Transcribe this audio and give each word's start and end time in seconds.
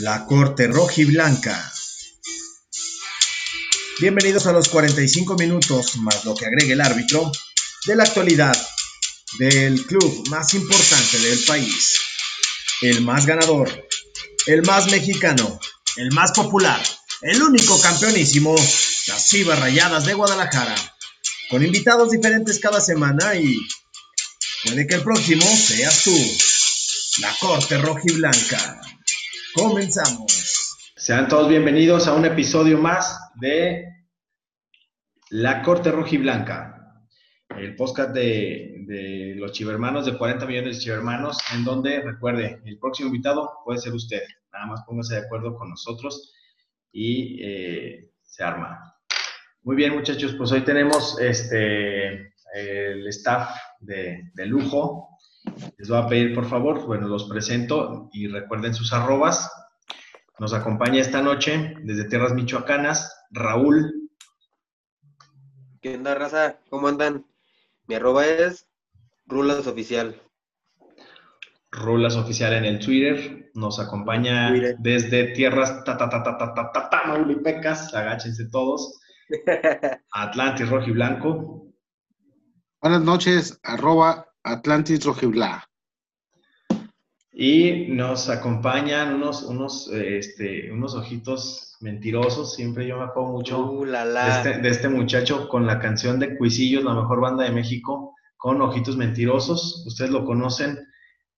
La 0.00 0.26
Corte 0.26 0.68
Roja 0.68 1.00
y 1.00 1.04
Blanca. 1.06 1.72
Bienvenidos 3.98 4.46
a 4.46 4.52
los 4.52 4.68
45 4.68 5.34
minutos 5.34 5.96
más 5.96 6.24
lo 6.24 6.36
que 6.36 6.46
agregue 6.46 6.74
el 6.74 6.80
árbitro 6.80 7.32
de 7.84 7.96
la 7.96 8.04
actualidad 8.04 8.56
del 9.40 9.84
club 9.86 10.28
más 10.28 10.54
importante 10.54 11.18
del 11.18 11.40
país. 11.44 11.98
El 12.82 13.02
más 13.02 13.26
ganador, 13.26 13.86
el 14.46 14.62
más 14.62 14.88
mexicano, 14.88 15.58
el 15.96 16.12
más 16.12 16.30
popular, 16.30 16.80
el 17.22 17.42
único 17.42 17.80
campeonísimo, 17.80 18.54
las 19.08 19.28
Chivas 19.28 19.58
Rayadas 19.58 20.04
de 20.04 20.14
Guadalajara. 20.14 20.76
Con 21.50 21.64
invitados 21.64 22.12
diferentes 22.12 22.60
cada 22.60 22.80
semana 22.80 23.34
y 23.34 23.58
puede 24.62 24.86
que 24.86 24.94
el 24.94 25.02
próximo 25.02 25.44
seas 25.44 26.04
tú. 26.04 26.16
La 27.20 27.36
Corte 27.40 27.78
Roja 27.78 28.02
y 28.04 28.12
Blanca. 28.12 28.80
Comenzamos. 29.54 30.92
Sean 30.96 31.26
todos 31.26 31.48
bienvenidos 31.48 32.06
a 32.06 32.14
un 32.14 32.24
episodio 32.26 32.78
más 32.78 33.30
de 33.40 33.86
La 35.30 35.62
Corte 35.62 35.90
Roja 35.90 36.14
y 36.14 36.18
Blanca, 36.18 37.02
el 37.56 37.74
podcast 37.74 38.10
de, 38.10 39.34
los 39.36 39.52
chivermanos, 39.52 40.04
de 40.04 40.18
40 40.18 40.44
millones 40.44 40.76
de 40.76 40.82
chivermanos, 40.82 41.38
en 41.54 41.64
donde, 41.64 42.00
recuerde, 42.02 42.60
el 42.64 42.78
próximo 42.78 43.08
invitado 43.08 43.50
puede 43.64 43.78
ser 43.78 43.94
usted. 43.94 44.22
Nada 44.52 44.66
más 44.66 44.82
póngase 44.86 45.14
de 45.14 45.22
acuerdo 45.22 45.56
con 45.56 45.70
nosotros 45.70 46.34
y 46.92 47.42
eh, 47.42 48.10
se 48.22 48.44
arma. 48.44 48.96
Muy 49.62 49.76
bien, 49.76 49.94
muchachos, 49.94 50.34
pues 50.36 50.52
hoy 50.52 50.60
tenemos 50.60 51.18
este, 51.20 52.34
el 52.54 53.06
staff 53.08 53.56
de 53.80 54.46
lujo 54.46 55.07
les 55.76 55.88
voy 55.88 55.98
a 55.98 56.06
pedir, 56.06 56.34
por 56.34 56.48
favor, 56.48 56.86
bueno, 56.86 57.08
los 57.08 57.28
presento 57.28 58.08
y 58.12 58.28
recuerden 58.28 58.74
sus 58.74 58.92
arrobas. 58.92 59.50
Nos 60.38 60.52
acompaña 60.52 61.00
esta 61.00 61.20
noche 61.22 61.74
desde 61.82 62.04
Tierras 62.04 62.34
Michoacanas, 62.34 63.26
Raúl. 63.30 64.10
¿Qué 65.80 65.96
onda, 65.96 66.14
raza? 66.14 66.60
¿Cómo 66.70 66.88
andan? 66.88 67.26
Mi 67.86 67.94
arroba 67.94 68.26
es 68.26 68.68
Rulas 69.26 69.66
Oficial. 69.66 70.20
Rulas 71.70 72.16
Oficial 72.16 72.52
en 72.54 72.64
el 72.64 72.78
Twitter. 72.78 73.50
Nos 73.54 73.80
acompaña 73.80 74.48
Twitter. 74.50 74.76
desde 74.78 75.32
Tierras 75.32 75.84
ta, 75.84 75.96
ta, 75.96 76.08
ta, 76.08 76.22
ta, 76.22 76.38
ta, 76.38 76.54
ta, 76.54 76.72
ta, 76.72 76.90
Tamaulipecas. 76.90 77.94
Agáchense 77.94 78.48
todos. 78.50 79.00
Atlantis 80.12 80.68
Rojo 80.68 80.88
y 80.88 80.92
Blanco. 80.92 81.66
Buenas 82.80 83.02
noches, 83.02 83.58
arroba 83.64 84.27
Atlantis 84.48 85.04
Rojibla. 85.04 85.64
Y 87.32 87.86
nos 87.88 88.28
acompañan 88.28 89.14
unos, 89.14 89.42
unos, 89.42 89.92
eh, 89.92 90.18
este, 90.18 90.72
unos 90.72 90.94
ojitos 90.94 91.76
mentirosos. 91.80 92.54
Siempre 92.54 92.86
yo 92.86 92.98
me 92.98 93.04
acuerdo 93.04 93.30
mucho 93.30 93.70
Uh, 93.70 93.84
la, 93.84 94.04
de 94.04 94.12
la. 94.12 94.36
este, 94.36 94.60
de 94.60 94.68
este 94.68 94.88
muchacho 94.88 95.48
con 95.48 95.66
la 95.66 95.78
canción 95.78 96.18
de 96.18 96.36
Cuisillos, 96.36 96.82
la 96.82 96.94
mejor 96.94 97.20
banda 97.20 97.44
de 97.44 97.52
México, 97.52 98.14
con 98.36 98.60
Ojitos 98.60 98.96
Mentirosos. 98.96 99.84
Ustedes 99.86 100.10
lo 100.10 100.24
conocen 100.24 100.78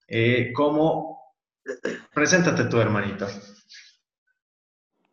eh, 0.08 0.52
como... 0.54 1.20
Preséntate 2.14 2.64
tu 2.64 2.78
hermanito. 2.78 3.26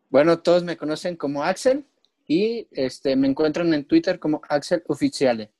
Bueno, 0.08 0.38
todos 0.38 0.64
me 0.64 0.78
conocen 0.78 1.16
como 1.16 1.44
Axel 1.44 1.84
y 2.26 2.66
este, 2.70 3.14
me 3.14 3.28
encuentran 3.28 3.74
en 3.74 3.84
Twitter 3.84 4.18
como 4.18 4.40
Axel 4.48 4.82
Oficiale. 4.86 5.52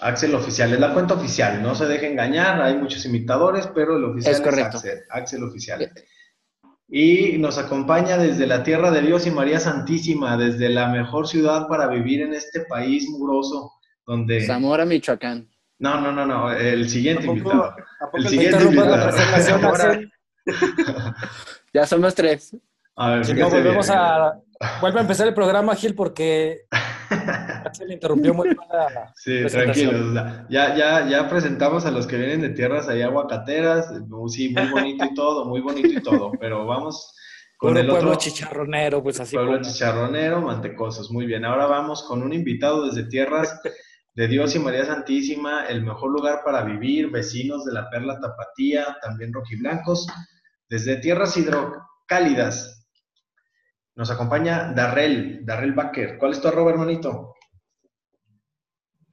Axel 0.00 0.34
Oficial, 0.34 0.72
es 0.72 0.80
la 0.80 0.92
cuenta 0.92 1.14
oficial, 1.14 1.62
no 1.62 1.74
se 1.74 1.86
deje 1.86 2.10
engañar, 2.10 2.60
hay 2.60 2.76
muchos 2.76 3.04
imitadores, 3.06 3.68
pero 3.74 3.96
el 3.96 4.04
oficial 4.04 4.32
Es 4.34 4.40
es, 4.40 4.44
correcto. 4.44 4.76
Axel, 4.78 4.98
Axel 5.10 5.44
Oficial. 5.44 5.92
Y 6.88 7.38
nos 7.38 7.58
acompaña 7.58 8.18
desde 8.18 8.46
la 8.46 8.62
tierra 8.62 8.90
de 8.90 9.00
Dios 9.02 9.26
y 9.26 9.30
María 9.30 9.58
Santísima, 9.60 10.36
desde 10.36 10.68
la 10.68 10.88
mejor 10.88 11.26
ciudad 11.28 11.66
para 11.68 11.86
vivir 11.88 12.20
en 12.22 12.34
este 12.34 12.60
país 12.62 13.08
mugroso, 13.08 13.72
donde... 14.06 14.44
Zamora, 14.46 14.84
Michoacán. 14.84 15.48
No, 15.78 16.00
no, 16.00 16.12
no, 16.12 16.26
no, 16.26 16.52
el 16.52 16.88
siguiente 16.88 17.22
¿A 17.24 17.26
poco- 17.26 17.38
invitado. 17.38 17.64
¿A 17.64 18.04
poco 18.06 18.16
El 18.18 18.22
te 18.24 18.28
siguiente 18.30 18.62
invitado. 18.64 19.10
Ya 21.72 21.86
somos 21.86 22.14
tres. 22.14 22.56
A 22.96 23.10
ver, 23.10 23.24
Si 23.24 23.34
no, 23.34 23.50
volvemos 23.50 23.88
bien. 23.88 23.98
a... 23.98 24.32
Vuelve 24.80 24.98
a 25.00 25.02
empezar 25.02 25.26
el 25.26 25.34
programa, 25.34 25.74
Gil, 25.74 25.94
porque 25.96 26.66
Axel 27.64 27.92
interrumpió 27.92 28.34
muy 28.34 28.54
mal 28.54 28.68
la 28.70 29.12
Sí, 29.16 29.44
tranquilos. 29.50 30.14
Ya, 30.48 30.74
ya, 30.76 31.08
ya 31.08 31.28
presentamos 31.28 31.86
a 31.86 31.90
los 31.90 32.06
que 32.06 32.16
vienen 32.16 32.40
de 32.40 32.50
tierras 32.50 32.88
ahí 32.88 33.02
aguacateras. 33.02 33.92
Sí, 34.28 34.50
muy 34.50 34.70
bonito 34.70 35.04
y 35.04 35.14
todo, 35.14 35.44
muy 35.46 35.60
bonito 35.60 35.88
y 35.88 36.02
todo. 36.02 36.32
Pero 36.40 36.66
vamos 36.66 37.14
con 37.56 37.70
Puro 37.70 37.80
el 37.80 37.86
pueblo 37.86 38.10
otro 38.10 38.20
chicharronero, 38.20 39.02
pues 39.02 39.20
así 39.20 39.36
pueblo 39.36 39.52
como... 39.52 39.64
chicharronero, 39.64 40.40
mantecosos. 40.40 41.10
Muy 41.10 41.26
bien. 41.26 41.44
Ahora 41.44 41.66
vamos 41.66 42.02
con 42.02 42.22
un 42.22 42.32
invitado 42.32 42.86
desde 42.86 43.04
tierras 43.04 43.60
de 44.14 44.28
Dios 44.28 44.54
y 44.54 44.60
María 44.60 44.84
Santísima, 44.84 45.66
el 45.66 45.82
mejor 45.82 46.10
lugar 46.10 46.42
para 46.44 46.62
vivir, 46.62 47.10
vecinos 47.10 47.64
de 47.64 47.72
la 47.72 47.90
Perla 47.90 48.20
Tapatía, 48.20 48.96
también 49.02 49.32
rojiblancos, 49.32 50.06
desde 50.68 50.96
tierras 50.96 51.36
hidrocálidas. 51.36 52.73
Nos 53.96 54.10
acompaña 54.10 54.72
Darrell, 54.72 55.46
Darrell 55.46 55.72
Baker. 55.72 56.18
¿Cuál 56.18 56.32
es 56.32 56.40
tu 56.40 56.48
arroba, 56.48 56.72
hermanito? 56.72 57.36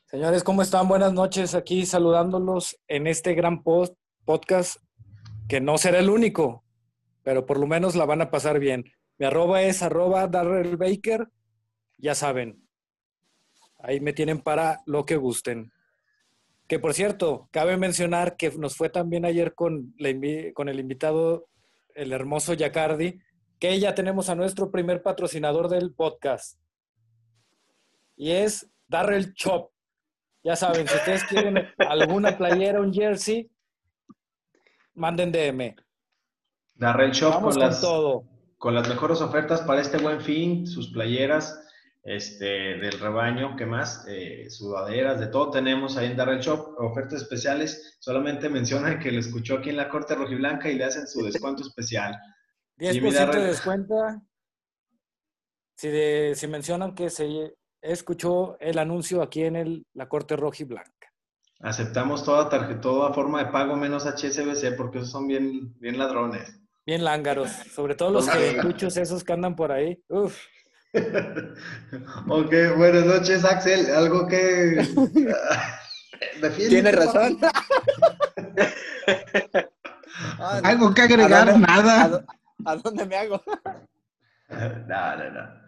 Señores, 0.05 0.43
¿cómo 0.43 0.63
están? 0.63 0.87
Buenas 0.87 1.13
noches. 1.13 1.53
Aquí 1.53 1.85
saludándolos 1.85 2.79
en 2.87 3.05
este 3.05 3.35
gran 3.35 3.61
post, 3.61 3.95
podcast 4.25 4.77
que 5.47 5.61
no 5.61 5.77
será 5.77 5.99
el 5.99 6.09
único, 6.09 6.63
pero 7.21 7.45
por 7.45 7.59
lo 7.59 7.67
menos 7.67 7.95
la 7.95 8.05
van 8.05 8.21
a 8.21 8.31
pasar 8.31 8.57
bien. 8.57 8.85
Mi 9.19 9.27
arroba 9.27 9.61
es 9.61 9.83
arroba 9.83 10.27
Darrell 10.27 10.77
Baker. 10.77 11.27
Ya 11.99 12.15
saben, 12.15 12.67
ahí 13.77 13.99
me 13.99 14.13
tienen 14.13 14.39
para 14.39 14.79
lo 14.87 15.05
que 15.05 15.15
gusten. 15.15 15.71
Que 16.67 16.79
por 16.79 16.95
cierto, 16.95 17.49
cabe 17.51 17.77
mencionar 17.77 18.35
que 18.35 18.49
nos 18.57 18.75
fue 18.75 18.89
también 18.89 19.25
ayer 19.25 19.53
con, 19.53 19.93
el 19.99 20.79
invitado, 20.79 21.49
el 21.93 22.13
hermoso 22.13 22.55
Yacardi, 22.55 23.19
que 23.61 23.79
ya 23.79 23.93
tenemos 23.93 24.27
a 24.27 24.33
nuestro 24.33 24.71
primer 24.71 25.03
patrocinador 25.03 25.69
del 25.69 25.93
podcast. 25.93 26.59
Y 28.17 28.31
es 28.31 28.67
Darrell 28.87 29.35
Chop. 29.35 29.71
Ya 30.43 30.55
saben, 30.55 30.87
si 30.87 30.95
ustedes 30.95 31.23
quieren 31.25 31.69
alguna 31.77 32.35
playera, 32.35 32.81
un 32.81 32.91
jersey, 32.91 33.51
manden 34.95 35.31
DM. 35.31 35.75
Darrell 36.73 37.11
Shop 37.11 37.33
con 37.35 37.51
con 37.51 37.59
las, 37.59 37.81
todo. 37.81 38.23
con 38.57 38.73
las 38.73 38.89
mejores 38.89 39.21
ofertas 39.21 39.61
para 39.61 39.81
este 39.81 39.99
buen 39.99 40.21
fin, 40.21 40.65
sus 40.65 40.91
playeras 40.91 41.63
este, 42.01 42.45
del 42.45 42.99
rebaño, 42.99 43.55
¿qué 43.55 43.67
más? 43.67 44.05
Eh, 44.07 44.49
sudaderas, 44.49 45.19
de 45.19 45.27
todo 45.27 45.51
tenemos 45.51 45.97
ahí 45.97 46.07
en 46.07 46.17
Darrell 46.17 46.41
Shop, 46.41 46.79
ofertas 46.79 47.21
especiales, 47.21 47.95
solamente 47.99 48.49
mencionan 48.49 48.97
que 48.97 49.11
lo 49.11 49.19
escuchó 49.19 49.57
aquí 49.57 49.69
en 49.69 49.77
la 49.77 49.87
Corte 49.87 50.15
Rojiblanca 50.15 50.67
y 50.71 50.79
le 50.79 50.85
hacen 50.85 51.05
su 51.05 51.23
descuento 51.23 51.61
especial. 51.67 52.19
10% 52.89 53.01
mi 53.01 53.11
Darrell. 53.13 53.41
de 53.41 53.47
descuento. 53.47 53.95
Si, 55.77 55.87
de- 55.89 56.33
si 56.35 56.47
mencionan 56.47 56.93
que 56.95 57.09
se 57.09 57.53
escuchó 57.81 58.57
el 58.59 58.77
anuncio 58.79 59.21
aquí 59.21 59.43
en 59.43 59.55
el, 59.55 59.85
la 59.93 60.07
Corte 60.09 60.35
Roja 60.35 60.57
y 60.59 60.65
Blanca. 60.65 60.91
Aceptamos 61.61 62.23
toda 62.23 62.49
tarjeta, 62.49 62.81
toda 62.81 63.13
forma 63.13 63.43
de 63.43 63.51
pago 63.51 63.75
menos 63.75 64.05
HSBC 64.05 64.75
porque 64.75 64.97
esos 64.99 65.11
son 65.11 65.27
bien, 65.27 65.73
bien 65.79 65.97
ladrones. 65.97 66.59
Bien 66.85 67.03
lángaros, 67.03 67.51
sobre 67.51 67.93
todo 67.95 68.09
los 68.11 68.27
cuchos 68.63 68.97
esos 68.97 69.23
que 69.23 69.33
andan 69.33 69.55
por 69.55 69.71
ahí. 69.71 70.03
Uf. 70.09 70.35
ok, 72.27 72.53
buenas 72.77 73.05
noches 73.05 73.45
Axel, 73.45 73.89
algo 73.93 74.27
que... 74.27 74.83
Tiene 76.69 76.91
razón. 76.91 77.37
Algo 80.63 80.93
que 80.93 81.01
agregar, 81.01 81.49
¿A 81.49 81.51
dónde- 81.53 81.67
nada. 81.67 82.03
¿A, 82.03 82.09
dó- 82.09 82.25
a 82.65 82.75
dónde 82.75 83.05
me 83.05 83.15
hago? 83.15 83.41
No, 84.49 85.15
no, 85.15 85.31
no. 85.31 85.61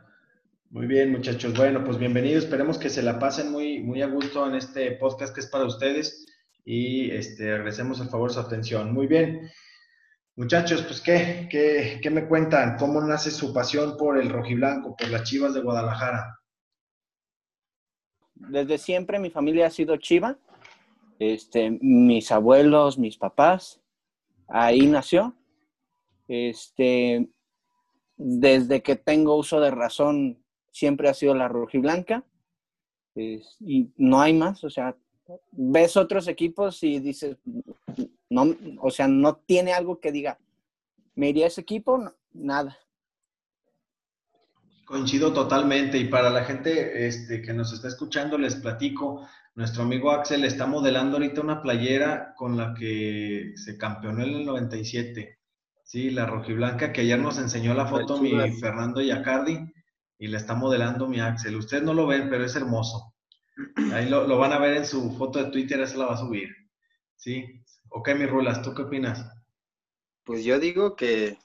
Muy 0.69 0.88
bien, 0.88 1.10
muchachos. 1.13 1.56
Bueno, 1.56 1.86
pues 1.86 1.98
bienvenidos. 1.98 2.44
Esperemos 2.44 2.78
que 2.78 2.90
se 2.90 3.01
la 3.01 3.18
pasen 3.18 3.50
muy, 3.50 3.80
muy 3.80 4.01
a 4.01 4.07
gusto 4.07 4.45
en 4.45 4.56
este 4.56 4.92
podcast 4.98 5.34
que 5.34 5.40
es 5.40 5.48
para 5.48 5.63
ustedes 5.63 6.25
y 6.66 7.10
este, 7.12 7.54
agradecemos 7.54 8.01
el 8.01 8.10
favor 8.10 8.34
su 8.34 8.42
atención. 8.42 8.94
Muy 8.94 9.07
bien. 9.07 9.50
Muchachos, 10.36 10.81
pues 10.81 11.00
¿qué? 11.00 11.48
¿qué? 11.50 12.01
¿Qué 12.04 12.10
me 12.10 12.28
cuentan? 12.28 12.75
¿Cómo 12.78 13.00
nace 13.00 13.31
su 13.31 13.54
pasión 13.54 13.95
por 13.95 14.18
el 14.18 14.30
rojiblanco, 14.30 14.98
por 14.98 15.07
las 15.07 15.24
chivas 15.24 15.54
de 15.54 15.62
Guadalajara? 15.62 16.40
Desde 18.34 18.78
siempre 18.78 19.18
mi 19.18 19.30
familia 19.30 19.68
ha 19.68 19.69
sido 19.69 19.95
chiva. 19.95 20.38
Este, 21.19 21.72
mis 21.80 22.34
abuelos, 22.34 22.98
mis 22.98 23.16
papás, 23.16 23.80
ahí 24.50 24.88
nació. 24.88 25.38
Este, 26.33 27.30
desde 28.18 28.81
que 28.81 28.95
tengo 28.95 29.35
uso 29.35 29.59
de 29.59 29.69
razón, 29.69 30.44
siempre 30.71 31.07
ha 31.07 31.13
sido 31.13 31.35
la 31.35 31.47
rojiblanca. 31.47 32.24
Y 33.15 33.91
no 33.97 34.19
hay 34.21 34.33
más, 34.33 34.63
o 34.63 34.71
sea, 34.71 34.95
ves 35.51 35.95
otros 35.95 36.27
equipos 36.27 36.81
y 36.81 37.00
dices, 37.00 37.38
no, 38.30 38.56
o 38.80 38.89
sea, 38.89 39.07
no 39.07 39.35
tiene 39.35 39.74
algo 39.74 40.00
que 40.00 40.12
diga, 40.12 40.39
me 41.13 41.30
iría 41.30 41.45
a 41.45 41.50
ese 41.50 41.62
equipo, 41.62 42.00
no, 42.00 42.15
nada. 42.33 42.75
Coincido 44.85 45.31
totalmente 45.31 46.00
y 46.00 46.06
para 46.06 46.31
la 46.31 46.44
gente 46.44 47.06
este, 47.06 47.44
que 47.44 47.53
nos 47.53 47.71
está 47.71 47.88
escuchando 47.88 48.39
les 48.39 48.56
platico, 48.56 49.27
nuestro 49.53 49.83
amigo 49.83 50.09
Axel 50.09 50.44
está 50.44 50.65
modelando 50.65 51.18
ahorita 51.18 51.41
una 51.41 51.62
playera 51.62 52.33
con 52.35 52.57
la 52.57 52.74
que 52.74 53.53
se 53.56 53.77
campeonó 53.77 54.24
en 54.24 54.33
el 54.33 54.45
97. 54.45 55.43
Sí, 55.94 56.10
la 56.10 56.25
rojiblanca 56.25 56.92
que 56.92 57.01
ayer 57.01 57.19
nos 57.19 57.38
enseñó 57.38 57.75
la 57.75 57.86
foto 57.86 58.19
mi. 58.19 58.31
Fernando 58.60 59.00
Yacardi 59.00 59.60
y 60.18 60.28
la 60.28 60.40
está 60.40 60.56
modelando 60.56 61.07
mi 61.07 61.19
Axel. 61.19 61.56
Ustedes 61.56 61.84
no 61.84 61.94
lo 61.94 62.07
ven, 62.07 62.31
pero 62.31 62.44
es 62.44 62.56
hermoso. 62.56 63.13
Ahí 63.94 64.10
lo, 64.10 64.25
lo 64.25 64.40
van 64.40 64.54
a 64.54 64.57
ver 64.57 64.75
en 64.75 64.88
su 64.88 65.16
foto 65.16 65.38
de 65.38 65.51
Twitter, 65.51 65.80
esa 65.81 65.98
la 65.98 66.07
va 66.07 66.16
a 66.16 66.18
subir. 66.18 66.50
Sí. 67.16 67.45
Ok, 67.90 68.10
mi 68.16 68.25
Rulas, 68.25 68.63
¿tú 68.63 68.74
qué 68.74 68.81
opinas? 68.81 69.24
Pues 70.24 70.44
yo 70.44 70.57
digo 70.57 70.95
que 70.95 71.38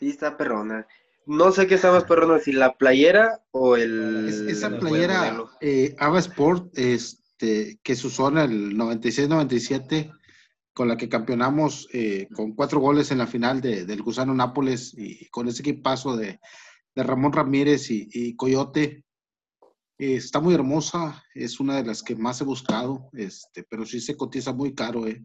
sí 0.00 0.08
está 0.08 0.36
perrona. 0.36 0.88
No 1.26 1.52
sé 1.52 1.68
qué 1.68 1.76
está 1.76 1.92
más 1.92 2.02
perrona, 2.02 2.40
si 2.40 2.50
la 2.50 2.76
playera 2.76 3.42
o 3.52 3.76
el... 3.76 4.28
Es- 4.28 4.40
esa 4.56 4.76
playera 4.76 5.36
eh, 5.60 5.94
Ava 6.00 6.18
Sport, 6.18 6.76
este, 6.76 7.78
que 7.80 7.94
se 7.94 8.08
usó 8.08 8.26
en 8.30 8.38
el 8.38 8.76
96-97, 8.76 10.12
con 10.74 10.88
la 10.88 10.96
que 10.96 11.08
campeonamos 11.08 11.88
eh, 11.92 12.26
con 12.34 12.52
cuatro 12.54 12.80
goles 12.80 13.10
en 13.12 13.18
la 13.18 13.26
final 13.26 13.60
de- 13.60 13.84
del 13.86 14.02
Gusano 14.02 14.34
Nápoles 14.34 14.92
y 14.98 15.26
con 15.28 15.46
ese 15.48 15.62
equipazo 15.62 16.16
de, 16.16 16.40
de 16.94 17.02
Ramón 17.02 17.32
Ramírez 17.32 17.90
y, 17.90 18.08
y 18.12 18.34
Coyote. 18.36 19.04
Eh, 19.96 20.16
está 20.16 20.40
muy 20.40 20.52
hermosa, 20.54 21.22
es 21.34 21.60
una 21.60 21.76
de 21.76 21.84
las 21.84 22.02
que 22.02 22.16
más 22.16 22.40
he 22.40 22.44
buscado, 22.44 23.08
este, 23.12 23.62
pero 23.62 23.86
sí 23.86 24.00
se 24.00 24.16
cotiza 24.16 24.52
muy 24.52 24.74
caro, 24.74 25.06
eh. 25.06 25.22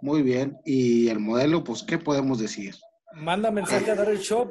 Muy 0.00 0.22
bien. 0.22 0.56
Y 0.64 1.08
el 1.08 1.20
modelo, 1.20 1.62
pues, 1.62 1.82
¿qué 1.82 1.98
podemos 1.98 2.38
decir? 2.38 2.74
Manda 3.14 3.50
mensaje 3.50 3.90
a 3.90 3.94
dar 3.94 4.08
el 4.08 4.18
shop 4.18 4.50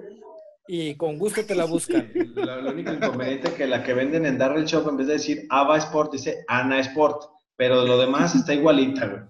y 0.67 0.95
con 0.95 1.17
gusto 1.17 1.43
te 1.43 1.55
la 1.55 1.65
buscan. 1.65 2.11
Lo, 2.35 2.61
lo 2.61 2.71
único 2.71 2.93
inconveniente 2.93 3.47
es 3.49 3.53
que 3.55 3.65
la 3.67 3.83
que 3.83 3.93
venden 3.95 4.25
en 4.27 4.37
Darrell 4.37 4.65
Shop, 4.65 4.87
en 4.87 4.97
vez 4.97 5.07
de 5.07 5.13
decir 5.13 5.45
Ava 5.49 5.77
Sport, 5.79 6.13
dice 6.13 6.45
Ana 6.47 6.79
Sport. 6.79 7.23
Pero 7.61 7.85
lo 7.85 7.95
demás 7.99 8.33
está 8.33 8.55
igualita, 8.55 9.05
güey. 9.05 9.21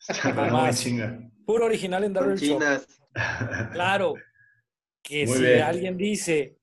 Está 0.08 0.32
no 0.50 0.72
chinga. 0.72 1.20
Puro 1.46 1.66
original 1.66 2.02
en 2.02 2.12
dar 2.14 2.24
Con 2.24 2.32
el 2.32 2.38
shop. 2.40 2.58
chinas. 2.58 2.86
Claro, 3.72 4.14
que 5.04 5.24
Muy 5.24 5.36
si 5.36 5.42
bien. 5.44 5.62
alguien 5.62 5.96
dice, 5.96 6.58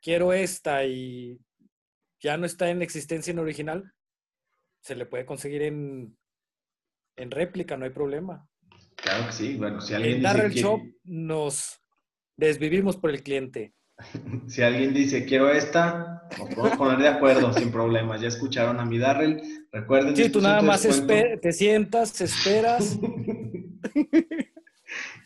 quiero 0.00 0.32
esta 0.32 0.84
y 0.84 1.36
ya 2.20 2.36
no 2.36 2.46
está 2.46 2.70
en 2.70 2.80
existencia 2.80 3.32
en 3.32 3.40
original, 3.40 3.92
se 4.82 4.94
le 4.94 5.04
puede 5.06 5.26
conseguir 5.26 5.62
en, 5.62 6.16
en 7.16 7.30
réplica, 7.32 7.76
no 7.76 7.84
hay 7.84 7.90
problema. 7.90 8.48
Claro 8.94 9.26
que 9.26 9.32
sí. 9.32 9.56
Bueno, 9.56 9.80
si 9.80 9.94
alguien 9.94 10.12
En 10.12 10.18
dice, 10.20 10.32
Darrell 10.32 10.52
que- 10.54 10.60
Shop 10.60 10.80
nos 11.02 11.80
desvivimos 12.36 12.96
por 12.96 13.10
el 13.10 13.24
cliente. 13.24 13.74
Si 14.46 14.62
alguien 14.62 14.94
dice 14.94 15.24
quiero 15.24 15.50
esta, 15.50 16.28
nos 16.38 16.48
podemos 16.54 16.78
poner 16.78 16.98
de 16.98 17.08
acuerdo 17.08 17.52
sin 17.52 17.70
problemas. 17.70 18.20
Ya 18.20 18.28
escucharon 18.28 18.80
a 18.80 18.84
mi 18.84 18.98
Darrell. 18.98 19.42
Recuerden. 19.70 20.16
Sí, 20.16 20.30
tú 20.30 20.40
10% 20.40 20.42
nada 20.42 20.62
más 20.62 20.82
te 20.82 21.52
sientas, 21.52 22.20
esperas. 22.20 22.98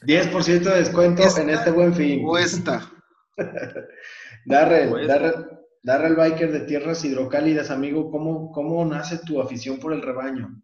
10% 0.06 0.61
de 0.61 0.78
descuento 0.78 1.23
Esta 1.23 1.43
en 1.43 1.50
este 1.50 1.70
buen 1.70 1.94
fin. 1.94 2.23
O 2.25 2.38
esta. 2.38 2.90
Darrell, 4.46 5.06
Darrell, 5.06 5.46
Darrell 5.82 6.17
Biker 6.17 6.52
de 6.52 6.61
Tierras 6.61 7.05
Hidrocálidas, 7.05 7.70
amigo, 7.70 8.11
¿cómo, 8.11 8.50
¿cómo 8.52 8.84
nace 8.84 9.19
tu 9.19 9.40
afición 9.40 9.78
por 9.78 9.93
el 9.93 10.02
rebaño? 10.02 10.62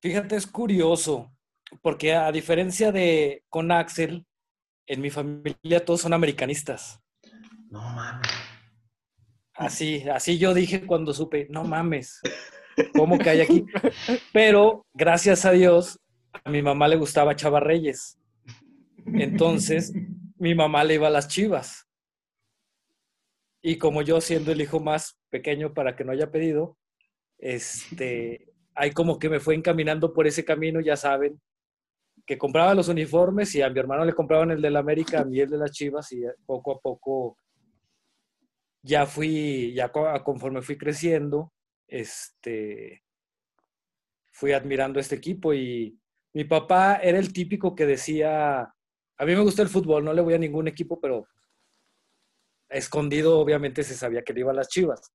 Fíjate, 0.00 0.36
es 0.36 0.46
curioso, 0.46 1.32
porque 1.82 2.14
a 2.14 2.30
diferencia 2.30 2.92
de 2.92 3.44
con 3.48 3.72
Axel, 3.72 4.26
en 4.86 5.00
mi 5.00 5.10
familia 5.10 5.84
todos 5.84 6.02
son 6.02 6.12
americanistas. 6.12 7.00
No 7.74 7.80
mames. 7.80 8.30
Así, 9.54 10.08
así 10.08 10.38
yo 10.38 10.54
dije 10.54 10.86
cuando 10.86 11.12
supe, 11.12 11.48
no 11.50 11.64
mames, 11.64 12.20
¿cómo 12.96 13.18
que 13.18 13.30
hay 13.30 13.40
aquí? 13.40 13.66
Pero 14.32 14.86
gracias 14.94 15.44
a 15.44 15.50
Dios, 15.50 15.98
a 16.44 16.50
mi 16.50 16.62
mamá 16.62 16.86
le 16.86 16.94
gustaba 16.94 17.34
Chava 17.34 17.58
Reyes. 17.58 18.16
Entonces, 19.06 19.92
mi 20.36 20.54
mamá 20.54 20.84
le 20.84 20.94
iba 20.94 21.08
a 21.08 21.10
las 21.10 21.26
chivas. 21.26 21.88
Y 23.60 23.76
como 23.76 24.02
yo 24.02 24.20
siendo 24.20 24.52
el 24.52 24.60
hijo 24.60 24.78
más 24.78 25.18
pequeño 25.28 25.74
para 25.74 25.96
que 25.96 26.04
no 26.04 26.12
haya 26.12 26.30
pedido, 26.30 26.78
este, 27.38 28.52
ahí 28.76 28.92
como 28.92 29.18
que 29.18 29.28
me 29.28 29.40
fue 29.40 29.56
encaminando 29.56 30.12
por 30.12 30.28
ese 30.28 30.44
camino, 30.44 30.80
ya 30.80 30.96
saben, 30.96 31.40
que 32.24 32.38
compraba 32.38 32.72
los 32.74 32.86
uniformes 32.86 33.52
y 33.56 33.62
a 33.62 33.68
mi 33.68 33.80
hermano 33.80 34.04
le 34.04 34.14
compraban 34.14 34.52
el 34.52 34.62
del 34.62 34.76
América, 34.76 35.22
a 35.22 35.24
mí 35.24 35.40
el 35.40 35.50
de 35.50 35.58
las 35.58 35.72
chivas 35.72 36.12
y 36.12 36.22
poco 36.46 36.76
a 36.76 36.78
poco 36.78 37.36
ya 38.84 39.06
fui, 39.06 39.72
ya 39.74 39.90
co- 39.90 40.22
conforme 40.22 40.60
fui 40.62 40.76
creciendo, 40.76 41.52
este, 41.88 43.02
fui 44.30 44.52
admirando 44.52 45.00
este 45.00 45.14
equipo 45.16 45.54
y 45.54 45.98
mi 46.34 46.44
papá 46.44 46.96
era 47.02 47.18
el 47.18 47.32
típico 47.32 47.74
que 47.74 47.86
decía, 47.86 48.60
a 48.60 49.24
mí 49.24 49.32
me 49.34 49.40
gusta 49.40 49.62
el 49.62 49.68
fútbol, 49.68 50.04
no 50.04 50.12
le 50.12 50.20
voy 50.20 50.34
a 50.34 50.38
ningún 50.38 50.68
equipo, 50.68 51.00
pero 51.00 51.26
escondido 52.68 53.38
obviamente 53.38 53.82
se 53.84 53.94
sabía 53.94 54.22
que 54.22 54.32
le 54.34 54.40
iba 54.40 54.50
a 54.50 54.54
las 54.54 54.68
Chivas. 54.68 55.12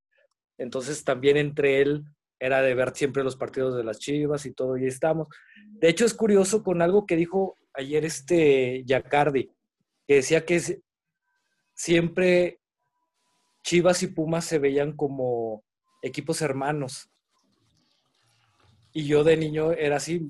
Entonces 0.57 1.03
también 1.03 1.37
entre 1.37 1.81
él 1.81 2.05
era 2.39 2.61
de 2.61 2.73
ver 2.73 2.95
siempre 2.95 3.23
los 3.23 3.35
partidos 3.35 3.75
de 3.75 3.83
las 3.83 3.99
Chivas 3.99 4.45
y 4.45 4.53
todo, 4.53 4.77
y 4.77 4.87
estamos. 4.87 5.27
De 5.67 5.89
hecho 5.89 6.05
es 6.05 6.13
curioso 6.13 6.63
con 6.63 6.81
algo 6.81 7.05
que 7.05 7.17
dijo 7.17 7.55
ayer 7.73 8.05
este 8.05 8.83
Yacardi, 8.85 9.51
que 10.07 10.15
decía 10.15 10.45
que 10.45 10.81
siempre 11.73 12.59
Chivas 13.69 14.01
y 14.01 14.07
Pumas 14.07 14.45
se 14.45 14.57
veían 14.57 14.93
como 14.93 15.63
equipos 16.01 16.41
hermanos. 16.41 17.07
Y 18.91 19.05
yo 19.05 19.23
de 19.23 19.37
niño 19.37 19.73
era 19.73 19.97
así, 19.97 20.27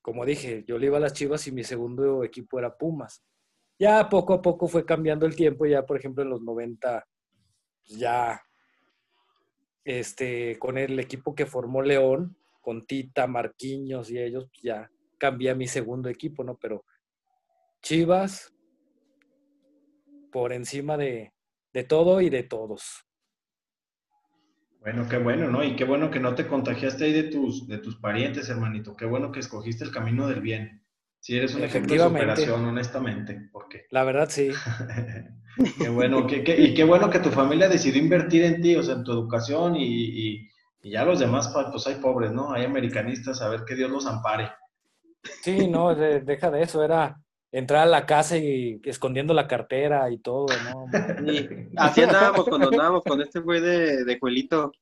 como 0.00 0.24
dije, 0.24 0.64
yo 0.66 0.76
le 0.76 0.86
iba 0.86 0.96
a 0.96 1.00
las 1.00 1.12
Chivas 1.12 1.46
y 1.46 1.52
mi 1.52 1.62
segundo 1.62 2.24
equipo 2.24 2.58
era 2.58 2.76
Pumas. 2.76 3.22
Ya 3.78 4.08
poco 4.08 4.34
a 4.34 4.42
poco 4.42 4.66
fue 4.66 4.84
cambiando 4.84 5.24
el 5.24 5.36
tiempo, 5.36 5.66
ya 5.66 5.86
por 5.86 5.96
ejemplo 5.96 6.24
en 6.24 6.30
los 6.30 6.42
90, 6.42 7.06
pues, 7.86 8.00
ya 8.00 8.42
este, 9.84 10.58
con 10.58 10.78
el 10.78 10.98
equipo 10.98 11.36
que 11.36 11.46
formó 11.46 11.80
León, 11.80 12.36
con 12.60 12.84
Tita, 12.84 13.28
Marquiños 13.28 14.10
y 14.10 14.18
ellos, 14.18 14.48
pues, 14.48 14.62
ya 14.62 14.90
cambié 15.16 15.50
a 15.50 15.54
mi 15.54 15.68
segundo 15.68 16.08
equipo, 16.08 16.42
¿no? 16.42 16.56
Pero 16.56 16.84
Chivas 17.82 18.52
por 20.32 20.52
encima 20.52 20.96
de, 20.96 21.32
de 21.72 21.84
todo 21.84 22.20
y 22.20 22.30
de 22.30 22.42
todos. 22.44 23.04
Bueno, 24.80 25.06
qué 25.08 25.16
bueno, 25.18 25.48
¿no? 25.48 25.62
Y 25.62 25.76
qué 25.76 25.84
bueno 25.84 26.10
que 26.10 26.18
no 26.18 26.34
te 26.34 26.46
contagiaste 26.48 27.04
ahí 27.04 27.12
de 27.12 27.24
tus, 27.24 27.68
de 27.68 27.78
tus 27.78 27.96
parientes, 27.96 28.48
hermanito. 28.48 28.96
Qué 28.96 29.06
bueno 29.06 29.30
que 29.30 29.38
escogiste 29.40 29.84
el 29.84 29.92
camino 29.92 30.26
del 30.26 30.40
bien. 30.40 30.82
Si 31.20 31.36
eres 31.36 31.54
un 31.54 31.62
ejemplo 31.62 31.94
de 31.94 32.00
superación, 32.00 32.64
honestamente. 32.64 33.48
Porque 33.52 33.86
La 33.90 34.02
verdad, 34.02 34.28
sí. 34.28 34.50
qué 35.78 35.88
bueno, 35.88 36.26
que, 36.26 36.42
que- 36.42 36.60
y 36.60 36.74
qué 36.74 36.82
bueno 36.82 37.10
que 37.10 37.20
tu 37.20 37.30
familia 37.30 37.68
decidió 37.68 38.02
invertir 38.02 38.42
en 38.42 38.60
ti, 38.60 38.74
o 38.74 38.82
sea, 38.82 38.96
en 38.96 39.04
tu 39.04 39.12
educación 39.12 39.76
y, 39.76 39.84
y- 39.86 40.48
y 40.82 40.90
ya 40.90 41.04
los 41.04 41.20
demás, 41.20 41.54
pues 41.70 41.86
hay 41.86 41.96
pobres, 41.96 42.32
¿no? 42.32 42.52
Hay 42.52 42.64
americanistas, 42.64 43.40
a 43.40 43.48
ver 43.48 43.64
que 43.64 43.76
Dios 43.76 43.88
los 43.88 44.04
ampare. 44.06 44.50
Sí, 45.42 45.68
no, 45.68 45.94
de- 45.94 46.20
deja 46.20 46.50
de 46.50 46.62
eso, 46.62 46.82
era 46.82 47.20
entrar 47.52 47.82
a 47.82 47.86
la 47.86 48.06
casa 48.06 48.36
y 48.38 48.80
escondiendo 48.84 49.34
la 49.34 49.46
cartera 49.46 50.10
y 50.10 50.18
todo, 50.18 50.46
¿no? 50.64 50.86
Sí, 51.30 51.48
así 51.76 52.02
andábamos 52.02 52.46
cuando 52.48 52.68
andábamos 52.70 53.02
con 53.04 53.20
este 53.20 53.38
güey 53.40 53.60
de, 53.60 54.04
de 54.04 54.18
Juelito. 54.18 54.72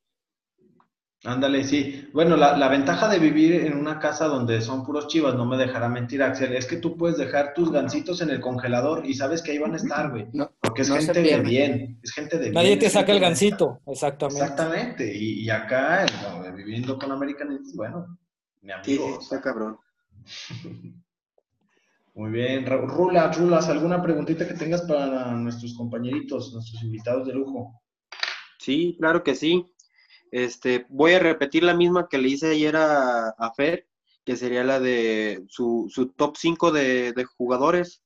Ándale, 1.23 1.63
sí. 1.63 2.09
Bueno, 2.13 2.35
la, 2.35 2.57
la 2.57 2.67
ventaja 2.67 3.07
de 3.07 3.19
vivir 3.19 3.53
en 3.53 3.77
una 3.77 3.99
casa 3.99 4.25
donde 4.25 4.59
son 4.59 4.83
puros 4.83 5.07
chivas, 5.07 5.35
no 5.35 5.45
me 5.45 5.55
dejará 5.55 5.87
mentir, 5.87 6.23
Axel, 6.23 6.55
es 6.55 6.65
que 6.65 6.77
tú 6.77 6.97
puedes 6.97 7.17
dejar 7.17 7.53
tus 7.53 7.71
gancitos 7.71 8.21
en 8.21 8.31
el 8.31 8.39
congelador 8.39 9.05
y 9.05 9.13
sabes 9.13 9.43
que 9.43 9.51
ahí 9.51 9.59
van 9.59 9.73
a 9.73 9.77
estar, 9.77 10.09
güey. 10.09 10.25
No, 10.33 10.51
Porque 10.59 10.81
es 10.81 10.89
no 10.89 10.95
gente 10.95 11.21
de 11.21 11.39
bien, 11.41 11.99
es 12.01 12.11
gente 12.11 12.39
de 12.39 12.49
Nadie 12.49 12.69
bien, 12.69 12.79
te 12.79 12.85
es 12.87 12.93
saca 12.93 13.11
el 13.11 13.19
gancito, 13.19 13.81
exactamente. 13.85 14.41
Exactamente. 14.41 15.15
Y, 15.15 15.41
y 15.43 15.49
acá, 15.51 16.07
viviendo 16.55 16.97
con 16.97 17.11
americanistas, 17.11 17.75
bueno, 17.75 18.17
mi 18.61 18.71
Sí, 18.83 18.95
amigo. 18.95 19.05
sí, 19.05 19.13
o 19.17 19.21
sea, 19.21 19.37
está 19.37 19.41
cabrón. 19.41 19.77
Muy 22.13 22.31
bien. 22.31 22.65
Ra- 22.65 22.77
Rulas, 22.81 23.37
Rulas, 23.37 23.69
¿alguna 23.69 24.01
preguntita 24.01 24.47
que 24.47 24.53
tengas 24.53 24.81
para 24.83 25.31
nuestros 25.33 25.75
compañeritos, 25.75 26.53
nuestros 26.53 26.83
invitados 26.83 27.27
de 27.27 27.33
lujo? 27.33 27.81
Sí, 28.59 28.95
claro 28.99 29.23
que 29.23 29.33
sí. 29.35 29.65
Este, 30.31 30.85
voy 30.89 31.13
a 31.13 31.19
repetir 31.19 31.63
la 31.63 31.73
misma 31.73 32.07
que 32.09 32.17
le 32.17 32.29
hice 32.29 32.51
ayer 32.51 32.75
a, 32.75 33.29
a 33.29 33.53
Fer, 33.53 33.87
que 34.25 34.35
sería 34.35 34.63
la 34.63 34.79
de 34.79 35.43
su, 35.47 35.87
su 35.89 36.09
top 36.09 36.35
5 36.37 36.71
de, 36.71 37.11
de 37.13 37.23
jugadores. 37.25 38.03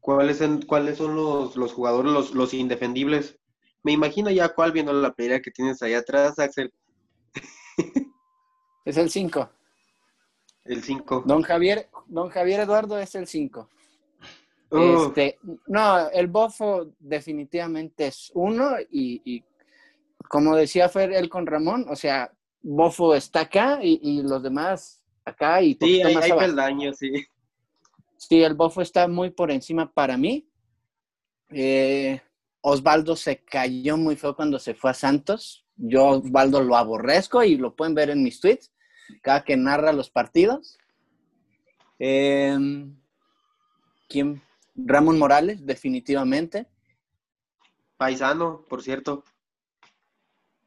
¿Cuáles 0.00 0.38
son, 0.38 0.62
cuáles 0.62 0.98
son 0.98 1.14
los, 1.16 1.56
los 1.56 1.72
jugadores, 1.72 2.12
los, 2.12 2.34
los 2.34 2.54
indefendibles? 2.54 3.38
Me 3.82 3.92
imagino 3.92 4.30
ya 4.30 4.48
cuál 4.50 4.72
viendo 4.72 4.92
la 4.92 5.12
playera 5.12 5.40
que 5.40 5.50
tienes 5.50 5.82
ahí 5.82 5.94
atrás, 5.94 6.38
Axel, 6.38 6.72
Es 8.84 8.96
el 8.96 9.10
5. 9.10 9.48
El 10.64 10.82
5. 10.82 11.24
Don 11.26 11.42
Javier, 11.42 11.88
don 12.06 12.28
Javier 12.28 12.60
Eduardo 12.60 12.98
es 12.98 13.14
el 13.14 13.26
5. 13.26 13.68
Oh, 14.70 15.06
Este, 15.08 15.38
no, 15.66 16.08
el 16.10 16.28
bofo 16.28 16.92
definitivamente 16.98 18.06
es 18.06 18.30
uno 18.34 18.72
y, 18.90 19.20
y 19.24 19.44
como 20.28 20.56
decía 20.56 20.88
Fer, 20.88 21.12
él 21.12 21.28
con 21.28 21.46
Ramón, 21.46 21.84
o 21.90 21.96
sea, 21.96 22.32
bofo 22.62 23.14
está 23.14 23.40
acá 23.40 23.80
y, 23.82 24.00
y 24.02 24.22
los 24.22 24.42
demás 24.42 25.04
acá 25.24 25.60
y 25.62 25.74
sí, 25.74 26.00
hay, 26.02 26.14
más 26.14 26.24
hay 26.24 26.30
abajo. 26.30 26.46
peldaños, 26.46 26.96
sí. 26.98 27.10
Sí, 28.16 28.42
el 28.42 28.54
bofo 28.54 28.80
está 28.80 29.08
muy 29.08 29.30
por 29.30 29.50
encima 29.50 29.92
para 29.92 30.16
mí. 30.16 30.48
Eh, 31.50 32.20
Osvaldo 32.62 33.16
se 33.16 33.44
cayó 33.44 33.96
muy 33.96 34.16
feo 34.16 34.34
cuando 34.34 34.58
se 34.58 34.74
fue 34.74 34.92
a 34.92 34.94
Santos. 34.94 35.66
Yo 35.76 36.06
Osvaldo 36.06 36.62
lo 36.62 36.76
aborrezco 36.76 37.42
y 37.42 37.56
lo 37.56 37.74
pueden 37.74 37.94
ver 37.94 38.10
en 38.10 38.22
mis 38.22 38.40
tweets 38.40 38.72
cada 39.22 39.44
que 39.44 39.56
narra 39.56 39.92
los 39.92 40.10
partidos. 40.10 40.78
Eh, 41.98 42.56
¿Quién? 44.08 44.42
Ramón 44.74 45.18
Morales, 45.18 45.64
definitivamente. 45.66 46.66
Paisano, 47.96 48.64
por 48.68 48.82
cierto. 48.82 49.24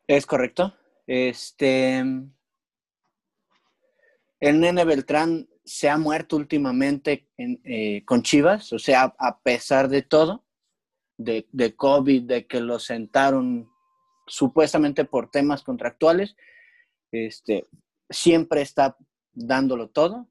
Es 0.08 0.26
correcto. 0.26 0.76
Este. 1.08 2.00
El 4.40 4.60
nene 4.60 4.86
Beltrán 4.86 5.48
se 5.64 5.90
ha 5.90 5.98
muerto 5.98 6.36
últimamente 6.36 7.28
en- 7.38 7.60
eh, 7.64 8.04
con 8.06 8.22
Chivas, 8.22 8.72
o 8.74 8.78
sea, 8.80 9.16
a 9.18 9.40
pesar 9.40 9.88
de 9.90 10.04
todo, 10.04 10.46
de, 11.18 11.48
de 11.52 11.76
COVID, 11.76 12.24
de 12.24 12.46
que 12.46 12.60
lo 12.60 12.78
sentaron 12.78 13.68
supuestamente 14.28 15.06
por 15.06 15.32
temas 15.32 15.64
contractuales, 15.64 16.36
este, 17.12 17.66
siempre 18.10 18.62
está 18.62 18.98
dándolo 19.34 19.90
todo. 19.90 20.28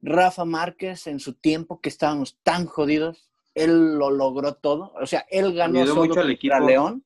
Rafa 0.00 0.44
Márquez, 0.44 1.06
en 1.06 1.18
su 1.20 1.34
tiempo 1.34 1.80
que 1.80 1.88
estábamos 1.88 2.38
tan 2.42 2.66
jodidos, 2.66 3.30
él 3.54 3.98
lo 3.98 4.10
logró 4.10 4.54
todo. 4.54 4.92
O 5.00 5.06
sea, 5.06 5.26
él 5.30 5.54
ganó 5.54 5.80
solo 5.86 5.94
mucho 6.02 6.20
al 6.20 6.26
contra 6.26 6.32
equipo. 6.32 6.60
León. 6.60 7.04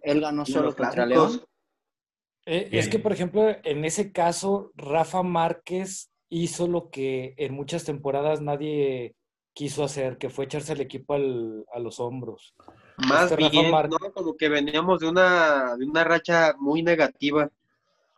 Él 0.00 0.20
ganó 0.20 0.44
solo 0.44 0.74
contra 0.74 1.06
clásicos. 1.06 1.36
León. 1.36 1.46
Eh, 2.44 2.68
es 2.72 2.88
que, 2.88 2.98
por 2.98 3.12
ejemplo, 3.12 3.46
en 3.62 3.84
ese 3.84 4.12
caso, 4.12 4.72
Rafa 4.74 5.22
Márquez 5.22 6.10
hizo 6.28 6.66
lo 6.66 6.90
que 6.90 7.34
en 7.38 7.54
muchas 7.54 7.84
temporadas 7.84 8.40
nadie 8.42 9.14
quiso 9.54 9.84
hacer, 9.84 10.18
que 10.18 10.28
fue 10.28 10.46
echarse 10.46 10.72
al 10.72 10.80
equipo 10.80 11.14
al- 11.14 11.64
a 11.72 11.78
los 11.78 12.00
hombros. 12.00 12.54
Más 12.96 13.30
Este 13.30 13.36
Rafa 13.36 13.50
bien. 13.50 13.70
Como 14.12 14.36
que 14.36 14.48
veníamos 14.48 15.00
de 15.00 15.08
una, 15.08 15.76
de 15.76 15.84
una 15.86 16.04
racha 16.04 16.54
muy 16.58 16.82
negativa. 16.82 17.48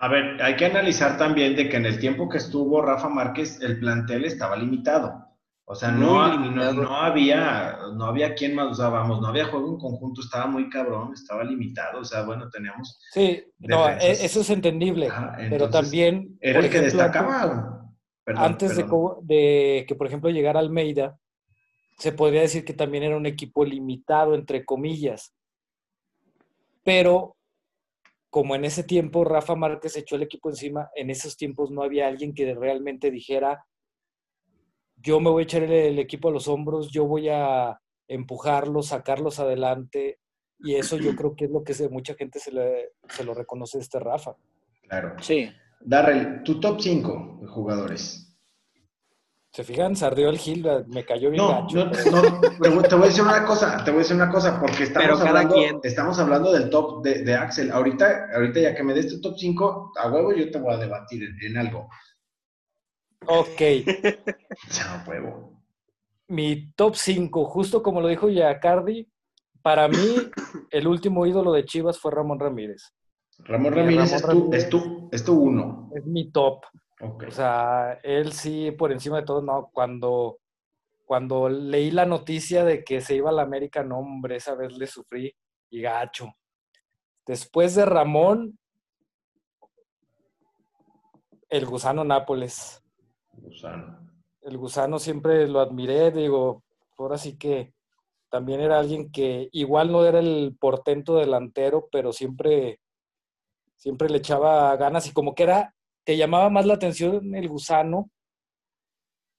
A 0.05 0.09
ver, 0.09 0.43
hay 0.43 0.55
que 0.57 0.67
analizar 0.67 1.17
también 1.17 1.57
de 1.57 1.67
que 1.67 1.79
en 1.79 1.87
el 1.87 1.99
tiempo 1.99 2.29
que 2.29 2.37
estuvo 2.37 2.83
Rafa 2.83 3.09
Márquez, 3.09 3.59
el 3.63 3.81
plantel 3.81 4.27
estaba 4.27 4.55
limitado. 4.55 5.25
O 5.65 5.75
sea, 5.75 5.93
no, 5.93 6.37
no, 6.51 6.95
había, 6.97 7.79
no 7.95 8.05
había 8.05 8.35
quien 8.35 8.55
más 8.55 8.71
usábamos, 8.73 9.23
no 9.23 9.29
había 9.29 9.47
juego 9.47 9.67
en 9.71 9.79
conjunto, 9.79 10.21
estaba 10.21 10.47
muy 10.47 10.69
cabrón, 10.69 11.15
estaba 11.15 11.43
limitado. 11.43 12.01
O 12.01 12.05
sea, 12.05 12.23
bueno, 12.23 12.51
teníamos. 12.51 13.01
Sí, 13.13 13.43
no, 13.61 13.89
e- 13.89 14.11
eso 14.27 14.43
es 14.43 14.51
entendible, 14.51 15.09
pero 15.49 15.71
también, 15.71 16.37
Era 16.39 16.59
el 16.59 16.69
que 16.69 16.77
ejemplo, 16.81 17.03
antes- 17.03 17.13
destacaba. 17.23 17.81
Perdón, 18.25 18.45
antes 18.45 18.77
de, 18.77 18.85
perdón. 18.85 19.17
de 19.23 19.85
que, 19.89 19.95
por 19.95 20.07
ejemplo, 20.07 20.29
llegara 20.29 20.61
Almeida, 20.61 21.19
se 21.97 22.13
podría 22.13 22.43
decir 22.43 22.67
que 22.67 22.75
también 22.75 23.05
era 23.05 23.17
un 23.17 23.25
equipo 23.25 23.65
limitado, 23.65 24.35
entre 24.35 24.67
comillas. 24.67 25.33
Pero 26.83 27.34
como 28.35 28.57
en 28.57 28.65
ese 28.65 28.83
tiempo 28.83 29.23
Rafa 29.23 29.55
Márquez 29.55 29.97
echó 29.97 30.17
el 30.17 30.25
equipo 30.25 30.49
encima, 30.51 30.91
en 30.97 31.09
esos 31.09 31.37
tiempos 31.37 31.71
no 31.71 31.85
había 31.85 32.09
alguien 32.09 32.35
que 32.35 32.53
realmente 32.53 33.13
dijera, 33.13 33.65
yo 34.97 35.21
me 35.21 35.31
voy 35.31 35.43
a 35.43 35.45
echar 35.45 35.63
el, 35.63 35.71
el 35.71 35.99
equipo 36.01 36.31
a 36.31 36.33
los 36.33 36.49
hombros, 36.49 36.91
yo 36.91 37.07
voy 37.07 37.29
a 37.29 37.79
empujarlos, 38.09 38.89
sacarlos 38.89 39.39
adelante. 39.39 40.19
Y 40.59 40.75
eso 40.75 40.97
yo 40.97 41.15
creo 41.15 41.37
que 41.37 41.45
es 41.45 41.53
lo 41.53 41.63
que 41.63 41.75
se, 41.75 41.89
mucha 41.89 42.15
gente 42.17 42.41
se, 42.41 42.51
le- 42.51 42.95
se 43.09 43.23
lo 43.23 43.35
reconoce 43.35 43.79
a 43.79 43.83
este 43.83 44.01
Rafa. 44.01 44.35
Claro. 44.89 45.15
Sí. 45.21 45.49
Darrell, 45.79 46.43
tu 46.43 46.59
top 46.59 46.81
5 46.81 47.39
de 47.41 47.47
jugadores. 47.47 48.24
¿Se 49.55 49.63
fijan? 49.63 49.95
Sardió 49.95 50.31
el 50.31 50.39
Gil, 50.39 50.67
me 50.89 51.05
cayó 51.05 51.31
bien 51.31 51.45
No, 51.45 51.63
gacho. 51.63 51.77
no, 51.77 51.85
no, 51.85 52.41
te 52.61 52.69
voy- 52.71 52.83
te 52.89 52.95
voy 52.97 53.05
a 53.05 53.07
decir 53.07 53.23
una 53.23 53.45
cosa, 53.45 53.85
te 53.85 53.93
voy 53.93 53.99
a 54.01 54.03
decir 54.03 54.17
una 54.17 54.29
cosa, 54.29 54.59
porque 54.59 54.83
estamos, 54.83 55.07
Pero 55.07 55.19
cada 55.19 55.29
hablando, 55.31 55.55
quien. 55.55 55.81
estamos 55.85 56.19
hablendo 56.19 56.53
del 56.53 56.69
top 56.71 57.05
de, 57.05 57.23
de 57.23 57.35
Axel. 57.37 57.71
Ahorita, 57.71 58.31
ahorita 58.35 58.59
ya 58.61 58.75
que 58.75 58.83
me 58.83 58.95
des 58.95 59.09
tu 59.09 59.21
top 59.21 59.37
5, 59.39 59.93
a 59.97 60.09
huevo 60.11 60.33
yo 60.33 60.51
te 60.51 60.59
voy 60.59 60.75
a 60.75 60.79
debatir 60.79 61.23
en, 61.23 61.37
en 61.41 61.57
algo. 61.59 61.89
Ok. 63.27 63.61
Ya, 64.71 65.03
a 65.03 65.09
huevo. 65.09 65.63
mi 66.29 66.73
top 66.73 66.97
5, 66.97 67.45
justo 67.47 67.81
como 67.83 68.01
lo 68.01 68.09
dijo 68.09 68.29
Yacardi, 68.29 69.09
para 69.63 69.87
mí 69.89 70.17
el 70.71 70.87
último 70.89 71.27
ídolo 71.27 71.53
de 71.53 71.65
Chivas 71.65 71.99
fue 72.01 72.11
Ramón 72.11 72.41
Ramírez. 72.41 72.93
Ramón 73.39 73.73
Ramírez, 73.73 74.11
Ramón 74.11 74.15
es, 74.17 74.23
tu, 74.23 74.27
Ramírez. 74.29 74.65
es, 74.65 74.69
tu, 74.71 75.09
es 75.13 75.25
tu 75.25 75.33
uno. 75.41 75.91
Es 75.95 76.05
mi 76.07 76.31
top. 76.33 76.65
O 77.01 77.31
sea, 77.31 77.99
él 78.03 78.33
sí, 78.33 78.71
por 78.71 78.93
encima 78.93 79.19
de 79.19 79.27
todo, 79.27 79.43
no, 79.43 79.71
cuando, 79.73 80.39
cuando 81.05 81.49
leí 81.49 81.91
la 81.91 82.07
noticia 82.07 82.65
de 82.65 82.85
que 82.85 83.01
se 83.01 83.17
iba 83.17 83.31
a 83.31 83.33
la 83.33 83.43
América, 83.43 83.83
no, 83.83 83.99
hombre, 83.99 84.37
esa 84.37 84.55
vez 84.55 84.77
le 84.77 84.87
sufrí 84.87 85.35
y 85.71 85.81
gacho. 85.81 86.33
Después 87.27 87.75
de 87.75 87.85
Ramón, 87.85 88.59
el 91.49 91.67
gusano 91.67 92.05
Nápoles. 92.05 92.83
Gusano. 93.33 93.99
el 94.43 94.57
gusano 94.57 94.99
siempre 94.99 95.49
lo 95.49 95.61
admiré, 95.61 96.13
digo, 96.13 96.63
ahora 96.97 97.19
sí 97.19 97.37
que 97.37 97.75
también 98.31 98.61
era 98.61 98.79
alguien 98.79 99.11
que 99.11 99.49
igual 99.53 99.91
no 99.91 100.05
era 100.05 100.19
el 100.19 100.57
portento 100.59 101.17
delantero, 101.17 101.89
pero 101.91 102.13
siempre, 102.13 102.81
siempre 103.77 104.09
le 104.09 104.19
echaba 104.19 104.77
ganas 104.77 105.07
y 105.07 105.13
como 105.13 105.35
que 105.35 105.45
era, 105.45 105.74
te 106.05 106.17
llamaba 106.17 106.51
más 106.51 106.67
la 106.67 106.75
atención 106.75 107.35
el 107.35 107.49
gusano, 107.49 108.11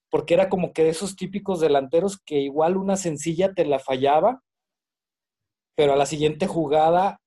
porque 0.10 0.34
era 0.34 0.50
como 0.50 0.72
que 0.74 0.84
de 0.84 0.90
esos 0.90 1.16
típicos 1.16 1.60
delanteros 1.60 2.20
que 2.20 2.40
igual 2.40 2.78
una 2.78 2.96
sencilla 2.96 3.54
te 3.54 3.66
la 3.66 3.80
fallaba, 3.80 4.42
pero 5.76 5.94
a 5.94 5.98
la 5.98 6.06
siguiente 6.06 6.48
jugada 6.48 7.20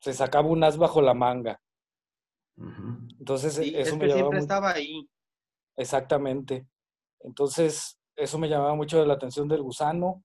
se 0.00 0.12
sacaba 0.12 0.48
un 0.48 0.62
as 0.64 0.76
bajo 0.76 1.00
la 1.02 1.14
manga. 1.14 1.60
Entonces, 3.18 3.54
Sí, 3.54 3.72
eso 3.74 3.90
es 3.90 3.92
me 3.94 4.00
que 4.00 4.06
llamaba 4.08 4.16
siempre 4.30 4.38
mucho. 4.40 4.42
estaba 4.42 4.70
ahí. 4.72 5.08
Exactamente. 5.76 6.66
Entonces, 7.20 7.98
eso 8.16 8.38
me 8.38 8.48
llamaba 8.48 8.74
mucho 8.74 9.04
la 9.04 9.14
atención 9.14 9.48
del 9.48 9.62
gusano. 9.62 10.22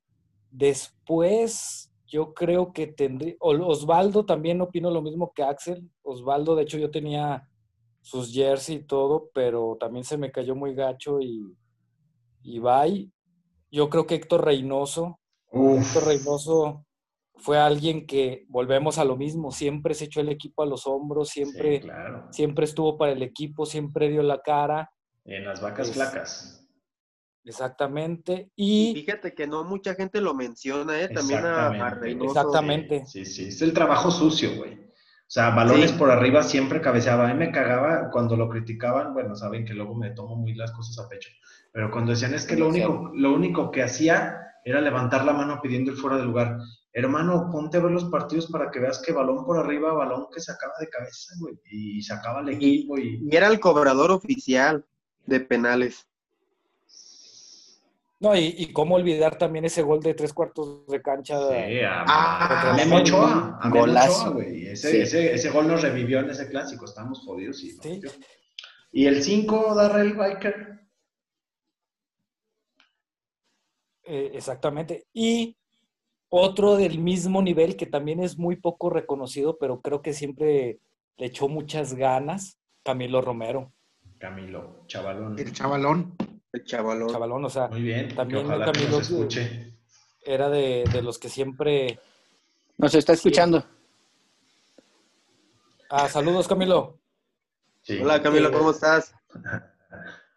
Después, 0.52 1.92
yo 2.08 2.34
creo 2.34 2.74
que 2.74 2.88
tendría. 2.88 3.36
o- 3.40 3.68
Osvaldo 3.68 4.26
también 4.26 4.62
opino 4.62 4.92
lo 4.92 5.02
mismo 5.02 5.32
que 5.34 5.44
Axel. 5.44 5.90
Osvaldo, 6.02 6.56
de 6.56 6.64
hecho, 6.64 6.78
yo 6.78 6.92
tenía 6.92 7.50
sus 8.04 8.34
jersey 8.34 8.76
y 8.76 8.84
todo, 8.84 9.32
pero 9.34 9.78
también 9.80 10.04
se 10.04 10.18
me 10.18 10.32
cayó 10.32 10.56
muy 10.56 10.76
gacho 10.76 11.22
y, 11.22 11.42
y 12.44 12.60
bye. 12.60 13.10
Yo 13.72 13.90
creo 13.90 14.06
que 14.06 14.16
Héctor 14.16 14.46
Reynoso. 14.46 15.20
Uf. 15.52 15.88
Héctor 15.88 16.08
Reynoso 16.10 16.86
fue 17.36 17.58
alguien 17.58 18.06
que, 18.06 18.46
volvemos 18.50 18.98
a 18.98 19.06
lo 19.06 19.16
mismo, 19.16 19.52
siempre 19.52 19.94
se 19.94 20.06
echó 20.06 20.20
el 20.20 20.30
equipo 20.30 20.64
a 20.64 20.66
los 20.66 20.86
hombros, 20.86 21.30
Sí, 21.30 21.44
siempre, 21.46 21.80
claro. 21.82 22.28
siempre 22.32 22.66
estuvo 22.66 22.98
para 22.98 23.14
el 23.14 23.24
equipo, 23.24 23.66
siempre 23.66 24.10
dio 24.10 24.22
la 24.22 24.42
cara. 24.42 24.92
En 25.26 25.46
las 25.46 25.62
vacas 25.62 25.92
flacas. 25.92 26.68
Exactamente. 27.46 28.52
Y 28.56 28.92
Y 28.92 28.96
fíjate 28.96 29.34
que 29.34 29.48
no 29.48 29.64
mucha 29.64 29.96
gente 29.96 30.20
lo 30.20 30.34
menciona, 30.34 31.02
¿eh? 31.02 31.08
También 31.08 31.46
a. 31.46 31.90
Reynoso. 31.92 32.38
Exactamente. 32.38 33.06
Sí, 33.06 33.26
sí, 33.26 33.46
es 33.48 33.62
el 33.62 33.74
trabajo 33.74 34.12
sucio, 34.12 34.58
güey. 34.58 34.84
O 35.34 35.36
sea, 35.36 35.50
balones 35.50 35.90
Sí. 35.90 35.98
por 35.98 36.12
arriba 36.12 36.44
siempre 36.44 36.80
cabeceaba. 36.80 37.28
A 37.28 37.34
mí 37.34 37.40
me 37.40 37.52
cagaba 37.52 38.12
cuando 38.12 38.38
lo 38.38 38.50
criticaban. 38.50 39.16
Bueno, 39.16 39.36
saben 39.36 39.66
que 39.66 39.74
luego 39.74 39.96
me 39.96 40.12
tomo 40.12 40.36
muy 40.36 40.54
las 40.54 40.72
cosas 40.74 41.04
a 41.04 41.10
pecho. 41.10 41.32
Pero 41.72 41.90
cuando 41.90 42.12
decían 42.12 42.36
es 42.36 42.46
que 42.46 42.56
lo 42.56 42.68
único, 42.68 43.10
lo 43.16 43.34
único 43.34 43.72
que 43.72 43.82
hacía 43.82 44.38
era 44.64 44.80
levantar 44.80 45.26
la 45.26 45.34
mano 45.34 45.60
pidiendo 45.60 45.90
el 45.90 45.98
fuera 45.98 46.18
de 46.18 46.24
lugar. 46.26 46.60
Hermano, 46.94 47.50
ponte 47.52 47.78
a 47.78 47.82
ver 47.82 47.92
los 47.92 48.06
partidos 48.12 48.46
para 48.52 48.70
que 48.70 48.80
veas 48.80 49.02
que 49.04 49.12
balón 49.12 49.44
por 49.44 49.58
arriba, 49.58 49.92
balón 49.94 50.28
que 50.32 50.40
sacaba 50.40 50.74
de 50.80 50.88
cabeza, 50.90 51.34
güey. 51.40 51.56
Y 51.66 52.04
sacaba 52.04 52.42
al 52.42 52.50
equipo 52.50 53.00
y... 53.00 53.28
Y 53.28 53.36
era 53.36 53.48
el 53.48 53.60
cobrador 53.60 54.12
oficial 54.12 54.86
de 55.26 55.40
penales. 55.40 56.06
No, 58.24 58.36
y, 58.38 58.56
y 58.58 58.72
cómo 58.72 58.96
olvidar 58.96 59.38
también 59.38 59.66
ese 59.66 59.82
gol 59.82 60.00
de 60.00 60.14
tres 60.14 60.32
cuartos 60.34 60.88
de 60.88 61.02
cancha. 61.02 61.38
Sí, 61.50 61.82
a, 61.82 62.06
Ah, 62.08 62.72
a 62.72 62.76
Memo 62.78 62.96
Ochoa, 62.96 63.60
a 63.62 63.68
Memo 63.68 63.82
golazo. 63.82 64.34
Güey. 64.34 64.68
Ese, 64.68 64.92
Sí. 64.92 64.98
ese, 65.02 65.34
ese 65.34 65.50
gol 65.50 65.68
nos 65.68 65.82
revivió 65.82 66.20
en 66.22 66.30
ese 66.30 66.48
clásico. 66.48 66.86
Estamos 66.86 67.20
jodidos 67.20 67.62
y... 67.64 67.72
Sí. 67.72 68.02
Y 68.94 69.08
el 69.08 69.22
5, 69.22 69.76
Darrell 69.76 70.14
Biker. 70.14 70.80
Eh, 74.06 74.32
exactamente. 74.34 75.06
Y 75.14 75.58
otro 76.30 76.78
del 76.78 77.00
mismo 77.00 77.42
nivel 77.42 77.76
que 77.76 77.86
también 77.88 78.22
es 78.22 78.38
muy 78.38 78.56
poco 78.56 78.90
reconocido, 78.90 79.58
pero 79.58 79.82
creo 79.82 80.02
que 80.02 80.14
siempre 80.14 80.80
le 81.18 81.26
echó 81.26 81.48
muchas 81.50 81.94
ganas, 81.94 82.58
Camilo 82.84 83.22
Romero. 83.22 83.72
Camilo, 84.18 84.84
chavalón. 84.88 85.38
El 85.38 85.52
chavalón. 85.52 86.16
El 86.54 86.64
chavalón. 86.66 87.10
chavalón, 87.10 87.44
o 87.46 87.50
sea, 87.50 87.68
Muy 87.68 87.82
bien. 87.82 88.16
También 88.16 88.46
ojalá 88.46 88.66
que 88.68 88.72
Camilo 88.74 88.98
nos 89.00 89.08
que- 89.08 89.14
escuche. 89.16 89.74
era 90.24 90.50
de, 90.50 90.84
de 90.94 91.02
los 91.02 91.18
que 91.18 91.28
siempre... 91.28 92.00
Nos 92.78 92.94
está 92.96 93.14
escuchando. 93.14 93.64
Ah, 95.90 96.08
saludos, 96.10 96.48
Camilo. 96.48 96.98
Sí. 97.82 98.00
Hola 98.02 98.22
Camilo, 98.22 98.52
¿cómo 98.52 98.72
estás? 98.72 99.14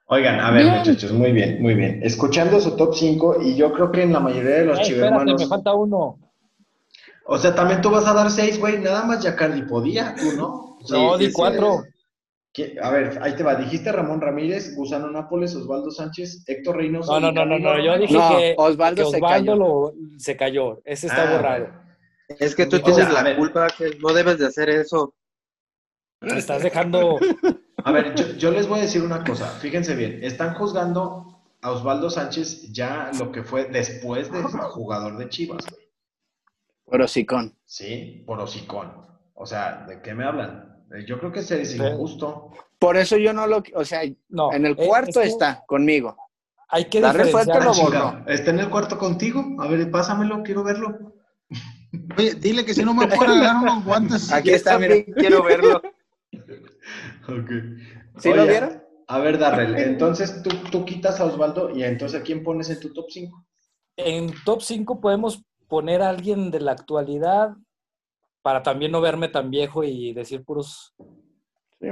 Oigan, 0.07 0.41
a 0.41 0.51
ver, 0.51 0.67
muchachos, 0.67 1.13
muy 1.13 1.33
bien, 1.33 1.61
muy 1.63 1.75
bien. 1.75 2.01
Escuchando 2.03 2.61
su 2.61 2.77
top 2.77 2.95
5, 2.95 3.43
y 3.43 3.57
yo 3.57 3.73
creo 3.73 3.91
que 3.93 4.03
en 4.03 4.13
la 4.13 4.21
mayoría 4.21 4.57
de 4.57 4.65
los 4.67 4.79
Ay, 4.79 4.85
espérate, 4.85 5.07
chivermanos. 5.09 5.41
me 5.43 5.47
falta 5.49 5.75
uno. 5.75 6.19
O 7.27 7.39
sea, 7.39 7.55
también 7.55 7.81
tú 7.83 7.91
vas 7.91 8.07
a 8.07 8.15
dar 8.15 8.31
6, 8.31 8.59
güey. 8.61 8.79
Nada 8.79 9.05
más 9.05 9.23
Yacardi 9.23 9.63
podía, 9.63 10.15
tú 10.15 10.33
no. 10.37 10.77
O 10.81 10.87
sea, 10.87 10.99
No, 10.99 11.19
di 11.19 11.33
cuatro. 11.33 11.85
¿Qué? 12.57 12.75
A 12.83 12.91
ver, 12.91 13.19
ahí 13.21 13.37
te 13.37 13.43
va. 13.43 13.55
Dijiste 13.57 13.93
Ramón 13.93 14.19
Ramírez, 14.19 14.75
Gusano 14.75 15.11
Nápoles, 15.11 15.55
Osvaldo 15.55 15.91
Sánchez, 15.91 16.43
Héctor 16.49 16.79
Reynoso. 16.79 17.21
No, 17.21 17.31
no, 17.31 17.45
no, 17.45 17.59
no, 17.59 17.79
yo 17.85 17.99
dije 17.99 18.15
No, 18.15 18.31
que 18.39 18.55
Osvaldo 18.57 19.05
que 19.05 19.11
se 19.11 19.21
cayó. 19.21 19.55
lo, 19.57 19.93
se 20.17 20.37
cayó. 20.39 20.81
Ese 20.87 21.09
está 21.09 21.29
Ah, 21.29 21.37
borrado. 21.37 21.69
Es 22.29 22.57
que 22.57 22.65
tú 22.65 22.77
O 22.77 22.81
tienes 22.81 23.13
la 23.13 23.37
culpa, 23.37 23.67
que 23.77 23.99
no 24.01 24.15
debes 24.15 24.39
de 24.39 24.47
hacer 24.47 24.71
eso. 24.71 25.15
Me 26.23 26.39
estás 26.39 26.63
dejando... 26.63 27.19
A 27.85 27.93
ver, 27.93 28.15
yo, 28.15 28.27
yo 28.39 28.51
les 28.53 28.67
voy 28.67 28.79
a 28.79 28.83
decir 28.83 29.03
una 29.03 29.23
cosa. 29.23 29.49
Fíjense 29.61 29.95
bien. 29.95 30.25
Están 30.25 30.55
juzgando 30.55 31.43
a 31.61 31.73
Osvaldo 31.73 32.09
Sánchez 32.09 32.73
ya 32.73 33.11
lo 33.19 33.31
que 33.33 33.43
fue 33.43 33.67
después 33.67 34.33
de 34.33 34.43
jugador 34.43 35.19
de 35.19 35.29
Chivas, 35.29 35.67
güey. 35.71 35.87
Pero 36.91 37.07
sí 37.07 37.27
con. 37.27 37.55
Sí, 37.67 38.25
por 38.27 38.41
hocicón. 38.41 38.93
O 39.35 39.45
sea, 39.45 39.85
¿de 39.87 40.01
qué 40.01 40.15
me 40.15 40.25
hablan? 40.25 40.76
Eh, 40.95 41.05
Yo 41.07 41.19
creo 41.19 41.33
que 41.33 41.41
ese 41.41 41.63
es 41.63 41.73
Sí. 41.73 41.77
injusto. 41.83 42.51
Por 42.79 42.97
eso 42.97 43.17
yo 43.17 43.33
no 43.33 43.47
lo. 43.47 43.63
O 43.75 43.85
sea, 43.85 44.03
No, 44.29 44.53
en 44.53 44.67
el 44.67 44.73
eh, 44.73 44.87
cuarto 44.87 45.21
es 45.21 45.29
que 45.29 45.33
está 45.33 45.65
conmigo. 45.67 46.17
Hay 46.69 46.87
que 46.87 47.01
diferenciar... 47.01 47.65
lo 47.65 47.73
borró. 47.75 48.25
¿Está 48.27 48.51
en 48.51 48.59
el 48.59 48.71
cuarto 48.71 48.99
contigo? 48.99 49.45
A 49.61 49.69
ver, 49.69 49.91
pásamelo, 49.91 50.43
quiero 50.43 50.65
verlo. 50.65 51.15
Oye, 52.19 52.35
dile 52.35 52.65
que 52.65 52.75
si 52.75 52.85
no 52.85 52.93
me 52.93 53.07
puedo 53.07 53.33
regalar 53.33 53.57
unos 53.63 53.85
guantes. 53.85 54.33
Aquí 54.33 54.51
está, 54.51 54.79
mira. 54.79 54.97
quiero 55.17 55.43
verlo. 55.43 55.81
Ok. 57.29 57.51
¿Sí 58.19 58.33
lo 58.33 58.47
vieron? 58.47 58.83
A 59.09 59.19
ver, 59.19 59.39
Darrell, 59.39 59.77
entonces 59.77 60.43
tú, 60.43 60.51
tú 60.71 60.85
quitas 60.85 61.21
a 61.21 61.27
Osvaldo 61.27 61.71
y 61.71 61.85
entonces 61.85 62.21
¿a 62.21 62.25
quién 62.25 62.43
pones 62.43 62.69
en 62.71 62.81
tu 62.81 62.93
top 62.93 63.07
5? 63.09 63.47
En 63.97 64.35
top 64.45 64.63
5 64.63 65.01
podemos 65.01 65.45
poner 65.69 66.03
a 66.03 66.09
alguien 66.09 66.51
de 66.51 66.61
la 66.61 66.73
actualidad 66.73 67.55
para 68.47 68.63
también 68.63 68.93
no 68.93 69.01
verme 69.01 69.27
tan 69.27 69.51
viejo 69.51 69.83
y 69.83 70.13
decir 70.13 70.45
puros, 70.45 70.95
Sí. 71.81 71.89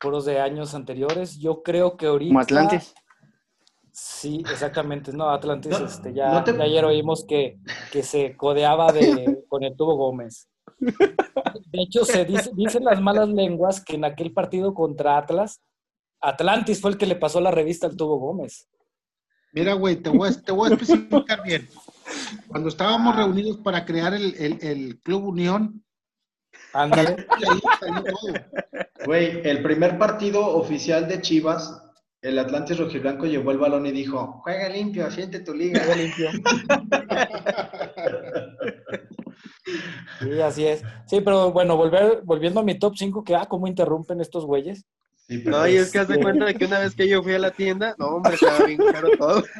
puros 0.00 0.24
de 0.24 0.40
años 0.40 0.74
anteriores. 0.74 1.38
Yo 1.38 1.62
creo 1.62 1.96
que 1.96 2.06
ahorita... 2.06 2.30
Como 2.30 2.40
Atlantis. 2.40 2.92
Sí, 3.92 4.42
exactamente. 4.50 5.12
No, 5.12 5.30
Atlantis, 5.30 5.78
No, 5.78 5.86
este, 5.86 6.12
ya, 6.12 6.32
no 6.32 6.42
te- 6.42 6.56
ya 6.56 6.64
ayer 6.64 6.84
oímos 6.84 7.24
que, 7.24 7.60
que 7.92 8.02
se 8.02 8.36
codeaba 8.36 8.90
de, 8.90 9.44
con 9.48 9.62
el 9.62 9.76
Tubo 9.76 9.94
Gómez. 9.94 10.48
De 10.80 11.80
hecho, 11.80 12.04
se 12.04 12.24
dice, 12.24 12.50
dicen 12.54 12.82
las 12.84 13.00
malas 13.00 13.28
lenguas 13.28 13.80
que 13.80 13.94
en 13.94 14.04
aquel 14.04 14.32
partido 14.32 14.74
contra 14.74 15.16
Atlas, 15.16 15.60
Atlantis 16.20 16.80
fue 16.80 16.90
el 16.90 16.98
que 16.98 17.06
le 17.06 17.14
pasó 17.14 17.40
la 17.40 17.52
revista 17.52 17.86
al 17.86 17.96
Tubo 17.96 18.18
Gómez. 18.18 18.68
Mira, 19.52 19.74
güey, 19.74 19.94
te 19.94 20.10
voy, 20.10 20.28
a, 20.28 20.32
te 20.42 20.50
voy 20.50 20.70
a 20.70 20.74
especificar 20.74 21.40
bien. 21.44 21.68
Cuando 22.48 22.68
estábamos 22.68 23.16
reunidos 23.16 23.58
para 23.58 23.84
crear 23.84 24.14
el, 24.14 24.34
el- 24.38 24.58
el 24.62 25.00
Club 25.00 25.24
Unión, 25.28 25.84
Ándale. 26.72 27.26
Güey, 29.04 29.46
el 29.48 29.62
primer 29.62 29.96
partido 29.98 30.44
oficial 30.56 31.06
de 31.08 31.20
Chivas, 31.20 31.82
el 32.20 32.38
Atlantis 32.38 32.78
Rojiblanco 32.78 33.26
llevó 33.26 33.52
el 33.52 33.58
balón 33.58 33.86
y 33.86 33.92
dijo, 33.92 34.40
juega 34.42 34.68
limpio, 34.68 35.10
siente 35.10 35.40
tu 35.40 35.54
liga. 35.54 35.82
Todo 35.84 35.94
limpio. 35.94 36.30
Sí, 40.20 40.40
así 40.40 40.66
es. 40.66 40.82
Sí, 41.06 41.20
pero 41.20 41.52
bueno, 41.52 41.76
volver, 41.76 42.22
volviendo 42.24 42.60
a 42.60 42.64
mi 42.64 42.78
top 42.78 42.94
5, 42.96 43.22
que 43.24 43.36
ah, 43.36 43.46
cómo 43.46 43.66
interrumpen 43.66 44.20
estos 44.20 44.44
güeyes. 44.44 44.84
Sí, 45.16 45.38
pero 45.38 45.58
No, 45.58 45.68
y 45.68 45.76
es 45.76 45.92
que 45.92 45.98
haz 46.00 46.08
de 46.08 46.20
cuenta 46.20 46.46
de 46.46 46.54
que 46.54 46.64
una 46.64 46.78
vez 46.80 46.94
que 46.94 47.06
yo 47.08 47.22
fui 47.22 47.34
a 47.34 47.38
la 47.38 47.50
tienda, 47.50 47.94
no, 47.98 48.06
hombre, 48.08 48.34
estaba 48.34 48.64
bien 48.64 48.80
caro 48.92 49.10
todo. 49.16 49.44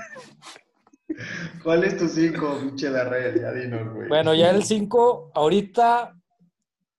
¿Cuál 1.62 1.84
es 1.84 1.96
tu 1.96 2.08
5, 2.08 2.58
pinche 2.62 2.90
Darrell? 2.90 3.40
Ya 3.40 3.52
dinos, 3.52 3.94
güey. 3.94 4.08
Bueno, 4.08 4.34
ya 4.34 4.50
el 4.50 4.62
5, 4.64 5.30
ahorita, 5.34 6.14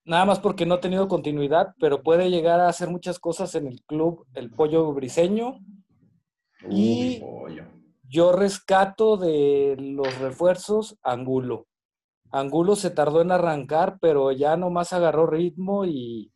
nada 0.06 0.26
más 0.26 0.40
porque 0.40 0.66
no 0.66 0.76
ha 0.76 0.80
tenido 0.82 1.08
continuidad, 1.08 1.74
pero 1.80 2.04
puede 2.04 2.30
llegar 2.30 2.60
a 2.60 2.68
hacer 2.70 2.90
muchas 2.90 3.20
cosas 3.20 3.56
en 3.56 3.68
el 3.68 3.82
club 3.84 4.26
El 4.34 4.52
Pollo 4.52 4.92
Briseño. 4.94 5.60
Uy, 6.66 6.74
y- 6.76 7.20
pollo. 7.20 7.64
Yo 8.12 8.32
rescato 8.32 9.18
de 9.18 9.76
los 9.80 10.18
refuerzos 10.20 10.98
Angulo. 11.04 11.68
Angulo 12.32 12.76
se 12.76 12.90
tardó 12.90 13.22
en 13.22 13.32
arrancar, 13.32 13.98
pero 14.02 14.32
ya 14.32 14.58
nomás 14.58 14.94
agarró 14.94 15.28
ritmo 15.28 15.86
y, 15.86 16.32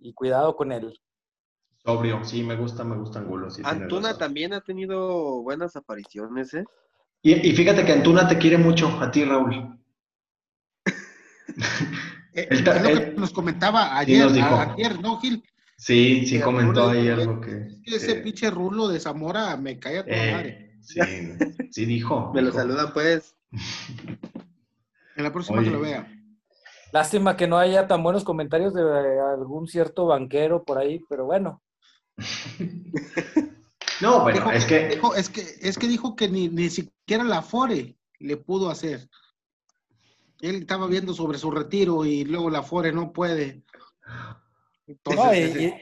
y 0.00 0.12
cuidado 0.14 0.56
con 0.56 0.72
él. 0.72 0.98
Sobrio, 1.84 2.24
sí, 2.24 2.42
me 2.42 2.56
gusta, 2.56 2.82
me 2.82 2.96
gusta 2.96 3.18
Angulo. 3.18 3.50
Sí, 3.50 3.60
Antuna 3.64 4.16
también 4.16 4.54
ha 4.54 4.62
tenido 4.62 5.42
buenas 5.42 5.76
apariciones, 5.76 6.54
¿eh? 6.54 6.64
Y, 7.22 7.32
y 7.50 7.54
fíjate 7.54 7.84
que 7.84 7.92
Antuna 7.92 8.26
te 8.26 8.38
quiere 8.38 8.56
mucho, 8.56 8.88
a 9.00 9.10
ti, 9.10 9.24
Raúl. 9.24 9.78
Eh, 12.36 12.48
El 12.50 12.58
es 12.66 12.82
lo 12.82 12.82
que 12.82 12.92
el- 13.10 13.14
nos 13.14 13.32
comentaba 13.32 13.90
Sí 13.90 14.10
ayer, 14.14 14.24
nos 14.24 14.34
dijo. 14.34 14.46
a- 14.48 14.72
ayer, 14.72 15.00
¿no, 15.00 15.20
Gil? 15.20 15.44
Sí, 15.76 16.26
sí 16.26 16.40
comentó 16.40 16.88
Rulo, 16.88 16.98
ayer 16.98 17.18
eh, 17.20 17.24
lo 17.26 17.40
que... 17.40 17.50
Es 17.66 17.80
que 17.84 17.94
ese 17.96 18.14
que- 18.16 18.20
pinche 18.22 18.50
rulo 18.50 18.88
de 18.88 18.98
Zamora 18.98 19.56
me 19.56 19.78
cae 19.78 19.98
a 20.00 20.02
madre. 20.32 20.48
eh, 20.48 20.76
sí, 20.80 20.98
sí 21.70 21.84
dijo. 21.84 22.32
Me 22.34 22.40
lo 22.42 22.48
dijo. 22.48 22.58
saludan, 22.58 22.92
pues. 22.92 23.36
En 25.16 25.22
la 25.22 25.32
próxima 25.32 25.58
Oye. 25.60 25.68
que 25.68 25.76
lo 25.76 25.80
vea. 25.80 26.10
Lástima 26.92 27.36
que 27.36 27.46
no 27.46 27.56
haya 27.56 27.86
tan 27.86 28.02
buenos 28.02 28.24
comentarios 28.24 28.74
de 28.74 28.82
eh, 28.82 29.20
algún 29.20 29.68
cierto 29.68 30.06
banquero 30.06 30.64
por 30.64 30.78
ahí, 30.78 31.04
pero 31.08 31.26
bueno. 31.26 31.62
No, 34.00 34.22
bueno, 34.22 34.40
Dijo- 34.40 34.50
es 34.52 34.64
que... 34.66 34.88
dijo- 34.88 35.14
es 35.14 35.28
que 35.30 35.42
es 35.60 35.78
que 35.78 35.86
dijo 35.86 36.16
que 36.16 36.28
ni, 36.28 36.48
ni 36.48 36.68
siquiera 36.68 37.22
la 37.24 37.42
Fore 37.42 37.96
le 38.18 38.36
pudo 38.36 38.68
hacer. 38.68 39.08
Él 40.40 40.56
estaba 40.56 40.88
viendo 40.88 41.14
sobre 41.14 41.38
su 41.38 41.50
retiro 41.50 42.04
y 42.04 42.24
luego 42.24 42.50
la 42.50 42.62
Fore 42.62 42.92
no 42.92 43.12
puede. 43.12 43.62
Entonces, 44.86 45.24
No, 45.24 45.32
y, 45.34 45.38
ese- 45.38 45.62
y- 45.62 45.74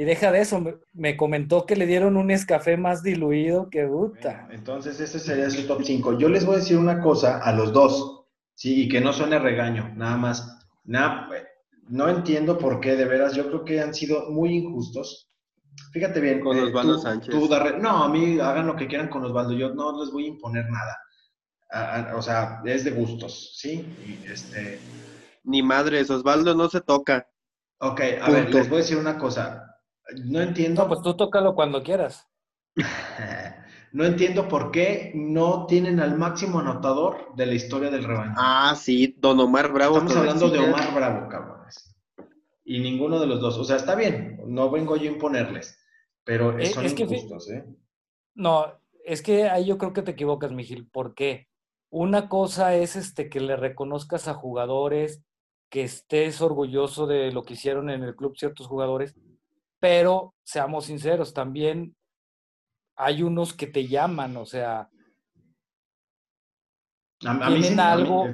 y 0.00 0.04
deja 0.04 0.30
de 0.32 0.40
eso, 0.40 0.60
me, 0.60 0.74
me 0.92 1.16
comentó 1.16 1.64
que 1.64 1.76
le 1.76 1.86
dieron 1.86 2.16
un 2.16 2.30
escafé 2.30 2.76
más 2.76 3.02
diluido 3.02 3.70
que. 3.70 3.86
Bueno, 3.86 4.14
entonces 4.50 5.00
ese 5.00 5.18
sería 5.18 5.48
su 5.48 5.66
top 5.66 5.82
5. 5.84 6.18
Yo 6.18 6.28
les 6.28 6.44
voy 6.44 6.56
a 6.56 6.58
decir 6.58 6.76
una 6.76 7.00
cosa 7.00 7.38
a 7.38 7.52
los 7.52 7.72
dos, 7.72 8.24
sí, 8.54 8.82
y 8.82 8.88
que 8.88 9.00
no 9.00 9.12
suene 9.12 9.38
regaño, 9.38 9.92
nada 9.96 10.16
más. 10.16 10.58
Nada, 10.84 11.28
no 11.88 12.08
entiendo 12.08 12.58
por 12.58 12.80
qué, 12.80 12.96
de 12.96 13.04
veras, 13.06 13.34
yo 13.34 13.46
creo 13.48 13.64
que 13.64 13.80
han 13.80 13.94
sido 13.94 14.28
muy 14.30 14.56
injustos. 14.56 15.27
Fíjate 15.92 16.20
bien, 16.20 16.40
Con 16.40 16.56
eh, 16.56 16.62
Osvaldo 16.64 16.96
tú- 16.96 17.02
Sánchez. 17.02 17.34
tú, 17.34 17.48
Darre- 17.48 17.78
no, 17.78 18.04
a 18.04 18.08
mí 18.08 18.38
hagan 18.40 18.66
lo 18.66 18.76
que 18.76 18.86
quieran 18.86 19.08
con 19.08 19.24
Osvaldo, 19.24 19.52
yo 19.54 19.74
no 19.74 19.98
les 20.02 20.12
voy 20.12 20.24
a 20.24 20.28
imponer 20.28 20.66
nada. 20.70 20.96
A- 21.70 22.10
a- 22.12 22.16
o 22.16 22.22
sea, 22.22 22.62
es 22.64 22.84
de 22.84 22.90
gustos, 22.92 23.52
¿sí? 23.58 23.84
Y, 24.06 24.30
este, 24.30 24.78
Ni 25.44 25.62
madres, 25.62 26.10
Osvaldo 26.10 26.54
no 26.54 26.68
se 26.68 26.80
toca. 26.80 27.26
ok, 27.80 28.00
a 28.22 28.30
ver, 28.30 28.52
les 28.54 28.68
voy 28.68 28.78
a 28.78 28.80
decir 28.82 28.96
una 28.98 29.18
cosa. 29.18 29.64
No 30.24 30.40
entiendo. 30.40 30.82
No, 30.82 30.88
pues 30.88 31.02
tú 31.02 31.14
tócalo 31.16 31.54
cuando 31.54 31.82
quieras. 31.82 32.26
No 33.90 34.04
entiendo 34.04 34.48
por 34.48 34.70
qué 34.70 35.12
no 35.14 35.64
tienen 35.66 35.98
al 36.00 36.18
máximo 36.18 36.60
anotador 36.60 37.34
de 37.36 37.46
la 37.46 37.54
historia 37.54 37.90
del 37.90 38.04
rebaño. 38.04 38.34
Ah, 38.36 38.74
sí, 38.76 39.16
Don 39.18 39.40
Omar 39.40 39.72
Bravo. 39.72 39.94
Estamos 39.96 40.14
hablando 40.16 40.50
de. 40.50 40.58
Omar 40.58 40.94
Bravo, 40.94 41.28
cabrones. 41.28 41.96
Y 42.70 42.80
ninguno 42.80 43.18
de 43.18 43.26
los 43.26 43.40
dos. 43.40 43.56
O 43.56 43.64
sea, 43.64 43.76
está 43.76 43.94
bien, 43.94 44.42
no 44.46 44.70
vengo 44.70 44.94
yo 44.96 45.08
a 45.08 45.14
imponerles, 45.14 45.78
pero 46.22 46.58
Eh, 46.58 46.66
son 46.66 46.84
es 46.84 46.92
que 46.92 47.04
injustos, 47.04 47.48
¿eh? 47.50 47.64
No, 48.34 48.66
es 49.06 49.22
que 49.22 49.48
ahí 49.48 49.64
yo 49.64 49.78
creo 49.78 49.94
que 49.94 50.02
te 50.02 50.10
equivocas, 50.10 50.52
Mijil. 50.52 50.86
¿Por 50.86 51.14
qué? 51.14 51.48
Una 51.88 52.28
cosa 52.28 52.74
es 52.74 52.94
este 52.94 53.30
que 53.30 53.40
le 53.40 53.56
reconozcas 53.56 54.28
a 54.28 54.34
jugadores, 54.34 55.24
que 55.70 55.82
estés 55.82 56.42
orgulloso 56.42 57.06
de 57.06 57.32
lo 57.32 57.42
que 57.42 57.54
hicieron 57.54 57.88
en 57.88 58.02
el 58.02 58.14
club 58.14 58.36
ciertos 58.36 58.66
jugadores, 58.66 59.16
pero 59.80 60.34
seamos 60.44 60.84
sinceros, 60.84 61.32
también 61.32 61.96
hay 62.96 63.22
unos 63.22 63.54
que 63.54 63.66
te 63.66 63.88
llaman, 63.88 64.36
o 64.36 64.44
sea, 64.44 64.90
A, 67.24 67.30
a 67.30 67.50
mí 67.50 67.62
sí, 67.62 67.68
tienen 67.68 67.80
a 67.80 67.96
mí- 67.96 68.02
algo- 68.02 68.24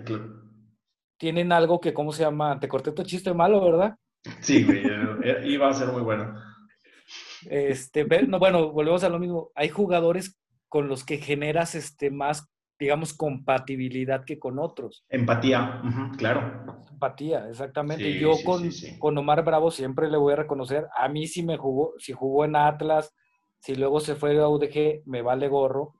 tienen 1.18 1.52
algo 1.52 1.80
que, 1.80 1.94
¿cómo 1.94 2.12
se 2.12 2.24
llama? 2.24 2.58
Te 2.58 2.66
corté 2.68 2.90
tu 2.90 3.04
chiste 3.04 3.32
malo, 3.32 3.64
¿verdad? 3.64 3.96
Sí, 4.40 4.64
güey, 4.64 4.86
eh, 4.86 5.16
eh, 5.22 5.42
iba 5.44 5.68
a 5.68 5.74
ser 5.74 5.88
muy 5.88 6.02
bueno. 6.02 6.34
Este, 7.46 8.04
no, 8.26 8.38
bueno, 8.38 8.72
volvemos 8.72 9.04
a 9.04 9.08
lo 9.08 9.18
mismo. 9.18 9.50
Hay 9.54 9.68
jugadores 9.68 10.40
con 10.68 10.88
los 10.88 11.04
que 11.04 11.18
generas 11.18 11.74
este, 11.74 12.10
más, 12.10 12.50
digamos, 12.78 13.12
compatibilidad 13.12 14.24
que 14.24 14.38
con 14.38 14.58
otros. 14.58 15.04
Empatía, 15.08 15.82
claro. 16.16 16.84
Empatía, 16.90 17.48
exactamente. 17.48 18.04
Sí, 18.04 18.18
Yo 18.18 18.34
sí, 18.34 18.44
con, 18.44 18.72
sí. 18.72 18.98
con 18.98 19.18
Omar 19.18 19.44
Bravo 19.44 19.70
siempre 19.70 20.10
le 20.10 20.16
voy 20.16 20.32
a 20.32 20.36
reconocer, 20.36 20.88
a 20.96 21.08
mí 21.08 21.26
sí 21.26 21.42
me 21.42 21.58
jugó, 21.58 21.94
si 21.98 22.12
jugó 22.12 22.44
en 22.44 22.56
Atlas, 22.56 23.14
Si 23.60 23.74
luego 23.74 24.00
se 24.00 24.14
fue 24.14 24.38
a 24.40 24.48
UDG, 24.48 25.02
me 25.06 25.22
vale 25.22 25.48
gorro. 25.48 25.94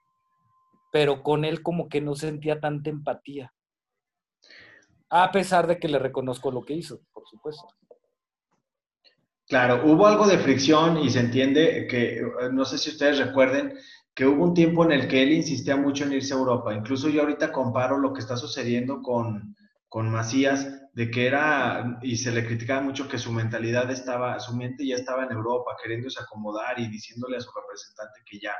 Pero 0.93 1.23
con 1.23 1.45
él 1.45 1.63
como 1.63 1.89
que 1.89 2.01
no 2.01 2.15
sentía 2.15 2.61
tanta 2.61 2.91
empatía. 2.91 3.53
A 5.11 5.31
pesar 5.31 5.67
de 5.67 5.79
que 5.79 5.89
le 5.89 5.99
reconozco 5.99 6.51
lo 6.51 6.63
que 6.63 6.75
hizo, 6.75 7.01
por 7.13 7.27
supuesto. 7.27 7.67
Claro, 9.49 9.83
hubo 9.85 10.07
algo 10.07 10.27
de 10.27 10.39
fricción 10.39 10.99
y 10.99 11.11
se 11.11 11.21
entiende 11.21 11.87
que, 11.89 12.23
no 12.53 12.65
sé 12.65 12.79
si 12.79 12.91
ustedes 12.91 13.19
recuerden, 13.19 13.75
que 14.15 14.27
hubo 14.27 14.45
un 14.45 14.55
tiempo 14.55 14.85
en 14.85 14.93
el 14.93 15.09
que 15.09 15.23
él 15.23 15.33
insistía 15.33 15.77
mucho 15.77 16.05
en 16.05 16.13
irse 16.13 16.33
a 16.33 16.39
Europa. 16.39 16.73
Incluso 16.73 17.09
yo 17.09 17.23
ahorita 17.23 17.53
comparo 17.53 17.99
lo 17.99 18.13
que 18.13 18.21
está 18.21 18.37
sucediendo 18.37 19.03
con, 19.03 19.55
con 19.89 20.11
Macías, 20.11 20.67
de 20.95 21.11
que 21.11 21.27
era, 21.27 21.99
y 22.03 22.17
se 22.17 22.31
le 22.31 22.47
criticaba 22.47 22.81
mucho 22.81 23.09
que 23.09 23.19
su 23.19 23.33
mentalidad 23.33 23.91
estaba, 23.91 24.39
su 24.39 24.57
mente 24.57 24.87
ya 24.87 24.95
estaba 24.95 25.25
en 25.25 25.33
Europa, 25.33 25.77
queriéndose 25.83 26.23
acomodar 26.23 26.79
y 26.79 26.89
diciéndole 26.89 27.37
a 27.37 27.41
su 27.41 27.51
representante 27.51 28.21
que 28.25 28.39
ya 28.39 28.53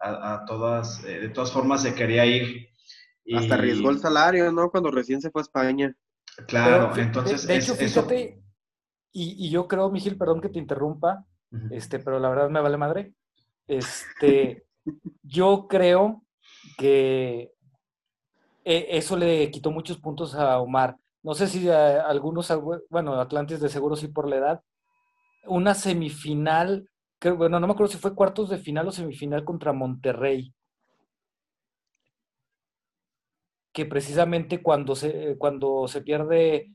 a, 0.00 0.44
todas, 0.46 1.04
eh, 1.04 1.20
de 1.20 1.28
todas 1.28 1.52
formas 1.52 1.82
se 1.82 1.94
quería 1.94 2.26
ir. 2.26 2.68
Hasta 3.34 3.54
arriesgó 3.54 3.90
el 3.90 4.00
salario, 4.00 4.50
¿no? 4.50 4.70
Cuando 4.70 4.90
recién 4.90 5.20
se 5.20 5.30
fue 5.30 5.42
a 5.42 5.44
España. 5.44 5.94
Claro, 6.48 6.94
entonces... 6.96 7.46
De, 7.46 7.56
hecho, 7.56 7.74
fíjate, 7.74 8.43
y, 9.16 9.48
yo 9.48 9.68
creo, 9.68 9.90
Miguel, 9.90 10.18
perdón 10.18 10.40
que 10.40 10.48
te 10.48 10.58
interrumpa, 10.58 11.24
este, 11.70 12.00
pero 12.00 12.18
la 12.18 12.28
verdad 12.28 12.50
me 12.50 12.60
vale 12.60 12.76
madre. 12.76 13.14
Este, 13.68 14.66
yo 15.22 15.68
creo 15.68 16.24
que 16.76 17.52
e, 18.64 18.86
eso 18.90 19.16
le 19.16 19.52
quitó 19.52 19.70
muchos 19.70 19.98
puntos 19.98 20.34
a 20.34 20.58
Omar. 20.58 20.96
No 21.22 21.32
sé 21.34 21.46
si 21.46 21.70
algunos, 21.70 22.52
bueno, 22.90 23.14
Atlantis 23.20 23.60
de 23.60 23.68
seguro 23.68 23.94
sí 23.94 24.08
por 24.08 24.28
la 24.28 24.36
edad. 24.36 24.62
Una 25.46 25.74
semifinal, 25.74 26.90
bueno, 27.36 27.60
no 27.60 27.68
me 27.68 27.72
acuerdo 27.72 27.92
si 27.92 27.98
fue 27.98 28.16
cuartos 28.16 28.50
de 28.50 28.58
final 28.58 28.88
o 28.88 28.92
semifinal 28.92 29.44
contra 29.44 29.72
Monterrey. 29.72 30.52
Que 33.72 33.86
precisamente 33.86 34.60
cuando 34.60 34.96
se, 34.96 35.36
cuando 35.38 35.86
se 35.86 36.02
pierde 36.02 36.72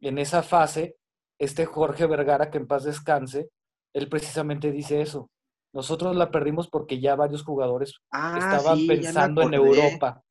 en 0.00 0.18
esa 0.18 0.42
fase, 0.42 0.97
este 1.38 1.66
Jorge 1.66 2.06
Vergara, 2.06 2.50
que 2.50 2.58
en 2.58 2.66
paz 2.66 2.84
descanse, 2.84 3.50
él 3.92 4.08
precisamente 4.08 4.72
dice 4.72 5.00
eso. 5.00 5.30
Nosotros 5.72 6.16
la 6.16 6.30
perdimos 6.30 6.68
porque 6.68 7.00
ya 7.00 7.14
varios 7.14 7.42
jugadores 7.44 7.94
ah, 8.10 8.38
estaban 8.38 8.86
pensando 8.86 9.42
en 9.42 9.54
Europa. 9.54 10.22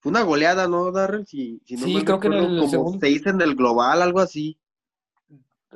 Fue 0.00 0.10
una 0.10 0.22
goleada, 0.22 0.68
¿no, 0.68 0.90
Darrell? 0.92 1.26
sí, 1.26 1.60
creo 2.04 2.20
que 2.20 2.26
en 2.26 2.32
el 2.34 2.58
como 2.58 2.68
segundo... 2.68 2.98
se 3.00 3.06
dice 3.06 3.30
en 3.30 3.40
el 3.40 3.54
global, 3.54 4.02
algo 4.02 4.20
así. 4.20 4.58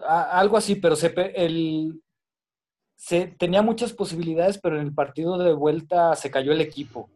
algo 0.04 0.56
así, 0.56 0.74
pero 0.74 0.96
se, 0.96 1.14
el, 1.34 2.02
se 2.96 3.28
tenía 3.28 3.62
muchas 3.62 3.92
posibilidades, 3.92 4.58
pero 4.58 4.78
en 4.78 4.86
el 4.86 4.94
partido 4.94 5.38
de 5.38 5.54
vuelta 5.54 6.14
se 6.14 6.30
cayó 6.30 6.52
el 6.52 6.60
equipo. 6.60 7.08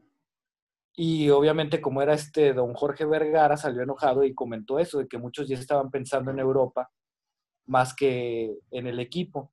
Y 0.94 1.30
obviamente, 1.30 1.80
como 1.80 2.00
era 2.00 2.14
este 2.14 2.52
don 2.52 2.74
Jorge 2.74 3.04
Vergara, 3.04 3.56
salió 3.56 3.82
enojado 3.82 4.24
y 4.24 4.34
comentó 4.34 4.78
eso, 4.78 4.98
de 4.98 5.08
que 5.08 5.18
muchos 5.18 5.48
ya 5.48 5.58
estaban 5.58 5.90
pensando 5.90 6.30
en 6.30 6.38
Europa 6.38 6.90
más 7.66 7.94
que 7.94 8.58
en 8.70 8.86
el 8.86 9.00
equipo. 9.00 9.52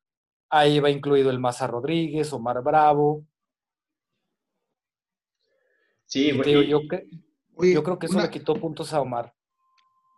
Ahí 0.49 0.79
va 0.79 0.89
incluido 0.89 1.29
el 1.29 1.39
Maza 1.39 1.67
Rodríguez, 1.67 2.33
Omar 2.33 2.63
Bravo. 2.63 3.25
Sí, 6.05 6.31
yo, 6.35 6.61
yo 6.63 7.83
creo 7.83 7.99
que 7.99 8.05
eso 8.07 8.19
le 8.19 8.29
quitó 8.29 8.55
puntos 8.55 8.93
a 8.93 9.01
Omar. 9.01 9.33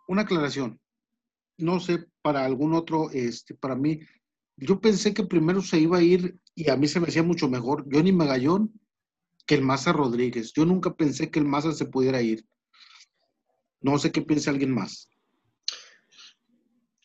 Una 0.08 0.22
aclaración. 0.22 0.80
No 1.58 1.80
sé, 1.80 2.06
para 2.22 2.44
algún 2.44 2.72
otro, 2.72 3.10
este, 3.10 3.54
para 3.54 3.76
mí, 3.76 4.00
yo 4.56 4.80
pensé 4.80 5.12
que 5.12 5.24
primero 5.24 5.60
se 5.60 5.78
iba 5.78 5.98
a 5.98 6.02
ir 6.02 6.38
y 6.54 6.70
a 6.70 6.76
mí 6.76 6.88
se 6.88 7.00
me 7.00 7.08
hacía 7.08 7.22
mucho 7.22 7.48
mejor 7.48 7.86
Johnny 7.92 8.12
Magallón 8.12 8.72
que 9.46 9.54
el 9.54 9.62
Maza 9.62 9.92
Rodríguez. 9.92 10.52
Yo 10.52 10.64
nunca 10.64 10.94
pensé 10.94 11.30
que 11.30 11.38
el 11.38 11.44
Maza 11.44 11.72
se 11.72 11.86
pudiera 11.86 12.22
ir. 12.22 12.46
No 13.80 13.98
sé 13.98 14.12
qué 14.12 14.22
piensa 14.22 14.50
alguien 14.50 14.72
más. 14.72 15.08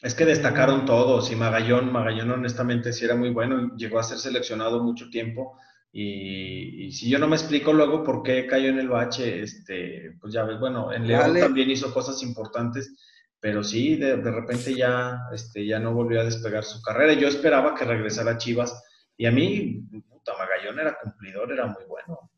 Es 0.01 0.13
que 0.13 0.25
destacaron 0.25 0.85
todos 0.85 1.31
y 1.31 1.35
Magallón, 1.35 1.91
Magallón 1.91 2.31
honestamente 2.31 2.93
sí 2.93 3.05
era 3.05 3.15
muy 3.15 3.31
bueno, 3.31 3.75
llegó 3.75 3.99
a 3.99 4.03
ser 4.03 4.19
seleccionado 4.19 4.83
mucho 4.83 5.09
tiempo 5.09 5.57
y, 5.91 6.91
si 6.91 7.09
yo 7.09 7.17
no 7.17 7.27
me 7.27 7.35
explico 7.35 7.73
luego 7.73 8.03
por 8.03 8.21
qué 8.21 8.45
cayó 8.45 8.69
en 8.69 8.77
el 8.77 8.89
bache, 8.89 9.41
este, 9.41 10.15
pues 10.21 10.31
ya 10.33 10.43
ves, 10.43 10.59
bueno, 10.59 10.93
en 10.93 11.07
León 11.07 11.35
también 11.39 11.71
hizo 11.71 11.91
cosas 11.91 12.21
importantes, 12.21 12.93
pero 13.39 13.63
sí, 13.63 13.95
de, 13.95 14.17
repente 14.17 14.75
ya, 14.75 15.21
este, 15.33 15.65
ya 15.65 15.79
no 15.79 15.93
volvió 15.93 16.21
a 16.21 16.25
despegar 16.25 16.63
su 16.63 16.81
carrera. 16.81 17.13
Yo 17.13 17.27
esperaba 17.27 17.73
que 17.73 17.85
regresara 17.85 18.31
a 18.31 18.37
Chivas 18.37 18.83
y 19.15 19.25
a 19.25 19.31
mí, 19.31 19.81
puta, 20.07 20.33
Magallón 20.37 20.79
era 20.79 20.97
cumplidor, 21.01 21.51
era 21.51 21.65
muy 21.65 21.85
bueno. 21.87 22.29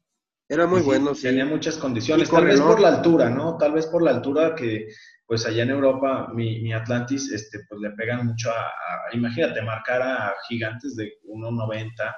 Era 0.48 0.66
muy 0.66 0.82
bueno, 0.82 1.14
sí. 1.14 1.24
Tenía 1.24 1.46
muchas 1.46 1.78
condiciones, 1.78 2.30
tal 2.30 2.46
vez 2.46 2.62
por 2.62 2.80
la 2.80 2.88
altura, 2.88 3.30
¿no? 3.30 3.58
Tal 3.58 3.74
vez 3.74 3.88
por 3.88 4.02
la 4.02 4.12
altura 4.12 4.56
que, 4.56 4.88
pues 5.30 5.46
allá 5.46 5.62
en 5.62 5.70
Europa, 5.70 6.28
mi, 6.34 6.74
Atlantis, 6.74 7.32
este, 7.32 7.60
pues 7.70 7.80
le 7.82 7.92
pegan 7.92 8.26
mucho 8.26 8.50
a, 8.50 9.16
imagínate, 9.16 9.62
marcar 9.62 10.02
a 10.02 10.34
gigantes 10.48 10.96
de 10.96 11.20
1.90 11.24 12.16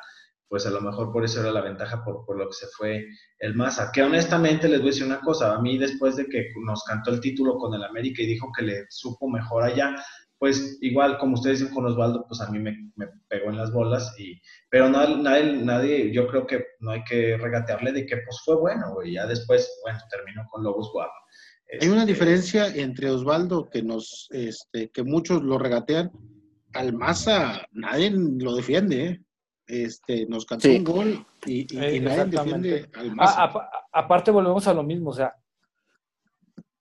pues 0.47 0.65
a 0.65 0.69
lo 0.69 0.81
mejor 0.81 1.13
por 1.13 1.23
eso 1.23 1.39
era 1.39 1.49
la 1.49 1.61
ventaja 1.61 2.03
por, 2.03 2.25
por 2.25 2.37
lo 2.37 2.47
que 2.47 2.53
se 2.53 2.67
fue 2.75 3.05
el 3.39 3.55
Maza. 3.55 3.89
Que 3.93 4.03
honestamente 4.03 4.67
les 4.67 4.79
voy 4.79 4.89
a 4.89 4.91
decir 4.91 5.05
una 5.05 5.21
cosa, 5.21 5.53
a 5.53 5.61
mí 5.61 5.77
después 5.77 6.17
de 6.17 6.25
que 6.25 6.51
nos 6.65 6.83
cantó 6.83 7.11
el 7.11 7.21
título 7.21 7.57
con 7.57 7.73
el 7.73 7.83
América 7.83 8.21
y 8.21 8.25
dijo 8.25 8.49
que 8.57 8.63
le 8.63 8.85
supo 8.89 9.29
mejor 9.29 9.63
allá, 9.63 9.95
pues 10.41 10.79
igual 10.81 11.19
como 11.19 11.35
ustedes 11.35 11.59
dicen 11.59 11.73
con 11.73 11.85
Osvaldo, 11.85 12.25
pues 12.27 12.41
a 12.41 12.49
mí 12.49 12.57
me, 12.57 12.75
pegó 13.29 13.51
en 13.51 13.57
las 13.57 13.71
bolas, 13.71 14.11
y, 14.17 14.41
pero 14.71 14.89
nadie, 14.89 15.55
nadie, 15.57 16.11
yo 16.11 16.27
creo 16.27 16.47
que 16.47 16.65
no 16.79 16.91
hay 16.91 17.03
que 17.03 17.37
regatearle 17.37 17.91
de 17.91 18.07
que 18.07 18.17
pues 18.17 18.41
fue 18.43 18.55
bueno, 18.55 19.03
y 19.05 19.13
ya 19.13 19.27
después, 19.27 19.71
bueno, 19.83 19.99
terminó 20.09 20.43
con 20.49 20.63
Lobos 20.63 20.89
Guapa. 20.91 21.13
Hay 21.79 21.87
una 21.87 22.05
diferencia 22.05 22.67
entre 22.67 23.09
Osvaldo, 23.09 23.69
que 23.69 23.81
nos, 23.81 24.27
este, 24.31 24.89
que 24.89 25.03
muchos 25.03 25.41
lo 25.43 25.57
regatean, 25.57 26.11
al 26.73 26.93
Maza 26.93 27.65
nadie 27.71 28.11
lo 28.11 28.55
defiende, 28.55 29.05
¿eh? 29.05 29.21
este, 29.67 30.25
nos 30.25 30.45
cantó 30.45 30.69
un 30.69 30.83
gol 30.83 31.25
y, 31.45 31.65
nadie 31.73 32.25
defiende 32.25 32.89
al 32.93 33.13
aparte 33.93 34.31
volvemos 34.31 34.67
a 34.67 34.73
lo 34.73 34.83
mismo, 34.83 35.11
o 35.11 35.13
sea, 35.13 35.35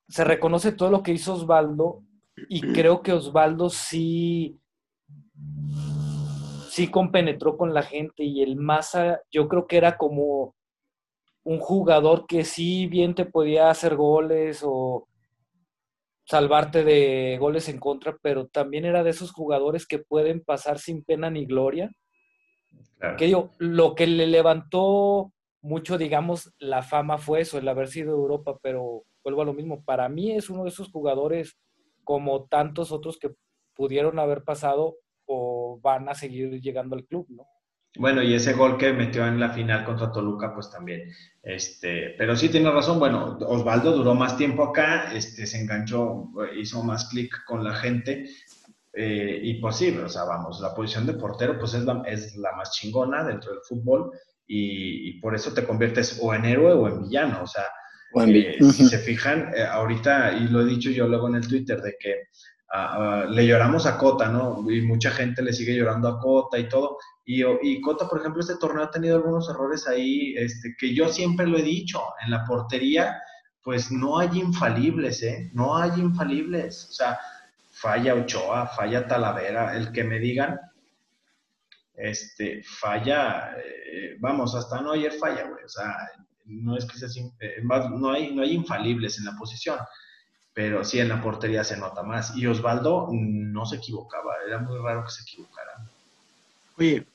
se 0.08 0.24
reconoce 0.24 0.72
todo 0.72 0.90
lo 0.90 1.02
que 1.02 1.12
hizo 1.12 1.34
Osvaldo 1.34 2.02
y 2.48 2.60
creo 2.72 3.02
que 3.02 3.12
Osvaldo 3.12 3.70
sí 3.70 4.58
sí 6.70 6.88
compenetró 6.88 7.56
con 7.56 7.74
la 7.74 7.82
gente 7.82 8.24
y 8.24 8.42
el 8.42 8.56
Maza 8.56 9.20
yo 9.30 9.48
creo 9.48 9.66
que 9.66 9.76
era 9.76 9.96
como 9.96 10.54
un 11.44 11.58
jugador 11.58 12.26
que 12.26 12.44
sí 12.44 12.86
bien 12.86 13.14
te 13.14 13.24
podía 13.24 13.70
hacer 13.70 13.96
goles 13.96 14.62
o 14.64 15.08
salvarte 16.24 16.84
de 16.84 17.38
goles 17.40 17.68
en 17.68 17.78
contra, 17.78 18.16
pero 18.22 18.46
también 18.46 18.84
era 18.84 19.02
de 19.02 19.10
esos 19.10 19.32
jugadores 19.32 19.86
que 19.86 19.98
pueden 19.98 20.42
pasar 20.42 20.78
sin 20.78 21.02
pena 21.02 21.30
ni 21.30 21.46
gloria 21.46 21.90
que 23.16 23.26
digo, 23.26 23.50
lo 23.58 23.94
que 23.94 24.06
le 24.06 24.26
levantó 24.26 25.32
mucho, 25.62 25.98
digamos, 25.98 26.52
la 26.58 26.82
fama 26.82 27.18
fue 27.18 27.40
eso, 27.40 27.58
el 27.58 27.68
haber 27.68 27.88
sido 27.88 28.12
Europa, 28.12 28.58
pero 28.62 29.04
vuelvo 29.24 29.42
a 29.42 29.44
lo 29.44 29.54
mismo. 29.54 29.82
Para 29.84 30.08
mí 30.08 30.32
es 30.32 30.50
uno 30.50 30.64
de 30.64 30.70
esos 30.70 30.90
jugadores 30.90 31.58
como 32.04 32.44
tantos 32.44 32.92
otros 32.92 33.18
que 33.18 33.30
pudieron 33.74 34.18
haber 34.18 34.44
pasado 34.44 34.96
o 35.26 35.78
van 35.82 36.08
a 36.08 36.14
seguir 36.14 36.60
llegando 36.60 36.96
al 36.96 37.06
club, 37.06 37.26
¿no? 37.30 37.46
Bueno, 37.96 38.22
y 38.22 38.34
ese 38.34 38.52
gol 38.52 38.78
que 38.78 38.92
metió 38.92 39.26
en 39.26 39.40
la 39.40 39.50
final 39.50 39.84
contra 39.84 40.12
Toluca, 40.12 40.54
pues 40.54 40.70
también. 40.70 41.12
Este, 41.42 42.14
pero 42.16 42.36
sí 42.36 42.48
tiene 42.48 42.70
razón. 42.70 42.98
Bueno, 42.98 43.38
Osvaldo 43.46 43.92
duró 43.92 44.14
más 44.14 44.36
tiempo 44.36 44.64
acá, 44.64 45.12
este, 45.12 45.46
se 45.46 45.60
enganchó, 45.60 46.30
hizo 46.56 46.82
más 46.84 47.08
clic 47.08 47.44
con 47.46 47.64
la 47.64 47.74
gente. 47.74 48.30
Eh, 48.92 49.40
y 49.42 49.60
pues 49.60 49.76
sí, 49.76 49.90
o 49.90 50.08
sea, 50.08 50.24
vamos, 50.24 50.60
la 50.60 50.74
posición 50.74 51.06
de 51.06 51.14
portero 51.14 51.58
pues 51.58 51.74
es 51.74 51.84
la, 51.84 52.02
es 52.06 52.36
la 52.36 52.52
más 52.56 52.72
chingona 52.72 53.22
dentro 53.22 53.52
del 53.52 53.60
fútbol 53.62 54.10
y, 54.52 55.20
por 55.20 55.34
eso 55.36 55.54
te 55.54 55.64
conviertes 55.64 56.18
o 56.20 56.34
en 56.34 56.44
héroe 56.44 56.72
o 56.72 56.88
en 56.88 57.02
villano, 57.02 57.42
o 57.44 57.46
sea, 57.46 57.66
eh, 58.26 58.58
si 58.72 58.88
se 58.88 58.98
fijan, 58.98 59.52
eh, 59.54 59.62
ahorita, 59.62 60.32
y 60.32 60.48
lo 60.48 60.62
he 60.62 60.64
dicho 60.64 60.90
yo 60.90 61.06
luego 61.06 61.28
en 61.28 61.36
el 61.36 61.46
Twitter, 61.46 61.80
de 61.80 61.94
que 62.00 62.14
ah, 62.72 63.22
ah, 63.22 63.26
le 63.30 63.46
lloramos 63.46 63.86
a 63.86 63.96
Cota, 63.96 64.28
¿no? 64.28 64.68
Y 64.68 64.82
mucha 64.82 65.12
gente 65.12 65.42
le 65.42 65.52
sigue 65.52 65.76
llorando 65.76 66.08
a 66.08 66.18
Cota 66.18 66.58
y 66.58 66.68
todo. 66.68 66.98
Y, 67.32 67.44
y 67.62 67.80
Cota, 67.80 68.08
por 68.08 68.18
ejemplo, 68.18 68.40
este 68.40 68.56
torneo 68.56 68.82
ha 68.82 68.90
tenido 68.90 69.14
algunos 69.14 69.48
errores 69.48 69.86
ahí, 69.86 70.34
este, 70.36 70.74
que 70.76 70.92
yo 70.92 71.08
siempre 71.08 71.46
lo 71.46 71.58
he 71.58 71.62
dicho, 71.62 72.02
en 72.24 72.32
la 72.32 72.44
portería, 72.44 73.22
pues 73.62 73.92
no 73.92 74.18
hay 74.18 74.40
infalibles, 74.40 75.22
¿eh? 75.22 75.48
No 75.54 75.76
hay 75.76 75.92
infalibles. 76.00 76.88
O 76.90 76.92
sea, 76.92 77.20
falla 77.70 78.16
Ochoa, 78.16 78.66
falla 78.66 79.06
Talavera, 79.06 79.76
el 79.76 79.92
que 79.92 80.02
me 80.02 80.18
digan, 80.18 80.58
este, 81.94 82.64
falla, 82.64 83.52
eh, 83.64 84.16
vamos, 84.18 84.56
hasta 84.56 84.80
no 84.80 84.90
ayer 84.90 85.12
falla, 85.12 85.44
güey, 85.44 85.62
o 85.64 85.68
sea, 85.68 85.94
no 86.46 86.76
es 86.76 86.84
que 86.84 86.98
sea, 86.98 87.08
eh, 87.38 87.62
no, 87.62 88.10
hay, 88.10 88.34
no 88.34 88.42
hay 88.42 88.54
infalibles 88.54 89.18
en 89.18 89.26
la 89.26 89.36
posición, 89.36 89.78
pero 90.52 90.82
sí 90.82 90.98
en 90.98 91.10
la 91.10 91.22
portería 91.22 91.62
se 91.62 91.76
nota 91.76 92.02
más. 92.02 92.36
Y 92.36 92.48
Osvaldo 92.48 93.08
no 93.12 93.64
se 93.66 93.76
equivocaba, 93.76 94.34
era 94.48 94.58
muy 94.58 94.78
raro 94.80 95.04
que 95.04 95.10
se 95.10 95.22
equivocara. 95.22 95.86
Oye, 96.76 97.06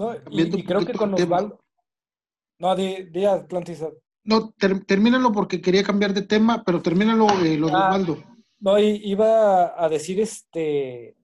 No, 0.00 0.14
y, 0.30 0.64
creo 0.64 0.86
que 0.86 0.94
con. 0.94 1.12
Osvaldo. 1.12 1.60
No, 2.58 2.74
di 2.74 3.24
Atlantis. 3.26 3.84
No, 4.24 4.50
ter- 4.52 4.84
termínalo 4.86 5.30
porque 5.30 5.60
quería 5.60 5.82
cambiar 5.82 6.14
de 6.14 6.22
tema, 6.22 6.62
pero 6.64 6.80
termínalo 6.80 7.26
eh, 7.44 7.58
lo 7.58 7.66
de 7.66 7.74
Ah. 7.74 7.88
Osvaldo. 7.88 8.16
No, 8.60 8.78
iba 8.78 9.82
a 9.82 9.88
decir 9.90 10.18
este 10.20 11.16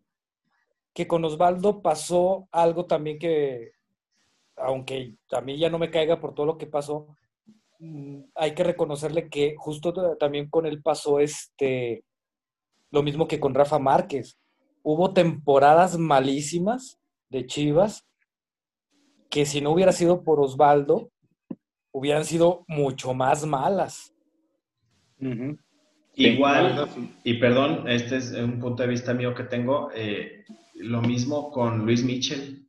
que 0.94 1.06
con 1.06 1.24
Osvaldo 1.24 1.80
pasó 1.82 2.48
algo 2.52 2.86
también 2.86 3.18
que, 3.18 3.72
aunque 4.56 5.16
a 5.30 5.40
mí 5.42 5.58
ya 5.58 5.68
no 5.70 5.78
me 5.78 5.90
caiga 5.90 6.18
por 6.20 6.34
todo 6.34 6.46
lo 6.46 6.56
que 6.58 6.66
pasó, 6.66 7.08
mm, 7.78 8.20
hay 8.34 8.54
que 8.54 8.64
reconocerle 8.64 9.28
que 9.28 9.54
justo 9.58 9.92
también 10.18 10.48
con 10.50 10.64
él 10.66 10.82
pasó 10.82 11.18
este 11.20 12.04
lo 12.90 13.02
mismo 13.02 13.26
que 13.26 13.40
con 13.40 13.54
Rafa 13.54 13.78
Márquez. 13.78 14.38
Hubo 14.82 15.12
temporadas 15.12 15.98
malísimas 15.98 16.98
de 17.30 17.46
Chivas 17.46 18.06
que 19.30 19.46
si 19.46 19.60
no 19.60 19.70
hubiera 19.70 19.92
sido 19.92 20.22
por 20.22 20.40
Osvaldo, 20.40 21.10
hubieran 21.92 22.24
sido 22.24 22.64
mucho 22.68 23.14
más 23.14 23.44
malas. 23.46 24.12
Igual, 26.14 26.88
y 27.24 27.34
perdón, 27.34 27.88
este 27.88 28.16
es 28.16 28.32
un 28.32 28.58
punto 28.58 28.82
de 28.82 28.88
vista 28.88 29.12
mío 29.14 29.34
que 29.34 29.44
tengo, 29.44 29.90
eh, 29.94 30.44
lo 30.74 31.00
mismo 31.02 31.50
con 31.50 31.84
Luis 31.84 32.02
Mitchell. 32.04 32.66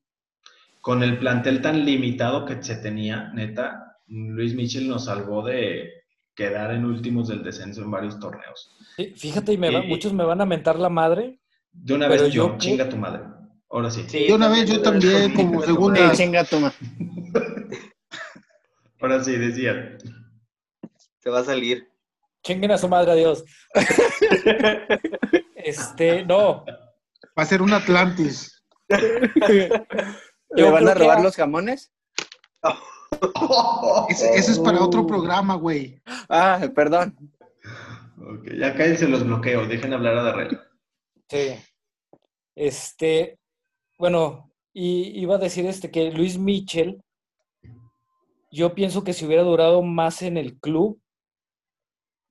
Con 0.82 1.04
el 1.04 1.18
plantel 1.18 1.62
tan 1.62 1.86
limitado 1.86 2.46
que 2.46 2.62
se 2.64 2.78
tenía, 2.78 3.30
neta, 3.34 3.98
Luis 4.08 4.54
Mitchell 4.56 4.88
nos 4.88 5.06
salvó 5.06 5.44
de 5.44 5.92
quedar 6.34 6.72
en 6.72 6.86
últimos 6.86 7.28
del 7.28 7.44
descenso 7.44 7.82
en 7.82 7.92
varios 7.92 8.20
torneos. 8.20 8.72
Sí, 8.96 9.14
Fíjate, 9.16 9.54
y 9.54 9.58
me 9.58 9.70
va- 9.72 9.84
muchos 9.84 10.14
me 10.14 10.24
van 10.24 10.40
a 10.40 10.46
mentar 10.46 10.80
la 10.80 10.90
madre, 10.90 11.40
De 11.74 11.94
una 11.94 12.08
vez 12.08 12.32
yo, 12.32 12.52
yo- 12.52 12.58
chinga 12.58 12.88
tu 12.88 12.96
madre. 12.96 13.24
Ahora 13.70 13.92
sí. 13.92 14.06
Sí, 14.08 14.26
Y 14.30 14.32
una 14.32 14.48
vez 14.50 14.70
yo 14.70 14.82
también, 14.82 15.34
como 15.34 15.62
segunda. 15.62 16.10
Sí, 16.12 16.18
chinga 16.24 16.44
tu 16.46 16.60
ma- 16.60 16.74
Ahora 19.02 19.24
sí, 19.24 19.36
decía. 19.36 19.98
Se 21.20 21.30
va 21.30 21.40
a 21.40 21.44
salir. 21.44 21.88
Chinguen 22.44 22.72
a 22.72 22.78
su 22.78 22.88
madre 22.88 23.12
a 23.12 23.16
Dios. 23.16 23.44
este, 25.56 26.24
no. 26.26 26.64
Va 27.38 27.44
a 27.44 27.46
ser 27.46 27.62
un 27.62 27.74
Atlantis. 27.74 28.64
¿Le 28.88 30.64
van 30.72 30.88
a 30.88 30.94
robar 30.94 31.22
los 31.22 31.36
jamones? 31.36 31.92
Ese 34.10 34.52
es 34.52 34.60
para 34.60 34.82
otro 34.82 35.06
programa, 35.06 35.56
güey. 35.56 36.02
Ah, 36.30 36.60
perdón. 36.74 37.18
Ok, 38.18 38.48
ya 38.58 38.74
cállense 38.76 39.08
los 39.08 39.24
bloqueos, 39.26 39.68
dejen 39.68 39.94
hablar 39.94 40.18
a 40.18 40.24
Darrell. 40.24 40.60
Sí. 41.30 41.56
Este, 42.56 43.38
bueno, 43.98 44.52
y 44.74 45.20
iba 45.20 45.36
a 45.36 45.40
decir 45.40 45.66
este 45.66 45.90
que 45.92 46.12
Luis 46.12 46.38
Mitchell, 46.38 47.02
yo 48.52 48.74
pienso 48.74 49.04
que 49.04 49.14
si 49.14 49.26
hubiera 49.26 49.44
durado 49.44 49.82
más 49.82 50.22
en 50.22 50.38
el 50.38 50.58
club, 50.60 51.00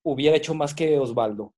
hubiera 0.03 0.37
hecho 0.37 0.55
más 0.55 0.75
que 0.75 0.99
Osvaldo. 0.99 1.53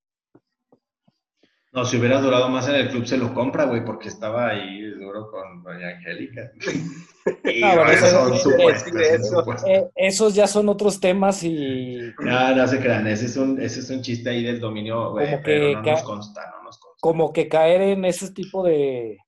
No, 1.70 1.84
si 1.84 1.98
hubiera 1.98 2.20
durado 2.20 2.48
más 2.48 2.66
en 2.68 2.76
el 2.76 2.88
club 2.88 3.04
se 3.06 3.18
lo 3.18 3.34
compra, 3.34 3.64
güey, 3.66 3.84
porque 3.84 4.08
estaba 4.08 4.48
ahí 4.48 4.80
duro 4.92 5.30
con 5.30 5.62
Doña 5.62 5.88
Angélica. 5.96 6.50
Y 7.44 7.62
Ah, 7.62 7.74
bueno, 7.76 7.90
esos 7.92 8.08
eso- 8.08 8.28
son 8.28 8.38
supuestos, 8.38 9.64
eh. 9.66 9.76
Eh, 9.76 9.90
esos 9.96 10.34
ya 10.34 10.46
son 10.46 10.66
otros 10.70 10.98
temas 10.98 11.42
y 11.44 11.98
No, 12.20 12.54
no 12.56 12.66
se 12.66 12.80
crean, 12.80 13.06
ese 13.06 13.26
es 13.26 13.36
un, 13.36 13.60
ese 13.60 13.80
es 13.80 13.90
un 13.90 14.00
chiste 14.00 14.30
ahí 14.30 14.42
del 14.42 14.58
dominio, 14.60 15.10
güey, 15.10 15.26
Como 15.32 15.42
pero 15.42 15.66
que 15.66 15.74
no 15.74 15.82
ca- 15.82 15.90
nos 15.90 16.02
consta, 16.04 16.40
no 16.56 16.62
nos 16.64 16.78
consta. 16.78 16.96
como 17.02 17.30
que 17.34 17.48
caer 17.48 17.82
en 17.82 18.06
ese 18.06 18.32
tipo 18.32 18.62
de, 18.64 19.18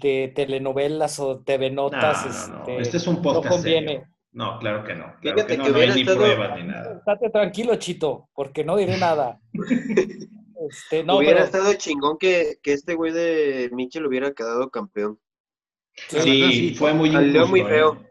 de 0.00 0.32
telenovelas 0.34 1.18
o 1.20 1.40
TV 1.42 1.70
notas, 1.70 2.48
no, 2.48 2.54
no, 2.54 2.58
no, 2.58 2.60
este, 2.62 2.80
este 2.82 2.96
es 2.96 3.06
un 3.06 3.16
no 3.16 3.22
podcast 3.22 3.54
conviene. 3.54 3.86
serio. 3.92 4.08
No, 4.32 4.58
claro 4.58 4.82
que 4.84 4.94
no. 4.94 5.04
Claro 5.20 5.36
Fíjate 5.36 5.46
que 5.52 5.58
no, 5.58 5.64
que 5.64 5.70
no 5.72 5.78
hay 5.78 5.90
ni 5.90 6.00
estado- 6.00 6.16
pruebas 6.18 6.56
ni 6.58 6.64
nada. 6.66 6.96
Estate 6.98 7.30
tranquilo, 7.30 7.76
Chito, 7.76 8.28
porque 8.34 8.64
no 8.64 8.76
diré 8.76 8.96
nada. 8.98 9.40
Este, 10.70 11.02
no, 11.02 11.16
hubiera 11.16 11.38
pero- 11.38 11.44
estado 11.46 11.74
chingón 11.74 12.18
que, 12.18 12.58
que 12.62 12.72
este 12.72 12.94
güey 12.94 13.12
de 13.12 13.68
Mitchell 13.72 14.06
hubiera 14.06 14.32
quedado 14.32 14.70
campeón. 14.70 15.18
sí, 16.08 16.74
fue 16.78 16.94
muy 16.94 17.08
injusto. 17.10 17.48
muy 17.48 17.60
¿eh? 17.60 17.66
feo. 17.66 18.04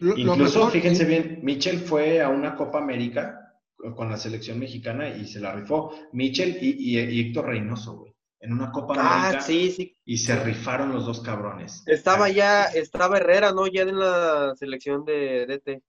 Incluso, 0.00 0.58
mejor- 0.58 0.72
fíjense 0.72 1.04
bien, 1.04 1.38
Mitchell 1.42 1.78
fue 1.78 2.20
a 2.20 2.28
una 2.30 2.56
Copa 2.56 2.78
América 2.78 3.54
con 3.96 4.10
la 4.10 4.16
selección 4.16 4.58
mexicana 4.58 5.08
y 5.08 5.24
se 5.26 5.38
la 5.40 5.52
rifó. 5.54 5.92
Mitchell 6.12 6.58
y, 6.60 6.96
y- 6.98 6.98
y 7.00 7.20
Héctor 7.28 7.46
Reynoso, 7.46 7.96
güey, 7.98 8.07
en 8.40 8.52
una 8.52 8.70
Copa 8.70 8.94
Ah, 8.98 9.20
América 9.26 9.42
sí, 9.42 9.70
sí. 9.72 9.96
y 10.04 10.18
se 10.18 10.36
rifaron 10.42 10.92
los 10.92 11.06
dos 11.06 11.20
cabrones. 11.20 11.82
Estaba 11.86 12.26
Ah, 12.26 12.30
ya, 12.30 12.64
estaba 12.64 13.16
Herrera, 13.18 13.52
¿no? 13.52 13.66
Ya 13.66 13.82
en 13.82 13.98
la 13.98 14.54
selección 14.56 15.04
de 15.04 15.46
DT. 15.46 15.82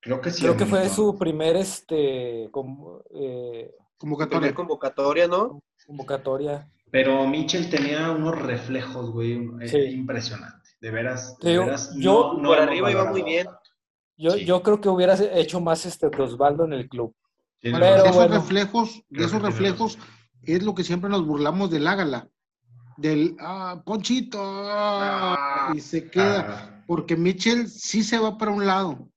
Creo 0.00 0.20
que 0.20 0.30
sí. 0.30 0.42
creo 0.42 0.56
que 0.56 0.66
fue 0.66 0.88
su 0.88 1.18
primer 1.18 1.56
este, 1.56 2.48
com- 2.52 2.98
eh, 3.14 3.72
convocatoria. 3.98 4.38
Primer 4.40 4.54
convocatoria, 4.54 5.26
¿no? 5.28 5.60
convocatoria. 5.86 6.68
Pero 6.90 7.26
Mitchell 7.26 7.68
tenía 7.70 8.10
unos 8.10 8.36
reflejos, 8.40 9.10
güey, 9.10 9.34
eh, 9.60 9.68
Sí. 9.68 9.78
impresionante. 9.78 10.68
De 10.80 10.90
veras, 10.90 11.36
de 11.38 11.54
Yo- 11.54 11.64
veras. 11.64 11.94
yo- 11.96 12.32
no- 12.34 12.42
no 12.42 12.48
por 12.50 12.58
arriba 12.58 12.90
iba 12.90 13.04
muy 13.10 13.22
bien. 13.22 13.46
tanto. 13.46 13.60
Yo, 14.18 14.30
Sí. 14.32 14.44
yo 14.44 14.62
creo 14.62 14.80
que 14.80 14.88
hubiera 14.88 15.14
hecho 15.34 15.60
más 15.60 15.86
este 15.86 16.06
Osvaldo 16.06 16.64
en 16.64 16.72
el 16.72 16.88
club. 16.88 17.14
Pero 17.60 17.78
de 17.78 17.96
esos 17.96 18.14
bueno. 18.14 18.34
reflejos, 18.36 19.02
de 19.08 19.24
esos 19.24 19.42
reflejos 19.42 19.98
es 20.46 20.62
lo 20.62 20.74
que 20.74 20.84
siempre 20.84 21.10
nos 21.10 21.26
burlamos 21.26 21.70
del 21.70 21.86
Ágala. 21.86 22.28
Del 22.96 23.36
ah, 23.40 23.82
Ponchito. 23.84 24.38
ah, 24.40 25.72
y 25.74 25.80
se 25.80 26.08
queda. 26.10 26.46
Ah, 26.48 26.84
Porque 26.86 27.16
Mitchell 27.16 27.68
sí 27.68 28.02
se 28.02 28.18
va 28.18 28.38
para 28.38 28.52
un 28.52 28.66
lado. 28.66 29.08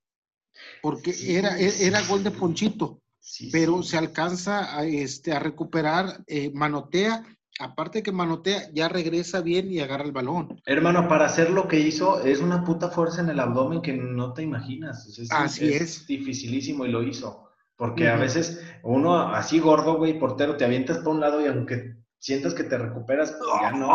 Porque 0.81 1.13
Sí, 1.13 1.35
era, 1.35 1.57
e, 1.59 1.85
era 1.85 2.01
gol 2.01 2.23
de 2.23 2.31
Ponchito. 2.31 3.01
sí, 3.19 3.49
Pero 3.51 3.81
sí. 3.81 3.91
se 3.91 3.97
alcanza 3.97 4.77
a, 4.77 4.85
este, 4.85 5.31
a 5.31 5.39
recuperar, 5.39 6.23
eh, 6.27 6.51
manotea. 6.53 7.23
Aparte 7.61 8.01
que 8.03 8.11
manotea, 8.13 8.69
ya 8.73 8.87
regresa 8.87 9.41
bien 9.41 9.69
y 9.71 9.79
agarra 9.81 10.05
el 10.05 10.13
balón. 10.13 10.61
Hermano, 10.65 11.09
para 11.09 11.25
hacer 11.25 11.49
lo 11.49 11.67
que 11.67 11.77
hizo, 11.79 12.21
es 12.23 12.39
una 12.39 12.63
puta 12.63 12.89
fuerza 12.89 13.21
en 13.21 13.29
el 13.29 13.39
abdomen 13.39 13.81
que 13.81 13.93
no 13.93 14.31
te 14.33 14.43
imaginas. 14.43 15.13
Sea, 15.13 15.23
es, 15.23 15.31
Así 15.31 15.73
es. 15.73 16.07
dificilísimo 16.07 16.85
y 16.85 16.89
lo 16.89 17.03
hizo. 17.03 17.48
Porque 17.79 18.09
a 18.09 18.15
veces 18.17 18.61
uno 18.83 19.17
así 19.33 19.59
gordo, 19.59 19.95
güey, 19.95 20.19
portero, 20.19 20.57
te 20.57 20.65
avientas 20.65 20.97
por 20.99 21.13
un 21.15 21.21
lado 21.21 21.39
y 21.41 21.47
aunque 21.47 21.95
sientas 22.19 22.53
que 22.53 22.65
te 22.65 22.77
recuperas, 22.77 23.35
ya 23.61 23.71
no. 23.71 23.87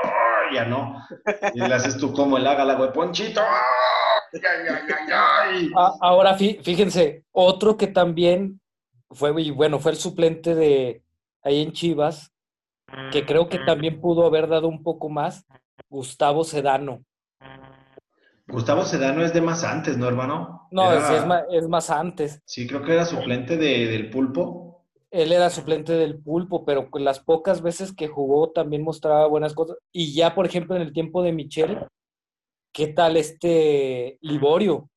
Ya 0.54 0.64
no. 0.64 1.02
Y 1.54 1.58
le 1.58 1.74
haces 1.74 1.96
tú 1.96 2.12
como 2.12 2.36
el 2.36 2.46
hágala, 2.46 2.74
güey, 2.76 2.92
Ponchito. 2.92 3.40
Ahora 6.00 6.36
fí- 6.38 6.62
fíjense, 6.62 7.24
otro 7.32 7.76
que 7.76 7.86
también 7.88 8.60
fue, 9.10 9.32
y 9.42 9.50
bueno, 9.50 9.80
fue 9.80 9.90
el 9.92 9.96
suplente 9.98 10.54
de 10.54 11.02
ahí 11.42 11.62
en 11.62 11.72
Chivas, 11.72 12.32
que 13.10 13.24
creo 13.26 13.48
que 13.48 13.58
también 13.66 14.00
pudo 14.00 14.26
haber 14.26 14.46
dado 14.46 14.68
un 14.68 14.82
poco 14.84 15.08
más, 15.08 15.44
Gustavo 15.88 16.44
Sedano. 16.44 17.02
Gustavo 18.48 18.84
Sedano 18.84 19.24
es 19.24 19.32
de 19.32 19.40
más 19.40 19.64
antes, 19.64 19.96
¿no, 19.98 20.06
hermano? 20.08 20.68
No, 20.70 20.92
Era- 20.92 21.08
sí, 21.08 21.14
es, 21.14 21.26
más, 21.26 21.42
es 21.50 21.68
más 21.68 21.90
antes. 21.90 22.42
Sí, 22.44 22.66
creo 22.66 22.82
que 22.82 22.92
era 22.92 23.04
suplente 23.04 23.56
de- 23.56 23.86
del 23.86 24.10
pulpo. 24.10 24.84
Él 25.10 25.32
era 25.32 25.50
suplente 25.50 25.92
del 25.92 26.18
pulpo, 26.20 26.64
pero 26.64 26.90
con 26.90 27.04
las 27.04 27.20
pocas 27.20 27.62
veces 27.62 27.92
que 27.94 28.06
jugó 28.08 28.50
también 28.50 28.82
mostraba 28.82 29.26
buenas 29.26 29.54
cosas. 29.54 29.76
Y 29.92 30.14
ya, 30.14 30.34
por 30.34 30.46
ejemplo, 30.46 30.76
en 30.76 30.82
el 30.82 30.92
tiempo 30.92 31.22
de 31.22 31.32
Michel, 31.32 31.78
¿qué 32.72 32.88
tal 32.88 33.16
este 33.16 34.18
Liborio? 34.20 34.90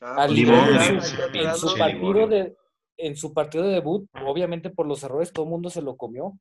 Ah, 0.00 0.14
pues, 0.26 0.32
Liborio 0.32 0.62
Liborio, 0.62 0.80
en 0.94 1.02
sí, 1.02 1.16
su, 1.16 1.22
en 1.22 1.32
pinche 1.32 1.54
su 1.56 1.66
partido 1.78 1.98
Liborio. 2.12 2.26
de 2.28 2.56
en 3.00 3.16
su 3.16 3.32
partido 3.32 3.62
de 3.64 3.74
debut, 3.74 4.08
obviamente 4.26 4.70
por 4.70 4.84
los 4.86 5.04
errores 5.04 5.32
todo 5.32 5.44
el 5.44 5.50
mundo 5.52 5.70
se 5.70 5.82
lo 5.82 5.96
comió, 5.96 6.32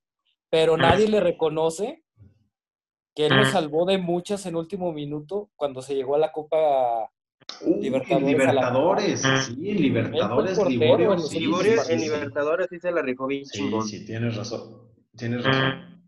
pero 0.50 0.76
nadie 0.76 1.08
le 1.08 1.20
reconoce 1.20 2.04
que 3.18 3.26
él 3.26 3.36
lo 3.36 3.46
salvó 3.46 3.84
de 3.88 3.98
muchas 3.98 4.46
en 4.46 4.56
último 4.56 4.94
minuto 4.94 5.50
cuando 5.56 5.82
se 5.82 5.96
llegó 5.96 6.14
a 6.14 6.20
la 6.20 6.32
Copa 6.32 7.10
Uh, 7.62 7.82
Libertadores 7.82 8.22
la- 8.38 8.52
Libertadores, 8.52 9.22
sí, 9.22 9.70
en 9.72 9.78
Libertadores, 9.78 10.56
portero 10.60 10.70
Liborio. 10.70 11.14
en 11.14 11.20
sí, 11.22 11.40
Liborio 11.40 11.72
sí, 11.82 11.88
sí, 11.88 11.94
en 11.94 12.00
sí. 12.00 12.06
Libertadores 12.06 12.68
sí 12.70 12.80
se 12.80 12.92
la 12.92 13.02
rifó 13.02 13.26
bien 13.26 13.46
Sí, 13.46 13.72
sí, 13.88 14.06
tienes 14.06 14.36
razón. 14.36 14.92
Tienes 15.16 15.44
razón. 15.44 16.04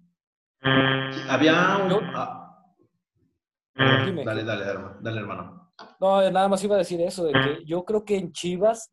Había 1.30 1.78
un. 1.78 1.94
Ah, 2.14 2.76
Dime. 4.06 4.24
dale, 4.26 4.44
dale, 4.44 4.66
hermano. 4.66 4.98
Dale, 5.02 5.20
hermano. 5.22 5.72
No, 6.00 6.30
nada 6.30 6.48
más 6.50 6.64
iba 6.64 6.76
a 6.76 6.80
decir 6.80 7.02
eso, 7.02 7.26
de 7.26 7.34
que 7.34 7.66
yo 7.66 7.86
creo 7.86 8.06
que 8.06 8.18
en 8.18 8.32
Chivas 8.34 8.92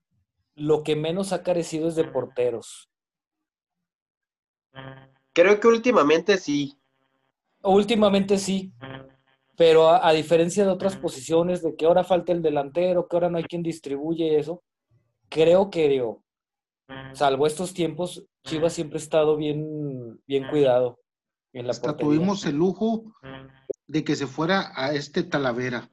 lo 0.54 0.82
que 0.82 0.96
menos 0.96 1.34
ha 1.34 1.42
carecido 1.42 1.88
es 1.88 1.96
de 1.96 2.04
porteros. 2.04 2.88
Creo 5.34 5.60
que 5.60 5.68
últimamente 5.68 6.38
sí. 6.38 6.78
Últimamente 7.66 8.38
sí, 8.38 8.72
pero 9.56 9.88
a, 9.88 10.06
a 10.06 10.12
diferencia 10.12 10.64
de 10.64 10.70
otras 10.70 10.96
posiciones, 10.96 11.62
de 11.62 11.74
que 11.76 11.86
ahora 11.86 12.04
falta 12.04 12.32
el 12.32 12.42
delantero, 12.42 13.08
que 13.08 13.16
ahora 13.16 13.30
no 13.30 13.38
hay 13.38 13.44
quien 13.44 13.62
distribuye 13.62 14.38
eso, 14.38 14.62
creo 15.28 15.70
que, 15.70 15.88
digo, 15.88 16.22
salvo 17.12 17.46
estos 17.46 17.74
tiempos, 17.74 18.24
Chivas 18.44 18.74
siempre 18.74 18.98
ha 18.98 19.02
estado 19.02 19.36
bien, 19.36 20.20
bien 20.26 20.46
cuidado 20.48 21.00
en 21.52 21.66
la 21.66 21.72
Hasta 21.72 21.88
portería. 21.88 22.16
tuvimos 22.16 22.46
el 22.46 22.56
lujo 22.56 23.12
de 23.86 24.04
que 24.04 24.14
se 24.14 24.26
fuera 24.26 24.72
a 24.74 24.92
este 24.92 25.22
Talavera. 25.24 25.90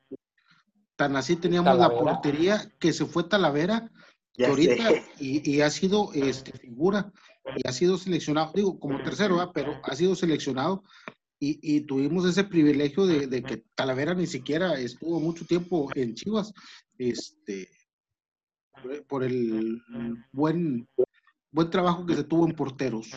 Tan 0.96 1.16
así 1.16 1.36
teníamos 1.36 1.78
la 1.78 1.90
portería 1.90 2.72
que 2.80 2.94
se 2.94 3.06
fue 3.06 3.24
Talavera, 3.24 3.90
que 4.34 4.46
ahorita 4.46 4.92
y, 5.20 5.50
y 5.50 5.62
ha 5.62 5.70
sido 5.70 6.12
este, 6.14 6.52
figura 6.58 7.12
y 7.56 7.68
ha 7.68 7.72
sido 7.72 7.98
seleccionado, 7.98 8.52
digo, 8.54 8.80
como 8.80 9.02
tercero, 9.02 9.52
pero 9.54 9.80
ha 9.84 9.96
sido 9.96 10.16
seleccionado 10.16 10.84
y, 11.46 11.60
y 11.62 11.82
tuvimos 11.82 12.26
ese 12.26 12.44
privilegio 12.44 13.06
de, 13.06 13.28
de 13.28 13.44
que 13.44 13.64
Talavera 13.76 14.14
ni 14.14 14.28
siquiera 14.28 14.80
estuvo 14.80 15.20
mucho 15.20 15.46
tiempo 15.46 15.90
en 15.96 16.14
Chivas, 16.16 16.54
este, 16.98 17.68
por- 18.82 19.06
por 19.08 19.24
el 19.24 19.82
buen, 20.32 20.88
buen 21.52 21.70
trabajo 21.70 22.06
que 22.06 22.16
se 22.16 22.24
tuvo 22.24 22.48
en 22.48 22.56
porteros. 22.56 23.12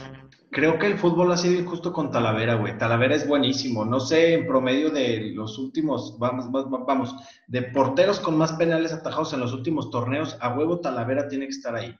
Creo 0.51 0.79
que 0.79 0.87
el 0.87 0.99
fútbol 0.99 1.31
ha 1.33 1.37
sido 1.37 1.61
injusto 1.61 1.93
con 1.93 2.11
Talavera, 2.11 2.55
güey. 2.55 2.77
Talavera 2.79 3.15
es 3.15 3.27
buenísimo. 3.29 3.85
No 3.85 4.01
sé, 4.01 4.35
en 4.35 4.47
promedio 4.47 4.91
de 4.91 5.33
los 5.35 5.59
últimos, 5.59 6.19
vamos, 6.19 6.51
vamos, 6.51 6.87
vamos, 6.87 7.15
de 7.47 7.62
porteros 7.62 8.21
con 8.21 8.37
más 8.39 8.53
penales 8.55 8.93
atajados 8.93 9.33
en 9.35 9.41
los 9.41 9.53
últimos 9.53 9.91
torneos, 9.91 10.37
a 10.41 10.57
huevo 10.57 10.81
Talavera 10.81 11.29
tiene 11.29 11.47
que 11.47 11.53
estar 11.53 11.75
ahí. 11.75 11.95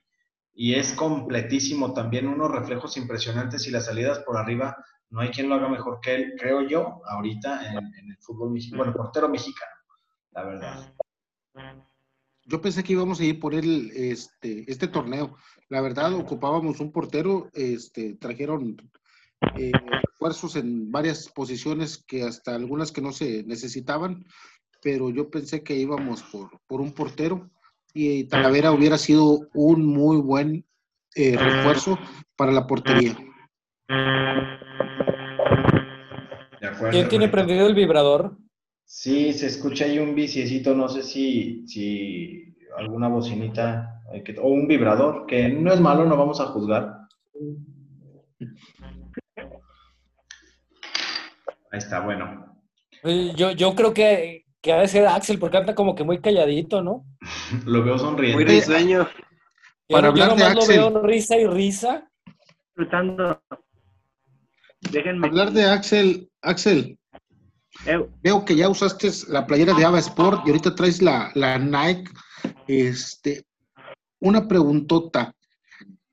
Y 0.53 0.73
es 0.73 0.93
completísimo 0.93 1.93
también, 1.93 2.27
unos 2.27 2.51
reflejos 2.51 2.97
impresionantes 2.97 3.67
y 3.67 3.71
las 3.71 3.85
salidas 3.85 4.19
por 4.19 4.37
arriba. 4.37 4.75
No 5.09 5.21
hay 5.21 5.29
quien 5.29 5.49
lo 5.49 5.55
haga 5.55 5.69
mejor 5.69 5.99
que 6.01 6.15
él, 6.15 6.33
creo 6.37 6.61
yo, 6.67 7.01
ahorita 7.05 7.71
en, 7.71 7.77
en 7.77 8.11
el 8.11 8.17
fútbol 8.19 8.51
mexicano. 8.51 8.83
Bueno, 8.83 8.97
portero 8.97 9.29
mexicano, 9.29 9.71
la 10.31 10.43
verdad. 10.43 10.93
Yo 12.43 12.61
pensé 12.61 12.83
que 12.83 12.93
íbamos 12.93 13.19
a 13.19 13.25
ir 13.25 13.39
por 13.39 13.53
el, 13.53 13.91
este, 13.93 14.69
este 14.71 14.87
torneo. 14.87 15.35
La 15.69 15.81
verdad, 15.81 16.13
ocupábamos 16.13 16.79
un 16.79 16.91
portero, 16.91 17.49
este, 17.53 18.15
trajeron 18.15 18.77
eh, 19.55 19.71
refuerzos 20.05 20.55
en 20.55 20.91
varias 20.91 21.29
posiciones 21.29 22.03
que 22.05 22.23
hasta 22.23 22.55
algunas 22.55 22.91
que 22.91 23.01
no 23.01 23.11
se 23.11 23.43
necesitaban, 23.43 24.25
pero 24.81 25.09
yo 25.09 25.29
pensé 25.29 25.63
que 25.63 25.75
íbamos 25.75 26.23
por, 26.23 26.61
por 26.67 26.81
un 26.81 26.93
portero 26.93 27.49
y 27.93 28.25
Talavera 28.25 28.71
hubiera 28.71 28.97
sido 28.97 29.47
un 29.53 29.85
muy 29.85 30.17
buen 30.17 30.65
eh, 31.15 31.35
refuerzo 31.37 31.97
para 32.35 32.51
la 32.51 32.67
portería. 32.67 33.17
De 36.61 36.67
acuerdo, 36.67 36.91
¿Quién 36.91 37.07
tiene 37.09 37.29
prendido 37.29 37.67
el 37.67 37.73
vibrador? 37.75 38.37
Sí, 38.83 39.33
se 39.33 39.47
escucha 39.47 39.85
ahí 39.85 39.99
un 39.99 40.13
viciecito, 40.15 40.73
no 40.75 40.87
sé 40.89 41.03
si, 41.03 41.67
si 41.67 42.55
alguna 42.77 43.07
bocinita 43.07 44.01
eh, 44.13 44.23
que- 44.23 44.37
o 44.39 44.47
un 44.47 44.67
vibrador, 44.67 45.25
que 45.25 45.49
no 45.49 45.71
es 45.73 45.79
malo, 45.79 46.05
no 46.05 46.17
vamos 46.17 46.39
a 46.41 46.45
juzgar. 46.47 46.97
Ahí 51.71 51.79
está, 51.79 51.99
bueno. 52.01 52.45
Yo, 53.35 53.51
yo 53.51 53.75
creo 53.75 53.93
que, 53.93 54.45
que 54.61 54.73
ha 54.73 54.79
de 54.79 54.87
ser 54.87 55.05
Axel, 55.07 55.39
porque 55.39 55.57
anda 55.57 55.75
como 55.75 55.95
que 55.95 56.03
muy 56.03 56.19
calladito, 56.19 56.81
¿no? 56.81 57.05
Lo 57.65 57.83
veo 57.83 57.93
Muy 57.95 57.99
sonriente. 57.99 58.45
risueño. 58.45 59.07
Yo, 59.89 59.95
Para 59.95 60.07
yo 60.07 60.11
hablar 60.11 60.29
de 60.29 60.35
nomás 60.35 60.55
lo 60.55 60.61
Axel. 60.61 60.77
veo 60.79 61.01
risa 61.03 61.37
y 61.37 61.47
risa. 61.47 62.09
disfrutando. 62.75 63.41
Déjenme. 64.81 65.27
Hablar 65.27 65.51
de 65.51 65.65
Axel, 65.65 66.29
Axel, 66.41 66.97
Eh, 67.85 68.07
veo 68.23 68.43
que 68.43 68.55
ya 68.55 68.69
usaste 68.69 69.09
la 69.29 69.45
playera 69.45 69.73
de 69.73 69.85
Ava 69.85 69.99
Sport 69.99 70.41
y 70.45 70.49
ahorita 70.49 70.73
traes 70.75 71.01
la, 71.01 71.31
la 71.35 71.57
Nike. 71.59 72.11
Este, 72.67 73.45
una 74.19 74.47
preguntota. 74.47 75.33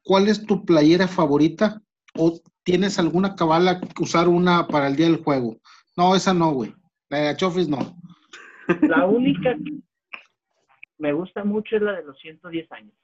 ¿Cuál 0.02 0.28
es 0.28 0.44
tu 0.44 0.64
playera 0.64 1.08
favorita? 1.08 1.80
¿O 2.16 2.38
tienes 2.62 2.98
alguna 2.98 3.34
cabala 3.34 3.80
que 3.80 4.02
usar 4.02 4.28
una 4.28 4.66
para 4.66 4.88
el 4.88 4.96
día 4.96 5.06
del 5.06 5.22
juego? 5.24 5.56
No, 5.96 6.14
esa 6.14 6.34
no, 6.34 6.52
güey. 6.52 6.74
La 7.08 7.18
de 7.18 7.36
Chofis 7.36 7.68
no. 7.68 7.96
la 8.82 9.06
única 9.06 9.54
que 9.54 9.72
me 10.98 11.12
gusta 11.12 11.44
mucho 11.44 11.76
es 11.76 11.82
la 11.82 11.92
de 11.92 12.04
los 12.04 12.18
110 12.18 12.70
años. 12.72 12.94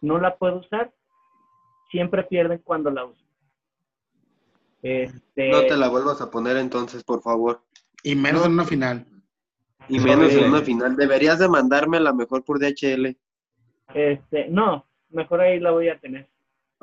No 0.00 0.18
la 0.18 0.36
puedo 0.36 0.58
usar. 0.60 0.92
Siempre 1.90 2.22
pierden 2.24 2.58
cuando 2.58 2.90
la 2.90 3.04
uso. 3.04 3.24
Este, 4.82 5.50
No 5.50 5.60
te 5.62 5.76
la 5.76 5.88
vuelvas 5.88 6.20
a 6.20 6.30
poner 6.30 6.56
entonces, 6.56 7.04
por 7.04 7.22
favor. 7.22 7.62
Y 8.02 8.14
menos 8.14 8.46
en 8.46 8.52
una 8.52 8.64
final. 8.64 9.06
Y 9.88 9.98
menos 9.98 10.32
en 10.32 10.44
una 10.44 10.62
final. 10.62 10.96
Deberías 10.96 11.38
de 11.38 11.48
mandarme 11.48 11.98
a 11.98 12.00
la 12.00 12.12
mejor 12.12 12.44
por 12.44 12.58
DHL. 12.58 13.16
este, 13.94 14.48
no, 14.48 14.86
mejor 15.10 15.40
ahí 15.40 15.60
la 15.60 15.72
voy 15.72 15.88
a 15.88 15.98
tener. 15.98 16.28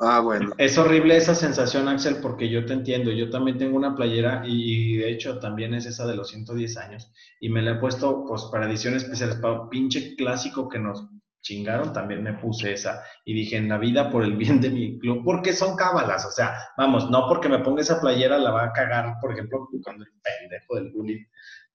Ah, 0.00 0.20
bueno. 0.20 0.52
Es 0.58 0.78
horrible 0.78 1.16
esa 1.16 1.34
sensación, 1.34 1.88
Axel, 1.88 2.18
porque 2.22 2.48
yo 2.48 2.64
te 2.64 2.72
entiendo. 2.72 3.10
Yo 3.10 3.30
también 3.30 3.58
tengo 3.58 3.76
una 3.76 3.96
playera 3.96 4.42
y, 4.46 4.96
de 4.96 5.10
hecho 5.10 5.40
también 5.40 5.74
es 5.74 5.86
esa 5.86 6.06
de 6.06 6.14
los 6.14 6.28
110 6.28 6.76
años. 6.76 7.12
Y 7.40 7.48
me 7.48 7.62
la 7.62 7.72
he 7.72 7.74
puesto 7.76 8.24
pues 8.24 8.44
para 8.44 8.68
ediciones 8.68 9.02
especiales, 9.02 9.36
para 9.36 9.62
un 9.62 9.68
pinche 9.68 10.14
clásico 10.14 10.68
que 10.68 10.78
nos 10.78 11.08
chingaron, 11.48 11.92
también 11.92 12.22
me 12.22 12.34
puse 12.34 12.72
esa. 12.74 13.02
Y 13.24 13.32
dije, 13.34 13.56
en 13.56 13.68
la 13.68 13.78
vida 13.78 14.10
por 14.10 14.22
el 14.22 14.36
bien 14.36 14.60
de 14.60 14.70
mi 14.70 14.98
club, 14.98 15.22
porque 15.24 15.52
son 15.52 15.76
cábalas. 15.76 16.26
O 16.26 16.30
sea, 16.30 16.54
vamos, 16.76 17.10
no 17.10 17.26
porque 17.28 17.48
me 17.48 17.60
ponga 17.60 17.80
esa 17.82 18.00
playera 18.00 18.38
la 18.38 18.50
va 18.50 18.64
a 18.64 18.72
cagar, 18.72 19.14
por 19.20 19.32
ejemplo, 19.32 19.66
cuando 19.82 20.04
el 20.04 20.10
pendejo 20.22 20.74
del 20.76 20.92
bullying 20.92 21.24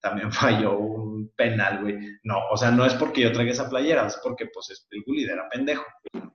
también 0.00 0.30
falló 0.70 0.78
un 0.78 1.30
penal, 1.36 1.82
güey. 1.82 1.98
No, 2.22 2.38
o 2.52 2.56
sea, 2.56 2.70
no 2.70 2.84
es 2.86 2.94
porque 2.94 3.22
yo 3.22 3.32
traiga 3.32 3.52
esa 3.52 3.68
playera, 3.68 4.06
es 4.06 4.18
porque 4.22 4.46
pues 4.52 4.70
es- 4.70 4.86
el 4.92 5.02
bully 5.06 5.24
era 5.24 5.48
pendejo. 5.50 5.84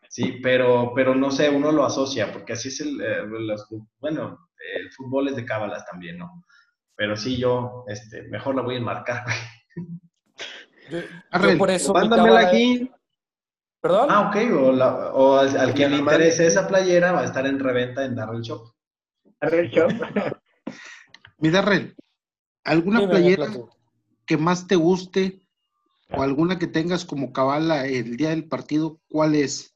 Sí, 0.09 0.39
pero, 0.43 0.91
pero 0.95 1.13
no 1.15 1.29
sé, 1.31 1.49
uno 1.49 1.71
lo 1.71 1.85
asocia, 1.85 2.31
porque 2.33 2.53
así 2.53 2.67
es 2.69 2.81
el, 2.81 2.99
eh, 2.99 3.21
los- 3.27 3.67
bueno, 3.99 4.37
el 4.75 4.91
fútbol 4.91 5.27
es 5.29 5.35
de 5.35 5.45
cábalas 5.45 5.85
también, 5.85 6.17
¿no? 6.17 6.43
Pero 6.95 7.15
sí, 7.15 7.37
yo, 7.37 7.85
este, 7.87 8.23
mejor 8.23 8.55
la 8.55 8.61
voy 8.63 8.75
a 8.75 8.79
enmarcar, 8.79 9.23
güey. 9.23 9.37
Yo, 11.53 11.57
por 11.59 11.69
eso. 11.69 11.93
Mándamela 11.93 12.39
cábala- 12.41 12.47
aquí. 12.49 12.91
¿Perdón? 13.81 14.07
Ah, 14.09 14.29
ok, 14.29 14.35
o, 14.61 14.71
la- 14.71 15.13
o 15.13 15.37
al, 15.37 15.55
al 15.57 15.73
que 15.73 15.87
le 15.87 15.97
interese 15.97 16.45
esa 16.47 16.67
playera 16.67 17.11
va 17.13 17.21
a 17.21 17.25
estar 17.25 17.45
en 17.45 17.59
reventa 17.59 18.03
en 18.03 18.15
Darrell 18.15 18.41
Shop. 18.41 18.73
Arrel 19.39 19.69
Shop. 19.69 19.89
Mi 21.37 21.49
Darrell, 21.49 21.95
¿alguna 22.65 23.07
playera 23.09 23.47
que 24.25 24.37
más 24.37 24.67
te 24.67 24.75
guste 24.75 25.41
o 26.13 26.21
alguna 26.21 26.59
que 26.59 26.67
tengas 26.67 27.05
como 27.05 27.31
cabala 27.31 27.85
el 27.85 28.17
día 28.17 28.29
del 28.29 28.49
partido? 28.49 28.99
¿Cuál 29.09 29.35
es? 29.35 29.73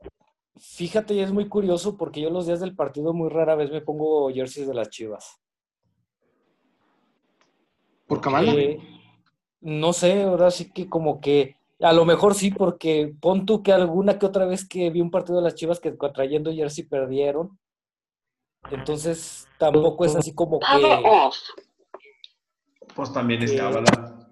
Fíjate, 0.58 1.14
y 1.14 1.22
es 1.22 1.32
muy 1.32 1.48
curioso 1.48 1.96
porque 1.98 2.20
yo 2.22 2.30
los 2.30 2.46
días 2.46 2.60
del 2.60 2.76
partido 2.76 3.14
muy 3.14 3.30
rara 3.30 3.56
vez 3.56 3.72
me 3.72 3.82
pongo 3.82 4.30
jerseys 4.34 4.68
de 4.68 4.74
las 4.74 4.90
chivas. 4.90 5.40
¿Por 8.06 8.20
cabala? 8.22 8.52
Eh, 8.54 8.80
no 9.62 9.94
sé, 9.94 10.24
ahora 10.24 10.52
sí 10.52 10.72
que 10.72 10.90
como 10.90 11.22
que, 11.22 11.56
a 11.84 11.94
lo 11.94 12.06
mejor 12.06 12.34
sí, 12.34 12.50
porque 12.52 13.14
pon 13.20 13.46
tú 13.46 13.62
que 13.62 13.72
alguna 13.74 14.18
que 14.18 14.26
otra 14.26 14.46
vez 14.46 14.68
que 14.68 14.90
vi 14.90 15.02
un 15.02 15.12
partido 15.12 15.38
de 15.38 15.44
las 15.44 15.56
chivas 15.56 15.80
que 15.80 15.92
trayendo 15.92 16.52
jersey 16.54 16.86
perdieron. 16.86 17.60
Entonces 18.72 19.48
tampoco 19.60 20.06
es 20.06 20.16
así 20.16 20.34
como 20.34 20.60
que, 20.60 20.66
Pues 22.96 23.12
también 23.12 23.44
es 23.44 23.54
cábala. 23.54 24.28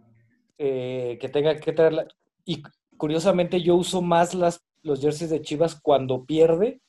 eh, 0.58 1.18
que 1.20 1.30
tenga 1.30 1.60
que 1.60 1.74
traerla. 1.74 2.08
Y 2.46 2.64
curiosamente 2.98 3.62
yo 3.62 3.76
uso 3.76 4.02
más 4.02 4.34
las, 4.34 4.62
los 4.84 5.02
jerseys 5.02 5.30
de 5.30 5.42
chivas 5.42 5.80
cuando 5.82 6.24
pierde 6.26 6.80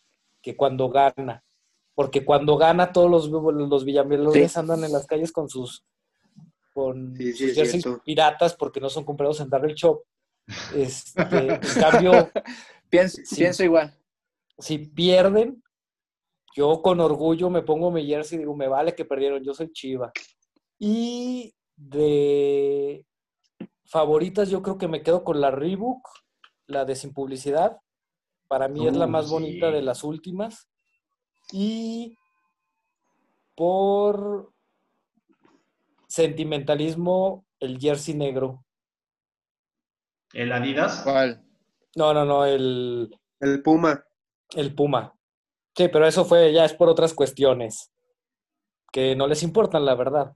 que 0.43 0.57
cuando 0.57 0.89
gana. 0.91 1.43
Porque 1.95 2.25
cuando 2.25 2.57
gana 2.57 2.93
todos 2.93 3.11
los, 3.11 3.29
los 3.29 3.85
villamelones 3.85 4.57
andan 4.57 4.85
en 4.85 4.93
las 4.93 5.07
calles 5.07 5.33
con 5.33 5.49
sus 5.49 5.85
con 6.75 7.15
Sí, 7.17 7.33
sí, 7.33 7.39
sus 7.39 7.49
es 7.51 7.55
jerseys 7.57 7.83
cierto. 7.83 8.03
piratas 8.03 8.55
porque 8.55 8.81
no 8.81 8.89
son 8.89 9.05
comprados 9.05 9.41
en 9.41 9.51
Darrell 9.51 9.75
Shop. 9.75 10.03
Este, 10.75 11.55
en 11.55 11.61
cambio, 11.81 12.31
Pienso, 12.91 13.23
pienso 13.35 13.65
igual. 13.65 13.99
si 14.59 14.79
pierden, 14.79 15.63
yo 16.55 16.83
con 16.83 17.01
orgullo 17.01 17.49
me 17.49 17.63
pongo 17.63 17.91
mi 17.91 18.07
jersey 18.07 18.37
y 18.37 18.39
digo, 18.41 18.55
me 18.55 18.69
vale 18.69 18.95
que 18.95 19.07
perdieron, 19.07 19.43
yo 19.43 19.55
soy 19.55 19.73
Chiva. 19.73 20.13
Y 20.79 21.55
de 21.75 23.07
favoritas, 23.87 24.51
yo 24.51 24.63
creo 24.63 24.77
que 24.77 24.89
me 24.89 25.03
quedo 25.03 25.25
con 25.25 25.41
la 25.41 25.51
Reebok, 25.51 26.07
la 26.67 26.85
de 26.85 26.95
sin 26.95 27.15
publicidad. 27.15 27.79
Para 28.47 28.69
mí 28.69 28.87
es 28.87 28.95
la 28.95 29.07
más 29.07 29.27
sí. 29.27 29.31
bonita 29.31 29.71
de 29.71 29.81
las 29.81 30.05
últimas. 30.05 30.69
Y 31.51 32.19
por 33.55 34.53
sentimentalismo, 36.09 37.47
el 37.59 37.79
jersey 37.79 38.15
negro. 38.15 38.67
¿El 40.33 40.53
Adidas? 40.53 41.01
¿Cuál? 41.05 41.43
No, 41.97 42.15
no, 42.15 42.25
no, 42.25 42.45
el, 42.47 43.15
El 43.41 43.63
Puma. 43.63 44.05
el 44.57 44.75
Puma. 44.75 45.15
Sí, 45.77 45.89
pero 45.89 46.07
eso 46.07 46.25
fue, 46.25 46.53
ya 46.53 46.65
es 46.65 46.75
por 46.75 46.89
otras 46.89 47.15
cuestiones 47.15 47.91
que 48.91 49.17
no 49.17 49.27
les 49.27 49.43
importan, 49.43 49.85
la 49.85 49.95
verdad. 49.95 50.33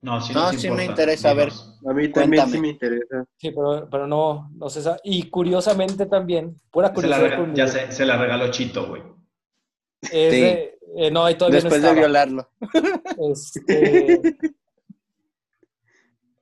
No, 0.00 0.20
sí, 0.20 0.32
No, 0.32 0.52
sí 0.52 0.70
me 0.70 0.84
interesa, 0.84 1.30
a 1.30 1.34
ver. 1.34 1.48
A 1.50 1.92
mí 1.92 2.08
también 2.08 2.12
Cuéntame. 2.42 2.52
sí 2.52 2.60
me 2.60 2.68
interesa. 2.68 3.24
Sí, 3.36 3.50
pero, 3.50 3.88
pero 3.90 4.06
no, 4.06 4.48
no 4.54 4.68
se 4.70 4.80
sabe. 4.80 5.00
Y 5.04 5.28
curiosamente 5.28 6.06
también, 6.06 6.56
pura 6.70 6.88
Se 6.94 7.06
la, 7.06 7.16
curiosidad 7.18 7.38
rega- 7.38 7.54
ya 7.54 7.66
se, 7.68 7.92
se 7.92 8.06
la 8.06 8.16
regaló 8.16 8.50
Chito, 8.50 8.86
güey. 8.86 9.02
es 10.02 10.10
Sí. 10.10 10.40
de- 10.40 10.78
eh, 10.96 11.10
no, 11.10 11.24
ahí 11.24 11.34
todavía 11.36 11.60
Después 11.60 11.82
no 11.82 11.88
de 11.88 11.94
violarlo. 11.94 12.48
Este, 13.30 14.36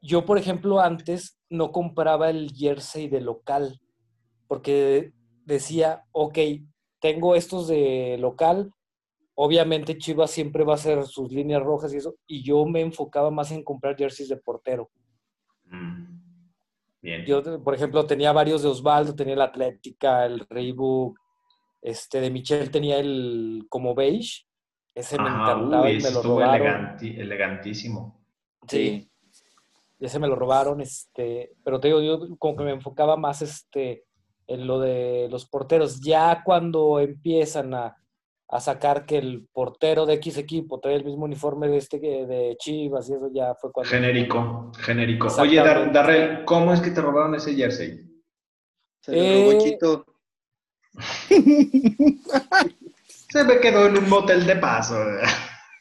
yo, 0.06 0.24
por 0.24 0.38
ejemplo, 0.38 0.80
antes 0.80 1.38
no 1.50 1.72
compraba 1.72 2.30
el 2.30 2.50
jersey 2.54 3.08
de 3.08 3.20
local, 3.20 3.80
porque 4.48 5.12
decía, 5.44 6.04
ok, 6.12 6.38
tengo 7.00 7.34
estos 7.34 7.68
de 7.68 8.16
local, 8.18 8.72
obviamente 9.34 9.98
Chivas 9.98 10.30
siempre 10.30 10.64
va 10.64 10.72
a 10.72 10.76
hacer 10.76 11.04
sus 11.04 11.30
líneas 11.30 11.62
rojas 11.62 11.92
y 11.92 11.96
eso, 11.98 12.14
y 12.26 12.42
yo 12.42 12.64
me 12.66 12.80
enfocaba 12.80 13.30
más 13.30 13.50
en 13.52 13.62
comprar 13.62 13.96
jerseys 13.96 14.28
de 14.28 14.36
portero. 14.36 14.90
Mm. 15.64 16.16
Bien. 17.02 17.24
Yo, 17.26 17.62
por 17.62 17.74
ejemplo, 17.74 18.06
tenía 18.06 18.32
varios 18.32 18.62
de 18.62 18.68
Osvaldo, 18.68 19.14
tenía 19.14 19.34
el 19.34 19.40
Atlética, 19.42 20.24
el 20.26 20.40
Reebok, 20.48 21.18
este, 21.82 22.20
de 22.20 22.30
Michel 22.30 22.70
tenía 22.70 22.98
el 22.98 23.66
como 23.68 23.94
beige, 23.94 24.44
ese 24.94 25.18
me 25.18 25.28
Ah, 25.28 25.52
encantaba 25.52 25.84
uy, 25.88 25.92
y 25.92 25.96
me 25.96 26.02
lo 26.02 26.08
estuvo 26.08 26.40
robaron. 26.40 26.66
eleganti- 26.66 27.18
elegantísimo. 27.20 28.24
Sí. 28.66 29.08
Ese 29.98 30.18
me 30.18 30.28
lo 30.28 30.36
robaron, 30.36 30.80
este, 30.80 31.52
pero 31.64 31.80
te 31.80 31.88
digo, 31.88 32.00
yo 32.02 32.20
como 32.38 32.56
que 32.56 32.64
me 32.64 32.72
enfocaba 32.72 33.16
más 33.16 33.42
este, 33.42 34.04
en 34.46 34.66
lo 34.66 34.78
de 34.80 35.28
los 35.30 35.46
porteros. 35.46 36.00
Ya 36.00 36.42
cuando 36.44 37.00
empiezan 37.00 37.74
a, 37.74 37.96
a 38.48 38.60
sacar 38.60 39.06
que 39.06 39.18
el 39.18 39.48
portero 39.52 40.06
de 40.06 40.14
X 40.14 40.38
equipo 40.38 40.78
trae 40.78 40.94
el 40.94 41.04
mismo 41.04 41.24
uniforme 41.24 41.68
de 41.68 41.78
este 41.78 42.00
que 42.00 42.26
de 42.26 42.56
Chivas 42.58 43.08
y 43.08 43.14
eso 43.14 43.28
ya 43.32 43.54
fue 43.54 43.72
cuando... 43.72 43.90
Genérico, 43.90 44.70
genérico. 44.78 45.28
Oye, 45.40 45.56
Dar-. 45.56 45.92
Darrell, 45.92 46.44
¿cómo 46.44 46.72
es 46.72 46.80
que 46.80 46.90
te 46.90 47.00
robaron 47.00 47.34
ese 47.34 47.54
jersey? 47.54 48.02
Se 49.00 49.12
lo 49.12 49.22
robó 49.22 49.52
Eh, 49.52 49.58
Chito. 49.58 50.04
Se 53.28 53.44
me 53.44 53.60
quedó 53.60 53.86
en 53.86 53.98
un 53.98 54.08
motel 54.08 54.46
de 54.46 54.56
paso. 54.56 54.96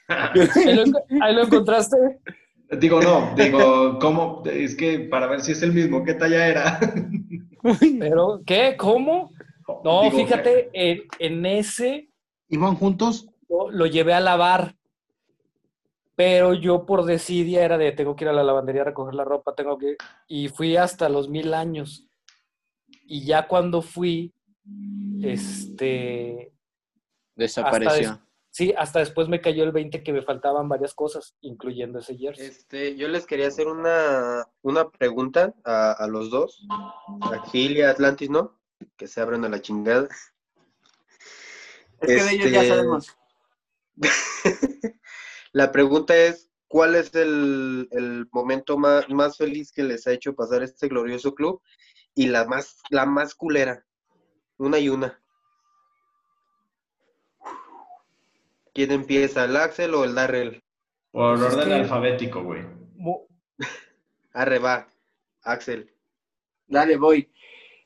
Ahí 0.07 0.75
lo, 0.75 0.83
ahí 1.21 1.33
lo 1.35 1.43
encontraste. 1.43 1.97
digo, 2.71 3.01
no, 3.01 3.33
digo, 3.35 3.99
¿cómo? 3.99 4.43
Es 4.45 4.75
que 4.75 4.99
para 4.99 5.27
ver 5.27 5.41
si 5.41 5.51
es 5.51 5.61
el 5.61 5.73
mismo, 5.73 6.03
¿qué 6.03 6.13
talla 6.13 6.47
era? 6.47 6.79
Pero, 7.99 8.41
¿qué? 8.45 8.75
¿Cómo? 8.77 9.31
No, 9.83 10.03
Digo, 10.03 10.17
fíjate, 10.17 10.69
en, 10.73 11.03
en 11.19 11.45
ese 11.45 12.09
¿Iban 12.49 12.75
juntos? 12.75 13.27
yo 13.49 13.69
lo 13.71 13.85
llevé 13.85 14.13
a 14.13 14.19
lavar. 14.19 14.75
Pero 16.15 16.53
yo 16.53 16.85
por 16.85 17.03
desidia 17.03 17.65
era 17.65 17.77
de 17.77 17.91
tengo 17.91 18.15
que 18.15 18.23
ir 18.23 18.29
a 18.29 18.33
la 18.33 18.43
lavandería 18.43 18.83
a 18.83 18.85
recoger 18.85 19.15
la 19.15 19.25
ropa, 19.25 19.53
tengo 19.53 19.77
que... 19.77 19.97
Y 20.29 20.47
fui 20.47 20.77
hasta 20.77 21.09
los 21.09 21.27
mil 21.27 21.53
años. 21.53 22.07
Y 23.05 23.25
ya 23.25 23.47
cuando 23.47 23.81
fui, 23.81 24.33
este... 25.21 26.53
Desapareció. 27.35 28.21
Sí, 28.55 28.73
hasta 28.77 28.99
después 28.99 29.27
me 29.27 29.41
cayó 29.41 29.65
el 29.65 29.73
20 29.73 30.01
que 30.01 30.13
me 30.13 30.21
faltaban 30.21 30.69
varias 30.69 30.93
cosas, 30.93 31.35
incluyendo 31.41 31.99
ese 31.99 32.15
jersey. 32.15 32.47
Este, 32.47 32.95
yo 32.95 33.09
les 33.09 33.25
quería 33.25 33.49
hacer 33.49 33.67
una, 33.67 34.47
una 34.61 34.89
pregunta 34.89 35.53
a, 35.65 35.91
a 35.91 36.07
los 36.07 36.29
dos, 36.29 36.65
a 37.19 37.45
Gil 37.49 37.75
y 37.75 37.81
a 37.81 37.89
Atlantis, 37.89 38.29
¿no? 38.29 38.57
Que 38.95 39.09
se 39.09 39.19
abren 39.19 39.43
a 39.43 39.49
la 39.49 39.61
chingada. 39.61 40.07
Es 41.99 42.07
que 42.07 42.13
de 42.13 42.31
ellos 42.31 42.51
ya 42.51 42.61
Este, 42.61 42.69
sabemos. 42.69 43.17
La 45.51 45.73
pregunta 45.73 46.15
es, 46.15 46.49
¿cuál 46.69 46.95
es 46.95 47.13
el, 47.13 47.89
el 47.91 48.25
momento 48.31 48.77
más, 48.77 49.09
más 49.09 49.35
feliz 49.35 49.73
que 49.73 49.83
les 49.83 50.07
ha 50.07 50.13
hecho 50.13 50.33
pasar 50.33 50.63
este 50.63 50.87
glorioso 50.87 51.35
club? 51.35 51.61
Y 52.13 52.27
la 52.27 52.45
más, 52.45 52.77
la 52.89 53.05
más 53.05 53.35
culera. 53.35 53.85
Una 54.57 54.79
y 54.79 54.87
una. 54.87 55.21
¿Quién 58.75 58.91
empieza? 58.91 59.45
¿El 59.45 59.55
Axel 59.55 59.93
o 59.95 60.03
el 60.03 60.13
Darrell? 60.15 60.61
Por 61.11 61.37
Pues 61.39 61.47
es 61.47 61.53
orden 61.55 61.69
que- 61.69 61.73
alfabético, 61.75 62.43
güey. 62.43 62.61
Arre, 64.33 64.59
va. 64.59 64.85
Axel. 65.43 65.93
Dale, 66.67 66.97
voy. 66.97 67.31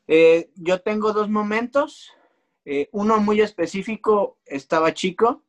Eh, 0.08 0.50
yo 0.56 0.82
tengo 0.82 1.14
dos 1.14 1.30
momentos. 1.30 2.12
Eh, 2.66 2.90
uno 2.92 3.20
muy 3.20 3.40
específico, 3.40 4.40
estaba 4.46 4.92
chico. 4.96 5.44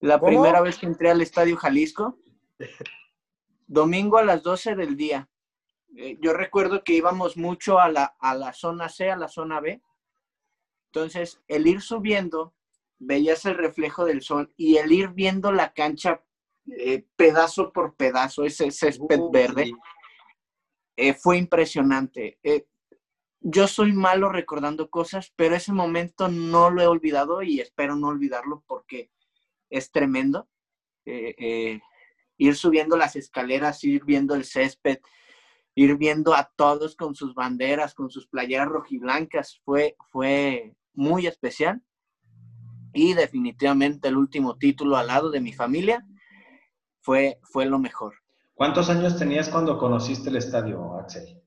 La 0.00 0.18
¿Cómo? 0.18 0.30
primera 0.32 0.60
vez 0.60 0.78
que 0.78 0.86
entré 0.86 1.10
al 1.10 1.22
Estadio 1.22 1.56
Jalisco. 1.56 2.18
Domingo 3.68 4.18
a 4.18 4.24
las 4.24 4.42
12 4.42 4.74
del 4.74 4.96
día. 4.96 5.28
Eh, 5.96 6.18
yo 6.20 6.32
recuerdo 6.32 6.82
que 6.82 6.94
íbamos 6.94 7.36
mucho 7.36 7.78
a 7.78 7.88
la, 7.88 8.16
a 8.18 8.34
la 8.34 8.52
zona 8.52 8.88
C, 8.88 9.12
a 9.12 9.16
la 9.16 9.28
zona 9.28 9.60
B. 9.60 9.80
Entonces, 10.86 11.40
el 11.46 11.68
ir 11.68 11.80
subiendo, 11.82 12.52
veías 12.98 13.44
el 13.44 13.56
reflejo 13.56 14.04
del 14.04 14.22
sol 14.22 14.52
y 14.56 14.76
el 14.76 14.92
ir 14.92 15.10
viendo 15.10 15.52
la 15.52 15.72
cancha 15.72 16.22
eh, 16.68 17.04
pedazo 17.14 17.72
por 17.72 17.94
pedazo, 17.94 18.44
ese 18.44 18.70
césped 18.70 19.20
Uh, 19.20 19.30
verde 19.30 19.72
eh, 20.96 21.14
fue 21.14 21.38
impresionante. 21.38 22.38
Eh, 22.42 22.66
yo 23.40 23.68
soy 23.68 23.92
malo 23.92 24.30
recordando 24.30 24.90
cosas, 24.90 25.32
pero 25.36 25.54
ese 25.54 25.72
momento 25.72 26.28
no 26.28 26.70
lo 26.70 26.82
he 26.82 26.86
olvidado 26.86 27.42
y 27.42 27.60
espero 27.60 27.94
no 27.94 28.08
olvidarlo 28.08 28.64
porque 28.66 29.10
es 29.70 29.92
tremendo. 29.92 30.48
Ir 31.04 32.56
subiendo 32.56 32.96
las 32.96 33.14
escaleras, 33.14 33.84
ir 33.84 34.04
viendo 34.04 34.34
el 34.34 34.44
césped, 34.44 34.98
ir 35.76 35.96
viendo 35.96 36.34
a 36.34 36.50
todos 36.56 36.96
con 36.96 37.14
sus 37.14 37.34
banderas, 37.34 37.94
con 37.94 38.10
sus 38.10 38.26
playeras 38.26 38.66
rojiblancas, 38.68 39.60
fue, 39.64 39.94
fue 40.10 40.74
muy 40.94 41.28
especial. 41.28 41.82
Y 42.96 43.12
definitivamente 43.12 44.08
el 44.08 44.16
último 44.16 44.56
título 44.56 44.96
al 44.96 45.08
lado 45.08 45.30
de 45.30 45.38
mi 45.42 45.52
familia 45.52 46.02
fue, 47.02 47.38
fue 47.42 47.66
lo 47.66 47.78
mejor. 47.78 48.14
¿Cuántos 48.54 48.88
años 48.88 49.18
tenías 49.18 49.50
cuando 49.50 49.76
conociste 49.76 50.30
el 50.30 50.36
estadio, 50.36 50.98
Axel? 50.98 51.42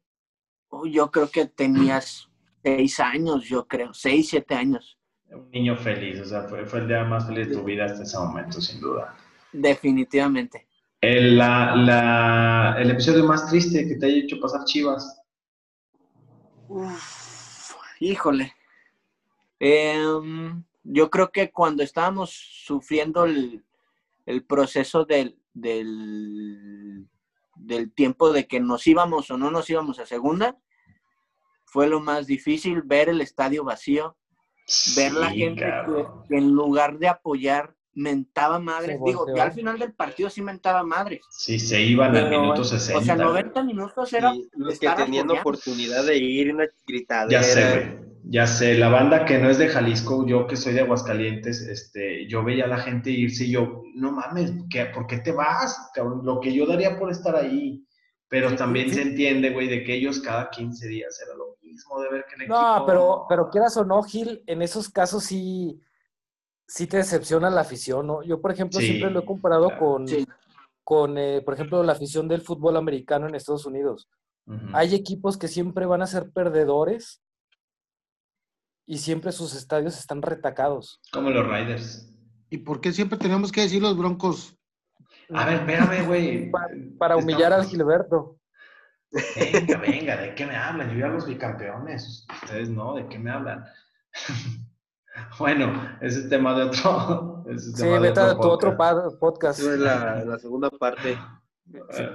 Oh, 0.69 0.85
yo 0.85 1.09
creo 1.09 1.27
que 1.31 1.47
tenías 1.47 2.29
seis 2.63 2.99
años, 2.99 3.45
yo 3.45 3.67
creo, 3.67 3.95
seis, 3.95 4.29
siete 4.29 4.53
años. 4.53 4.99
Un 5.31 5.49
niño 5.49 5.75
feliz, 5.75 6.19
o 6.21 6.25
sea, 6.25 6.43
fue, 6.43 6.67
fue 6.67 6.81
el 6.81 6.87
día 6.87 7.03
más 7.03 7.25
feliz 7.25 7.49
de 7.49 7.55
tu 7.55 7.63
vida 7.63 7.85
hasta 7.85 8.03
ese 8.03 8.19
momento, 8.19 8.61
sin 8.61 8.79
duda. 8.79 9.15
Definitivamente. 9.51 10.67
El, 11.01 11.35
la- 11.35 11.75
la- 11.75 12.75
el 12.77 12.91
episodio 12.91 13.23
más 13.25 13.49
triste 13.49 13.87
que 13.87 13.95
te 13.95 14.05
haya 14.05 14.17
hecho 14.17 14.39
pasar 14.39 14.65
Chivas. 14.65 15.19
Uf, 16.67 17.73
híjole. 17.99 18.53
Em, 19.59 20.63
yo 20.91 21.09
creo 21.09 21.31
que 21.31 21.51
cuando 21.51 21.83
estábamos 21.83 22.31
sufriendo 22.31 23.25
el, 23.25 23.63
el 24.25 24.43
proceso 24.43 25.05
del, 25.05 25.37
del, 25.53 27.07
del 27.55 27.91
tiempo 27.93 28.31
de 28.33 28.47
que 28.47 28.59
nos 28.59 28.87
íbamos 28.87 29.29
o 29.29 29.37
no 29.37 29.51
nos 29.51 29.69
íbamos 29.69 29.99
a 29.99 30.05
segunda, 30.05 30.57
fue 31.65 31.87
lo 31.87 31.99
más 31.99 32.25
difícil 32.25 32.81
ver 32.81 33.09
el 33.09 33.21
estadio 33.21 33.63
vacío, 33.63 34.17
ver 34.95 35.13
la 35.13 35.29
gente 35.29 35.63
que, 36.27 36.35
en 36.37 36.51
lugar 36.51 36.97
de 36.97 37.07
apoyar 37.07 37.75
mentaba 37.93 38.59
madres. 38.59 38.97
Se 38.97 39.03
Digo, 39.05 39.25
ya 39.35 39.43
al 39.43 39.51
final 39.51 39.77
del 39.77 39.93
partido 39.93 40.29
sí 40.29 40.41
mentaba 40.41 40.83
madres. 40.83 41.21
Sí, 41.29 41.59
se 41.59 41.81
iban 41.81 42.15
al 42.15 42.29
minuto 42.29 42.61
O 42.61 42.63
60. 42.63 43.03
sea, 43.03 43.15
güey. 43.15 43.27
90 43.27 43.63
minutos 43.63 44.13
era 44.13 44.33
Y 44.33 44.49
los 44.55 44.79
que 44.79 44.87
tenían 44.89 45.25
apoyando. 45.25 45.33
oportunidad 45.33 46.05
de 46.05 46.17
ir, 46.17 46.53
una 46.53 46.65
gritadera. 46.87 47.41
Ya 47.41 47.43
sé, 47.43 47.69
güey. 47.71 48.09
Ya 48.31 48.45
sé, 48.45 48.75
la 48.77 48.89
banda 48.89 49.25
que 49.25 49.39
no 49.39 49.49
es 49.49 49.57
de 49.57 49.69
Jalisco, 49.69 50.23
yo 50.27 50.45
que 50.45 50.55
soy 50.55 50.73
de 50.73 50.81
Aguascalientes, 50.81 51.61
este, 51.61 52.27
yo 52.27 52.43
veía 52.43 52.65
a 52.65 52.67
la 52.67 52.77
gente 52.77 53.09
irse 53.09 53.45
y 53.45 53.51
yo, 53.51 53.81
no 53.95 54.11
mames, 54.11 54.53
¿qué, 54.69 54.85
¿por 54.85 55.07
qué 55.07 55.17
te 55.17 55.31
vas? 55.31 55.89
cabrón? 55.95 56.21
Lo 56.23 56.39
que 56.39 56.53
yo 56.53 56.67
daría 56.67 56.99
por 56.99 57.09
estar 57.09 57.35
ahí. 57.35 57.83
Pero 58.27 58.55
también 58.55 58.93
se 58.93 59.01
entiende, 59.01 59.49
güey, 59.49 59.67
de 59.67 59.83
que 59.83 59.95
ellos 59.95 60.19
cada 60.19 60.51
15 60.51 60.87
días 60.87 61.19
era 61.25 61.35
lo 61.35 61.57
mismo 61.63 61.99
de 62.01 62.09
ver 62.11 62.25
que 62.29 62.35
el 62.35 62.41
equipo... 62.43 62.55
No, 62.55 62.85
pero, 62.85 63.25
pero 63.27 63.49
quieras 63.49 63.75
o 63.77 63.83
no, 63.83 64.03
Gil, 64.03 64.43
en 64.45 64.61
esos 64.61 64.89
casos 64.89 65.23
sí, 65.23 65.81
sí 66.67 66.85
te 66.85 66.97
decepciona 66.97 67.49
la 67.49 67.61
afición, 67.61 68.05
¿no? 68.05 68.21
Yo, 68.21 68.39
por 68.39 68.51
ejemplo, 68.51 68.79
Sí, 68.79 68.85
siempre 68.85 69.09
lo 69.09 69.21
he 69.21 69.25
comparado 69.25 69.69
claro. 69.69 69.79
con, 69.83 70.07
Sí. 70.07 70.27
con 70.83 71.17
eh, 71.17 71.41
por 71.43 71.55
ejemplo, 71.55 71.81
la 71.81 71.93
afición 71.93 72.27
del 72.27 72.41
fútbol 72.41 72.77
americano 72.77 73.27
en 73.27 73.33
Estados 73.33 73.65
Unidos. 73.65 74.07
Hay 74.73 74.93
equipos 74.93 75.37
que 75.37 75.47
siempre 75.47 75.87
van 75.87 76.03
a 76.03 76.07
ser 76.07 76.29
perdedores 76.31 77.23
y 78.91 78.97
siempre 78.97 79.31
sus 79.31 79.53
estadios 79.53 79.99
están 79.99 80.23
retacados. 80.23 80.99
Como 81.13 81.29
los 81.29 81.47
Riders. 81.47 82.11
¿Y 82.49 82.57
por 82.57 82.81
qué 82.81 82.91
siempre 82.91 83.19
tenemos 83.19 83.51
que 83.51 83.61
decir 83.61 83.79
los 83.83 83.95
broncos? 83.95 84.57
A 85.31 85.45
ver, 85.45 85.55
espérame, 85.59 86.07
güey. 86.07 86.49
Pa- 86.49 86.65
Para 86.97 87.15
humillar 87.15 87.53
al 87.53 87.65
Gilberto. 87.65 88.39
Venga, 89.11 89.77
venga, 89.87 90.17
¿de 90.17 90.33
qué 90.33 90.43
me 90.47 90.55
hablan? 90.55 90.89
Yo 90.91 90.97
ya 91.01 91.07
los 91.07 91.27
bicampeones. 91.27 92.25
Ustedes 92.43 92.69
no, 92.69 92.95
¿de 92.95 93.07
qué 93.09 93.19
me 93.19 93.29
hablan? 93.29 93.63
bueno, 95.37 95.71
ese 96.01 96.21
es 96.21 96.29
tema 96.29 96.55
de 96.55 96.63
otro. 96.63 97.43
ese 97.47 97.55
es 97.69 97.75
Sí, 97.75 97.83
tema 97.83 97.99
de 97.99 98.09
a 98.09 98.13
tu 98.39 98.47
otro 98.49 98.75
podcast. 98.75 99.11
pa- 99.13 99.19
podcast. 99.19 99.59
Esa 99.59 99.73
es 99.75 99.79
la, 99.79 100.25
la 100.25 100.39
segunda 100.39 100.71
parte. 100.71 101.15
Eh, 101.73 102.09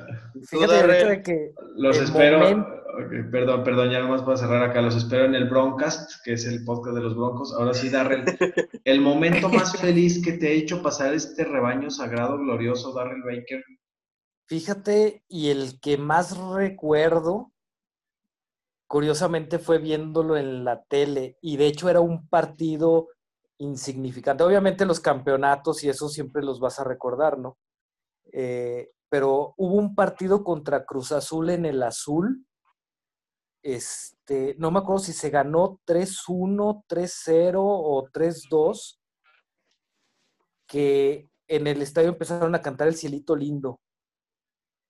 Fíjate 0.48 0.86
de 1.07 1.22
que 1.22 1.52
Los 1.76 1.98
espero. 1.98 2.38
momento- 2.40 2.82
perdón, 3.30 3.64
perdón, 3.64 3.90
ya 3.90 4.00
nomás 4.00 4.22
para 4.22 4.36
cerrar 4.36 4.62
acá. 4.62 4.80
Los 4.80 4.96
espero 4.96 5.24
en 5.24 5.34
el 5.34 5.48
Broncast, 5.48 6.22
que 6.24 6.32
es 6.34 6.44
el 6.46 6.64
podcast 6.64 6.96
de 6.96 7.02
los 7.02 7.16
Broncos. 7.16 7.52
Ahora 7.55 7.74
sí, 7.74 7.88
Darrell. 7.88 8.24
El 8.84 9.00
momento 9.00 9.48
más 9.48 9.76
feliz 9.80 10.22
que 10.24 10.32
te 10.34 10.48
ha 10.48 10.50
hecho 10.52 10.82
pasar 10.82 11.14
este 11.14 11.44
rebaño 11.44 11.90
sagrado, 11.90 12.38
glorioso, 12.38 12.92
Darrell 12.92 13.22
Baker. 13.22 13.64
Fíjate, 14.46 15.24
y 15.28 15.48
el 15.50 15.80
que 15.80 15.96
más 15.96 16.36
recuerdo, 16.36 17.52
curiosamente, 18.86 19.59
fue 19.59 19.78
viéndolo 19.78 20.36
en 20.36 20.64
la 20.64 20.82
tele. 20.84 21.38
Y 21.40 21.57
de 21.57 21.66
hecho 21.66 21.88
era 21.88 22.00
un 22.00 22.28
partido 22.28 23.09
insignificante. 23.59 24.44
Obviamente 24.44 24.84
los 24.84 25.00
campeonatos 25.00 25.82
y 25.84 25.88
eso 25.88 26.09
siempre 26.09 26.42
los 26.42 26.61
vas 26.61 26.78
a 26.80 26.84
recordar, 26.84 27.38
¿no? 27.38 27.57
Eh, 28.32 28.90
pero 29.14 29.54
hubo 29.58 29.76
un 29.76 29.94
partido 29.94 30.42
contra 30.42 30.84
Cruz 30.84 31.12
Azul 31.12 31.50
en 31.50 31.66
el 31.66 31.84
Azul. 31.84 32.44
Este, 33.62 34.56
no 34.58 34.72
me 34.72 34.80
acuerdo 34.80 35.04
si 35.04 35.12
se 35.12 35.30
ganó 35.30 35.80
3-1, 35.86 36.84
3-0 36.88 37.54
o 37.56 38.08
3-2, 38.12 38.98
que 40.66 41.30
en 41.46 41.68
el 41.68 41.80
estadio 41.80 42.08
empezaron 42.08 42.56
a 42.56 42.60
cantar 42.60 42.88
El 42.88 42.96
Cielito 42.96 43.36
Lindo. 43.36 43.78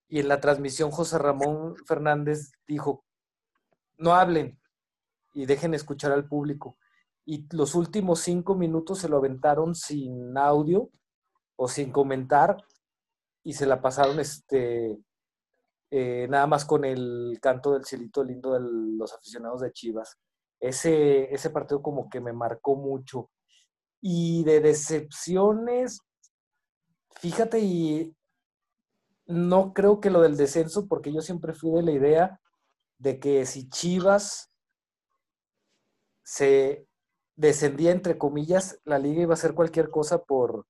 Y 0.07 0.21
en 0.21 0.27
la 0.27 0.41
transmisión 0.41 0.89
José 0.89 1.19
Ramón 1.19 1.75
Fernández 1.85 2.49
dijo, 2.65 3.05
no 3.99 4.15
hablen 4.15 4.59
y 5.35 5.45
dejen 5.45 5.75
escuchar 5.75 6.11
al 6.11 6.27
público. 6.27 6.79
Y 7.25 7.45
los 7.55 7.75
últimos 7.75 8.21
cinco 8.21 8.55
minutos 8.55 8.97
se 8.97 9.07
lo 9.07 9.17
aventaron 9.17 9.75
sin 9.75 10.35
audio 10.35 10.89
o 11.57 11.67
sin 11.67 11.91
comentar 11.91 12.57
y 13.45 13.53
se 13.53 13.67
la 13.67 13.79
pasaron 13.79 14.19
este, 14.19 14.97
eh, 15.91 16.27
nada 16.29 16.47
más 16.47 16.65
con 16.65 16.83
el 16.83 17.37
canto 17.39 17.73
del 17.73 17.85
cielito 17.85 18.23
lindo 18.23 18.53
de 18.53 18.59
los 18.59 19.13
aficionados 19.13 19.61
de 19.61 19.71
Chivas. 19.71 20.17
Ese, 20.59 21.31
ese 21.33 21.51
partido 21.51 21.81
como 21.83 22.09
que 22.09 22.19
me 22.19 22.33
marcó 22.33 22.75
mucho. 22.75 23.29
Y 24.01 24.43
de 24.45 24.61
decepciones, 24.61 26.01
fíjate, 27.19 27.59
y 27.59 28.15
no 29.27 29.73
creo 29.73 29.99
que 29.99 30.09
lo 30.09 30.21
del 30.21 30.37
descenso, 30.37 30.87
porque 30.87 31.13
yo 31.13 31.21
siempre 31.21 31.53
fui 31.53 31.71
de 31.71 31.83
la 31.83 31.91
idea 31.91 32.41
de 32.97 33.19
que 33.19 33.45
si 33.45 33.69
Chivas 33.69 34.51
se 36.23 36.87
descendía, 37.35 37.91
entre 37.91 38.17
comillas, 38.17 38.79
la 38.85 38.97
liga 38.97 39.21
iba 39.21 39.33
a 39.33 39.35
hacer 39.35 39.53
cualquier 39.53 39.91
cosa 39.91 40.23
por, 40.23 40.65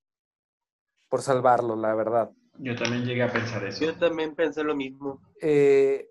por 1.07 1.21
salvarlo, 1.21 1.77
la 1.77 1.95
verdad. 1.95 2.31
Yo 2.59 2.75
también 2.75 3.05
llegué 3.05 3.23
a 3.23 3.31
pensar 3.31 3.63
eso. 3.65 3.85
Yo 3.85 3.95
también 3.95 4.35
pensé 4.35 4.63
lo 4.63 4.75
mismo. 4.75 5.19
Eh, 5.41 6.09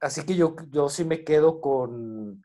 así 0.00 0.24
que 0.24 0.34
yo, 0.34 0.56
yo 0.70 0.88
sí 0.88 1.04
me 1.04 1.22
quedo 1.24 1.60
con, 1.60 2.42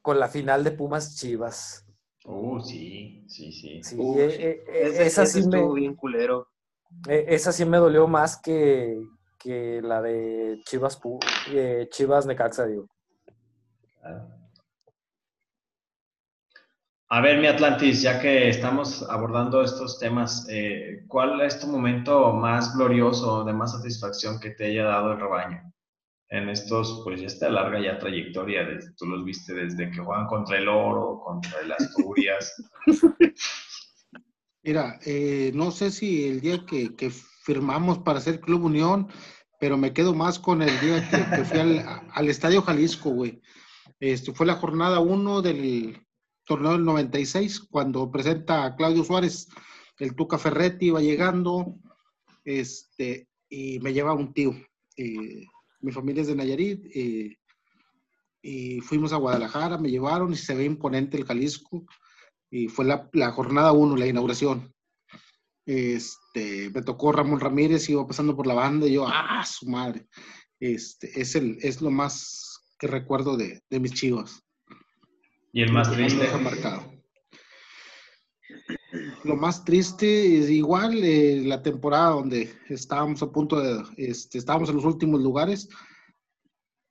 con 0.00 0.20
la 0.20 0.28
final 0.28 0.62
de 0.64 0.70
Pumas 0.72 1.16
Chivas. 1.16 1.84
Uh, 2.26 2.60
sí, 2.60 3.24
sí, 3.28 3.52
sí. 3.52 3.82
Sí, 3.82 3.96
Uh, 3.98 4.18
eh, 4.20 4.30
eh, 4.40 4.64
Ese, 4.82 5.06
esa, 5.06 5.22
ese 5.24 5.42
sí 5.42 5.48
me, 5.48 5.58
estuvo 5.58 5.74
bien 5.74 5.94
culero. 5.94 6.48
eh, 7.08 7.24
esa 7.28 7.52
sí 7.52 7.64
me 7.64 7.78
dolió 7.78 8.06
más 8.06 8.40
que, 8.40 8.98
que 9.38 9.80
la 9.82 10.00
de 10.00 10.60
Chivas, 10.64 10.98
eh, 11.50 11.88
Chivas 11.90 12.26
Necaxa, 12.26 12.66
digo. 12.66 12.86
Claro. 14.00 14.33
A 17.14 17.20
ver, 17.20 17.38
mi 17.38 17.46
Atlantis, 17.46 18.02
ya 18.02 18.20
que 18.20 18.48
estamos 18.48 19.08
abordando 19.08 19.62
estos 19.62 20.00
temas, 20.00 20.48
eh, 20.50 21.04
¿cuál 21.06 21.40
es 21.42 21.60
tu 21.60 21.68
momento 21.68 22.32
más 22.32 22.76
glorioso, 22.76 23.44
de 23.44 23.52
más 23.52 23.70
satisfacción 23.70 24.40
que 24.40 24.50
te 24.50 24.66
haya 24.66 24.82
dado 24.82 25.12
el 25.12 25.20
rebaño? 25.20 25.62
En 26.28 26.48
estos, 26.48 27.02
pues 27.04 27.20
ya 27.20 27.28
esta 27.28 27.48
larga 27.48 27.80
ya 27.80 28.00
trayectoria, 28.00 28.64
desde- 28.64 28.94
tú 28.96 29.06
los 29.06 29.24
viste 29.24 29.54
desde 29.54 29.92
que 29.92 30.00
juegan 30.00 30.26
contra 30.26 30.58
el 30.58 30.66
Oro, 30.66 31.20
contra 31.24 31.60
el 31.60 31.70
Asturias. 31.70 32.52
Mira, 34.64 34.98
eh, 35.06 35.52
no 35.54 35.70
sé 35.70 35.92
si 35.92 36.26
el 36.26 36.40
día 36.40 36.66
que, 36.66 37.12
firmamos 37.44 37.98
para 37.98 38.20
ser 38.20 38.40
Club 38.40 38.64
Unión, 38.64 39.06
pero 39.60 39.76
me 39.76 39.92
quedo 39.92 40.14
más 40.14 40.40
con 40.40 40.62
el 40.62 40.80
día 40.80 41.08
que, 41.08 41.44
fui 41.44 41.60
al, 41.60 41.84
al 42.12 42.28
Estadio 42.28 42.60
Jalisco, 42.60 43.10
güey. 43.10 43.40
Este, 44.00 44.32
fue 44.32 44.46
la 44.46 44.54
jornada 44.56 44.98
1 44.98 45.42
del 45.42 46.04
torneo 46.44 46.72
del 46.72 46.84
96, 46.84 47.60
cuando 47.70 48.10
presenta 48.10 48.64
a 48.64 48.76
Claudio 48.76 49.04
Suárez, 49.04 49.48
el 49.98 50.14
Tuca 50.14 50.38
Ferretti 50.38 50.86
iba 50.86 51.00
llegando, 51.00 51.76
este, 52.44 53.28
y 53.48 53.78
me 53.80 53.92
lleva 53.92 54.12
un 54.12 54.32
tío. 54.32 54.54
Mi 55.80 55.92
familia 55.92 56.22
es 56.22 56.28
de 56.28 56.36
Nayarit, 56.36 56.84
y 58.44 58.80
fuimos 58.80 59.12
a 59.14 59.16
Guadalajara, 59.16 59.78
me 59.78 59.90
llevaron 59.90 60.32
y 60.32 60.36
se 60.36 60.54
ve 60.54 60.64
imponente 60.64 61.16
el 61.16 61.24
Jalisco 61.24 61.86
y 62.50 62.68
fue 62.68 62.84
la, 62.84 63.08
la 63.14 63.32
jornada 63.32 63.72
1, 63.72 63.96
la 63.96 64.06
inauguración. 64.06 64.72
Este, 65.64 66.68
me 66.68 66.82
tocó 66.82 67.10
Ramón 67.10 67.40
Ramírez, 67.40 67.88
iba 67.88 68.06
pasando 68.06 68.36
por 68.36 68.46
la 68.46 68.52
banda 68.52 68.86
y 68.86 68.92
yo, 68.92 69.06
¡ah, 69.08 69.42
su 69.46 69.66
madre! 69.66 70.06
Este, 70.60 71.18
es, 71.18 71.34
el, 71.36 71.56
es 71.62 71.80
lo 71.80 71.90
más 71.90 72.60
que 72.78 72.86
recuerdo 72.86 73.38
de, 73.38 73.62
de 73.70 73.80
mis 73.80 73.94
chivas. 73.94 74.43
Y 75.54 75.62
el 75.62 75.72
más 75.72 75.88
triste, 75.88 76.18
deja 76.18 76.38
marcado. 76.38 76.82
Lo 79.22 79.36
más 79.36 79.64
triste 79.64 80.40
es 80.40 80.50
igual 80.50 80.98
eh, 81.04 81.42
la 81.44 81.62
temporada 81.62 82.10
donde 82.10 82.52
estábamos 82.68 83.22
a 83.22 83.30
punto 83.30 83.60
de, 83.60 83.84
este, 83.96 84.38
estábamos 84.38 84.68
en 84.68 84.74
los 84.74 84.84
últimos 84.84 85.22
lugares, 85.22 85.68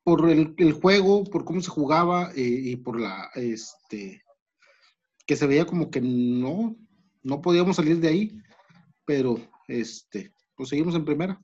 por 0.06 0.30
el, 0.30 0.56
el 0.58 0.72
juego, 0.72 1.26
por 1.26 1.44
cómo 1.44 1.60
se 1.60 1.70
jugaba 1.70 2.32
eh, 2.38 2.42
y 2.42 2.78
por 2.78 3.02
la, 3.02 3.30
este, 3.36 4.24
que 5.28 5.36
se 5.36 5.46
veía 5.46 5.66
como 5.66 5.92
que 5.92 6.00
no, 6.00 6.78
no 7.22 7.42
podíamos 7.42 7.76
salir 7.76 8.00
de 8.00 8.08
ahí, 8.08 8.42
pero 9.04 9.36
este, 9.68 10.34
pues 10.56 10.70
seguimos 10.70 10.96
en 10.96 11.04
primera. 11.04 11.42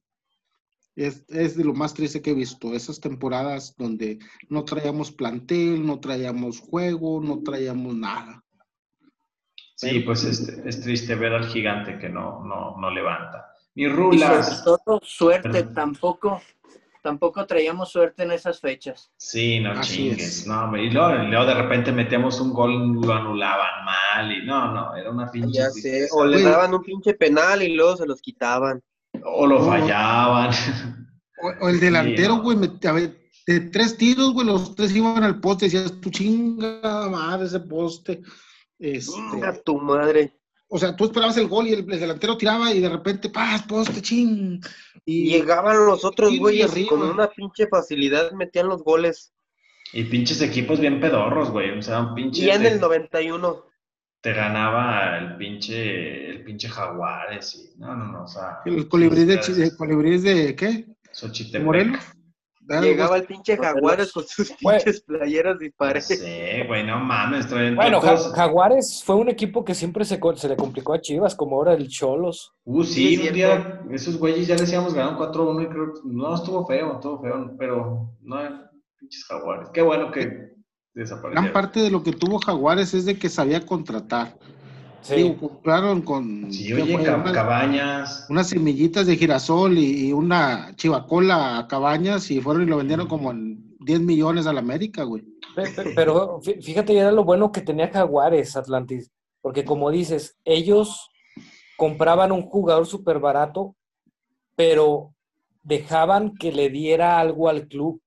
Es, 0.99 1.23
es 1.29 1.55
de 1.55 1.63
lo 1.63 1.73
más 1.73 1.93
triste 1.93 2.21
que 2.21 2.31
he 2.31 2.33
visto, 2.33 2.73
esas 2.73 2.99
temporadas 2.99 3.73
donde 3.77 4.19
no 4.49 4.65
traíamos 4.65 5.11
plantel, 5.13 5.85
no 5.85 6.01
traíamos 6.01 6.59
juego, 6.59 7.21
no 7.21 7.41
traíamos 7.41 7.95
nada. 7.95 8.43
sí, 9.75 10.01
pues 10.01 10.25
es, 10.25 10.41
es 10.49 10.81
triste 10.81 11.15
ver 11.15 11.33
al 11.33 11.47
gigante 11.47 11.97
que 11.97 12.09
no, 12.09 12.43
no, 12.43 12.75
no 12.77 12.91
levanta. 12.91 13.45
Mi 13.75 13.85
Y 13.85 13.85
sobre 13.87 13.95
Rulas, 13.95 14.63
todo, 14.65 14.99
suerte, 15.01 15.49
Perdón. 15.49 15.73
tampoco, 15.73 16.41
tampoco 17.01 17.45
traíamos 17.45 17.89
suerte 17.89 18.23
en 18.23 18.31
esas 18.33 18.59
fechas. 18.59 19.09
Sí, 19.15 19.61
no 19.61 19.71
Así 19.71 20.09
chingues. 20.09 20.39
es. 20.41 20.47
No, 20.47 20.75
y 20.75 20.89
luego, 20.89 21.23
y 21.23 21.27
luego 21.27 21.45
de 21.45 21.53
repente 21.53 21.93
metíamos 21.93 22.41
un 22.41 22.51
gol, 22.51 22.99
lo 23.01 23.13
anulaban 23.13 23.85
mal 23.85 24.31
y 24.33 24.45
no, 24.45 24.73
no, 24.73 24.95
era 24.97 25.11
una 25.11 25.31
pinche. 25.31 25.59
Ya 25.59 25.69
sé. 25.69 26.09
O 26.11 26.25
le 26.25 26.41
daban 26.41 26.73
un 26.73 26.83
pinche 26.83 27.13
penal 27.13 27.63
y 27.63 27.73
luego 27.73 27.95
se 27.95 28.05
los 28.05 28.21
quitaban. 28.21 28.83
O 29.25 29.47
lo 29.47 29.65
fallaban. 29.65 30.51
O, 31.41 31.65
o 31.65 31.69
el 31.69 31.79
delantero, 31.79 32.37
güey, 32.41 32.57
a 32.85 32.91
ver, 32.91 33.19
de 33.47 33.59
tres 33.61 33.97
tiros, 33.97 34.33
güey, 34.33 34.45
los 34.45 34.75
tres 34.75 34.95
iban 34.95 35.23
al 35.23 35.39
poste, 35.39 35.65
decías, 35.65 35.99
tu 35.99 36.09
chinga 36.09 37.09
madre 37.09 37.47
ese 37.47 37.59
poste. 37.59 38.21
Este, 38.77 39.13
tu 39.65 39.77
madre. 39.79 40.33
o 40.69 40.77
sea, 40.77 40.95
tú 40.95 41.05
esperabas 41.05 41.35
el 41.37 41.47
gol 41.47 41.67
y 41.67 41.73
el, 41.73 41.79
el 41.79 41.99
delantero 41.99 42.37
tiraba 42.37 42.71
y 42.73 42.79
de 42.79 42.89
repente, 42.89 43.29
paz, 43.29 43.63
poste, 43.63 44.01
ching. 44.01 44.61
Y 45.03 45.31
Llegaban 45.31 45.85
los 45.85 46.05
otros 46.05 46.37
güeyes 46.37 46.71
arriba. 46.71 46.89
con 46.89 47.01
una 47.01 47.27
pinche 47.29 47.67
facilidad 47.67 48.31
metían 48.33 48.67
los 48.67 48.83
goles. 48.83 49.33
Y 49.91 50.03
pinches 50.03 50.41
equipos 50.41 50.79
bien 50.79 50.99
pedorros, 50.99 51.49
güey. 51.49 51.77
O 51.77 51.81
sea, 51.81 52.01
un 52.01 52.13
pinche. 52.13 52.43
Y 52.43 52.49
en 52.51 52.61
te, 52.61 52.67
el 52.67 52.79
91. 52.79 53.65
Te 54.21 54.33
ganaba 54.33 55.17
el 55.17 55.37
pinche, 55.37 56.29
el 56.29 56.43
pinche 56.43 56.67
Jaguares. 56.69 57.55
Y, 57.55 57.79
no, 57.79 57.95
no, 57.95 58.11
no. 58.11 58.23
O 58.23 58.27
sea. 58.27 58.59
el 58.65 58.87
colibrí 58.87 59.25
de, 59.25 59.41
sí, 59.41 59.53
de, 59.53 59.75
colibrí 59.75 60.19
de 60.19 60.55
¿qué? 60.55 60.85
Xochitepec. 61.11 61.59
¿De 61.59 61.65
Morelos? 61.65 62.03
Algo 62.71 62.83
Llegaba 62.83 63.17
el 63.17 63.23
pinche 63.23 63.57
Jaguares 63.57 64.11
con 64.11 64.27
sus 64.27 64.51
pinches 64.51 65.01
playeras 65.01 65.57
dispares. 65.57 66.05
sé, 66.05 66.63
güey, 66.67 66.85
no 66.85 66.99
mames. 66.99 67.47
traen 67.47 67.75
Bueno, 67.75 67.99
Ja- 67.99 68.15
Jaguares 68.15 69.01
fue 69.03 69.15
un 69.15 69.27
equipo 69.29 69.65
que 69.65 69.73
siempre 69.73 70.05
se, 70.05 70.19
le 70.19 70.55
complicó 70.55 70.93
a 70.93 71.01
Chivas, 71.01 71.33
como 71.33 71.55
ahora 71.55 71.73
el 71.73 71.87
Cholos. 71.87 72.53
Uh, 72.65 72.83
Sí, 72.83 73.15
sí, 73.17 73.27
un 73.27 73.33
día 73.33 73.81
esos 73.89 74.19
güeyes 74.19 74.45
ya 74.45 74.55
les 74.55 74.71
íbamos 74.71 74.93
ganado 74.93 75.17
4-1 75.17 75.63
y 75.63 75.67
creo 75.67 75.93
que 75.93 75.99
no 76.03 76.35
estuvo 76.35 76.67
feo, 76.67 76.93
estuvo 76.93 77.19
feo, 77.19 77.55
pero 77.57 78.15
no, 78.21 78.37
pinches 78.99 79.25
jaguares. 79.25 79.69
Qué 79.73 79.81
bueno 79.81 80.11
que 80.11 80.53
Gran 80.95 81.53
parte 81.53 81.79
de 81.81 81.89
lo 81.91 82.03
que 82.03 82.11
tuvo 82.13 82.39
Jaguares 82.39 82.93
es 82.93 83.05
de 83.05 83.17
que 83.17 83.29
sabía 83.29 83.65
contratar. 83.65 84.37
Sí. 85.01 85.15
Digo, 85.15 85.37
compraron 85.37 86.01
con 86.01 86.51
Sí, 86.51 86.67
¿qué 86.67 86.81
oye, 86.81 86.93
fue? 86.95 87.03
Ca- 87.05 87.15
Una- 87.17 87.31
Cabañas. 87.31 88.25
unas 88.29 88.49
semillitas 88.49 89.07
de 89.07 89.15
girasol 89.15 89.77
y, 89.77 90.07
y 90.07 90.11
una 90.11 90.75
chivacola 90.75 91.57
a 91.57 91.67
cabañas 91.67 92.29
y 92.31 92.41
fueron 92.41 92.63
y 92.63 92.65
lo 92.65 92.77
vendieron 92.77 93.07
como 93.07 93.31
en 93.31 93.75
10 93.79 94.01
millones 94.01 94.45
a 94.45 94.51
la 94.53 94.59
América, 94.59 95.03
güey. 95.03 95.23
Pe- 95.55 95.69
pe- 95.69 95.93
Pero 95.95 96.41
fí- 96.41 96.61
fíjate, 96.61 96.97
era 96.97 97.11
lo 97.13 97.23
bueno 97.23 97.51
que 97.51 97.61
tenía 97.61 97.89
Jaguares, 97.89 98.57
Atlantis. 98.57 99.09
Porque 99.41 99.63
como 99.63 99.89
dices, 99.89 100.37
ellos 100.43 101.09
compraban 101.77 102.33
un 102.33 102.41
jugador 102.41 102.85
súper 102.85 103.19
barato, 103.19 103.75
pero 104.57 105.13
dejaban 105.63 106.35
que 106.35 106.51
le 106.51 106.69
diera 106.69 107.19
algo 107.19 107.47
al 107.47 107.67
club. 107.69 108.01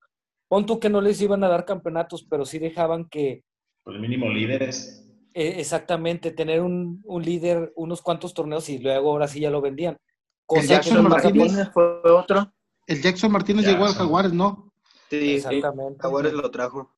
Pon 0.53 0.67
tú 0.67 0.79
que 0.79 0.91
no 0.91 1.01
les 1.01 1.19
iban 1.23 1.43
a 1.45 1.49
dar 1.49 1.65
campeonatos, 1.65 2.27
pero 2.29 2.45
sí 2.45 2.59
dejaban 2.59 3.09
que 3.09 3.43
Pues 3.85 3.99
mínimo 3.99 4.29
líderes. 4.29 5.03
eh, 5.33 5.55
exactamente 5.57 6.31
tener 6.31 6.61
un, 6.61 7.01
un 7.07 7.23
líder, 7.23 7.73
unos 7.75 8.03
cuantos 8.03 8.35
torneos 8.35 8.69
y 8.69 8.77
luego 8.79 9.13
ahora 9.13 9.27
sí 9.29 9.41
ya 9.41 9.49
lo 9.49 9.63
vendían. 9.63 9.97
cosa 10.45 10.67
Jackson 10.67 11.09
Martínez. 11.09 11.71
fue 11.73 12.03
otro. 12.05 12.53
El 12.87 13.01
Jackson 13.01 13.33
Martínez 13.33 13.65
Jackson. 13.65 13.81
llegó 13.81 13.89
al 13.89 13.95
Jaguares, 13.97 14.33
¿no? 14.35 14.71
Sí, 15.09 15.37
Exactamente. 15.37 15.97
Jaguares 16.03 16.35
lo 16.35 16.51
trajo. 16.51 16.95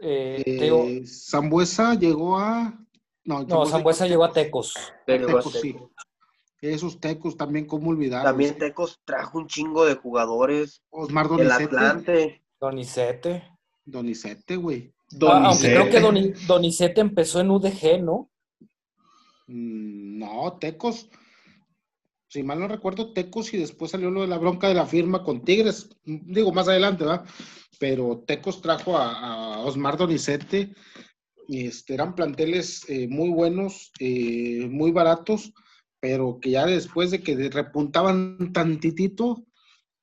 Eh, 0.00 0.42
Teo- 0.58 0.86
Eh, 0.88 1.06
Zambuesa 1.06 1.94
llegó 1.94 2.38
a. 2.38 2.76
No, 3.24 3.44
no, 3.44 3.66
Zambuesa 3.66 4.08
llegó 4.08 4.24
a 4.24 4.32
Tecos. 4.32 4.74
Pero 5.06 5.26
Tecos, 5.28 5.52
sí. 5.60 5.76
Esos 6.60 6.98
tecos 6.98 7.36
también, 7.36 7.66
¿cómo 7.66 7.90
olvidarlos? 7.90 8.32
También 8.32 8.58
Tecos 8.58 8.98
trajo 9.04 9.38
un 9.38 9.46
chingo 9.46 9.84
de 9.84 9.94
jugadores. 9.94 10.82
Osmar 10.90 11.26
El 11.26 11.30
Donizete. 11.48 11.64
Atlante. 11.64 12.42
Donizete. 12.60 13.44
Donizete, 13.84 14.56
güey. 14.56 14.92
Ah, 15.22 15.46
aunque 15.46 15.66
creo 15.72 15.90
que 15.90 16.00
Doni- 16.00 16.32
Donizete 16.46 17.00
empezó 17.00 17.40
en 17.40 17.50
UDG, 17.50 18.02
¿no? 18.02 18.30
Mm, 19.46 20.18
No, 20.18 20.58
Tecos. 20.60 21.08
Si 22.28 22.42
mal 22.44 22.60
no 22.60 22.68
recuerdo, 22.68 23.12
Tecos 23.12 23.52
y 23.54 23.56
después 23.56 23.90
salió 23.90 24.10
lo 24.10 24.20
de 24.20 24.28
la 24.28 24.38
bronca 24.38 24.68
de 24.68 24.74
la 24.74 24.86
firma 24.86 25.24
con 25.24 25.42
Tigres. 25.44 25.88
Digo, 26.04 26.52
más 26.52 26.68
adelante, 26.68 27.04
¿verdad? 27.04 27.24
Pero 27.80 28.22
Tecos 28.26 28.60
trajo 28.60 28.96
a, 28.96 29.54
a 29.54 29.60
Osmar 29.60 29.96
Donizete. 29.96 30.72
y, 31.48 31.66
Este, 31.66 31.94
eran 31.94 32.14
planteles 32.14 32.88
eh, 32.88 33.08
muy 33.08 33.30
buenos, 33.30 33.90
eh, 33.98 34.68
muy 34.70 34.92
baratos, 34.92 35.52
pero 35.98 36.38
que 36.40 36.50
ya 36.50 36.66
después 36.66 37.10
de 37.10 37.20
que 37.20 37.48
repuntaban 37.50 38.52
tantitito, 38.52 39.42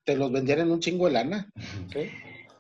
te 0.03 0.17
los 0.17 0.29
vendían 0.31 0.59
en 0.59 0.71
un 0.71 0.79
chingo 0.81 1.05
de 1.05 1.11
lana. 1.13 1.49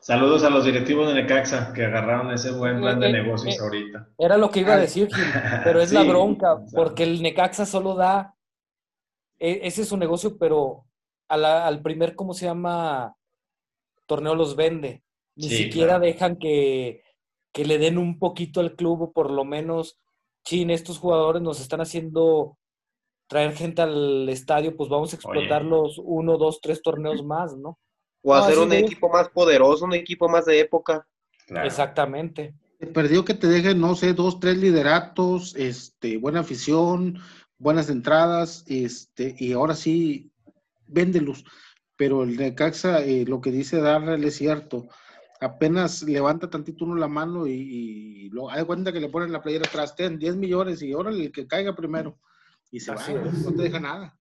Saludos 0.07 0.41
a 0.45 0.49
los 0.49 0.63
directivos 0.63 1.05
de 1.09 1.15
Necaxa 1.15 1.73
que 1.73 1.83
agarraron 1.83 2.31
ese 2.31 2.53
buen 2.53 2.79
plan 2.79 2.97
de 2.97 3.07
Eh, 3.07 3.09
eh, 3.09 3.13
negocios 3.23 3.55
eh. 3.55 3.61
ahorita. 3.61 4.07
Era 4.17 4.37
lo 4.37 4.49
que 4.49 4.61
iba 4.61 4.71
a 4.71 4.75
Ay. 4.75 4.81
decir, 4.83 5.09
Gil, 5.13 5.25
pero 5.65 5.81
es 5.81 5.91
la 5.91 6.03
bronca, 6.03 6.59
porque 6.73 7.03
el 7.03 7.21
Necaxa 7.21 7.65
solo 7.65 7.93
da, 7.93 8.33
e- 9.37 9.59
ese 9.63 9.81
es 9.81 9.89
su 9.89 9.97
negocio, 9.97 10.37
pero 10.37 10.85
a 11.27 11.35
la- 11.35 11.67
al 11.67 11.81
primer, 11.81 12.15
¿cómo 12.15 12.33
se 12.33 12.45
llama? 12.45 13.15
Torneo 14.05 14.33
los 14.33 14.55
vende. 14.55 15.03
Ni 15.35 15.49
Sí, 15.49 15.57
siquiera 15.65 15.95
claro. 15.95 16.05
dejan 16.05 16.37
que, 16.37 17.03
que 17.53 17.65
le 17.65 17.77
den 17.77 17.97
un 17.97 18.17
poquito 18.17 18.61
al 18.61 18.77
club, 18.77 19.01
o 19.01 19.11
por 19.11 19.29
lo 19.29 19.43
menos, 19.43 19.99
chin, 20.45 20.69
estos 20.69 20.99
jugadores 20.99 21.41
nos 21.41 21.59
están 21.59 21.81
haciendo 21.81 22.57
traer 23.27 23.51
gente 23.57 23.81
al 23.81 24.29
estadio, 24.29 24.77
pues 24.77 24.89
vamos 24.89 25.11
a 25.11 25.17
explotarlos 25.17 25.99
uno, 26.01 26.37
dos, 26.37 26.61
tres 26.61 26.81
torneos 26.81 27.25
más, 27.25 27.57
¿no? 27.57 27.77
O 28.29 28.35
No, 28.35 28.43
hacer 28.43 28.59
un 28.59 28.69
de- 28.69 28.79
equipo 28.79 29.07
más 29.09 29.29
poderoso, 29.29 29.85
un 29.85 29.93
equipo 29.93 30.27
más 30.27 30.43
de 30.45 30.59
época. 30.59 31.07
Claro. 31.47 31.65
Exactamente. 31.65 32.53
Te 32.77 32.87
perdió 32.87 33.23
que 33.23 33.33
te 33.33 33.47
dejen, 33.47 33.79
no 33.79 33.95
sé, 33.95 34.13
dos, 34.13 34.39
tres 34.41 34.57
lideratos, 34.57 35.55
este, 35.55 36.17
buena 36.17 36.41
afición, 36.41 37.19
buenas 37.57 37.89
entradas, 37.89 38.65
este, 38.67 39.33
y 39.39 39.53
ahora 39.53 39.75
sí, 39.75 40.29
véndelos. 40.87 41.45
Pero 41.95 42.23
el 42.23 42.35
Necaxa, 42.35 43.01
eh, 43.01 43.23
lo 43.25 43.39
que 43.39 43.49
dice 43.51 43.79
Darrell 43.79 44.23
es 44.25 44.35
cierto. 44.35 44.87
Apenas 45.39 46.03
levanta 46.03 46.49
tantito 46.49 46.83
uno 46.83 46.95
la 46.95 47.07
mano 47.07 47.47
y, 47.47 47.53
y 47.53 48.29
lo 48.29 48.49
hay 48.51 48.65
cuenta 48.65 48.91
que 48.91 48.99
le 48.99 49.07
ponen 49.09 49.31
la 49.31 49.41
playera 49.41 49.65
atrás, 49.67 49.95
ten 49.95 50.19
10 50.19 50.35
millones 50.35 50.81
y 50.81 50.93
órale, 50.93 51.23
el 51.25 51.31
que 51.31 51.47
caiga 51.47 51.73
primero. 51.75 52.19
Y 52.71 52.79
se 52.81 52.91
Así 52.91 53.13
va, 53.13 53.21
es. 53.21 53.45
no 53.45 53.53
te 53.53 53.63
deja 53.63 53.79
nada. 53.79 54.17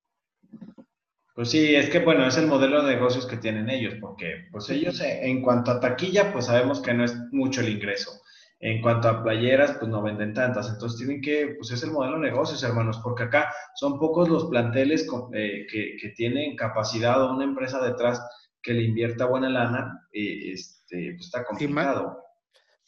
Pues 1.36 1.50
sí, 1.50 1.74
es 1.76 1.90
que 1.90 1.98
bueno, 1.98 2.26
es 2.26 2.38
el 2.38 2.46
modelo 2.46 2.82
de 2.82 2.94
negocios 2.94 3.26
que 3.26 3.36
tienen 3.36 3.68
ellos, 3.68 3.94
porque 4.00 4.46
pues 4.50 4.70
ellos 4.70 4.98
eh, 5.02 5.20
en 5.28 5.42
cuanto 5.42 5.70
a 5.70 5.78
taquilla, 5.80 6.32
pues 6.32 6.46
sabemos 6.46 6.80
que 6.80 6.94
no 6.94 7.04
es 7.04 7.14
mucho 7.30 7.60
el 7.60 7.68
ingreso. 7.68 8.10
En 8.58 8.80
cuanto 8.80 9.06
a 9.10 9.22
playeras, 9.22 9.72
pues 9.72 9.90
no 9.90 10.00
venden 10.00 10.32
tantas. 10.32 10.70
Entonces 10.70 10.96
tienen 10.98 11.20
que, 11.20 11.54
pues 11.58 11.70
es 11.72 11.82
el 11.82 11.90
modelo 11.90 12.14
de 12.18 12.30
negocios, 12.30 12.62
hermanos, 12.62 12.98
porque 13.04 13.24
acá 13.24 13.52
son 13.74 13.98
pocos 13.98 14.30
los 14.30 14.46
planteles 14.46 15.06
con- 15.06 15.28
eh, 15.34 15.66
que, 15.70 15.96
que 16.00 16.08
tienen 16.16 16.56
capacidad 16.56 17.22
o 17.22 17.34
una 17.34 17.44
empresa 17.44 17.82
detrás 17.84 18.18
que 18.62 18.72
le 18.72 18.84
invierta 18.84 19.26
buena 19.26 19.50
lana, 19.50 20.08
eh, 20.14 20.52
este, 20.52 21.12
pues 21.16 21.26
está 21.26 21.44
complicado. 21.44 22.18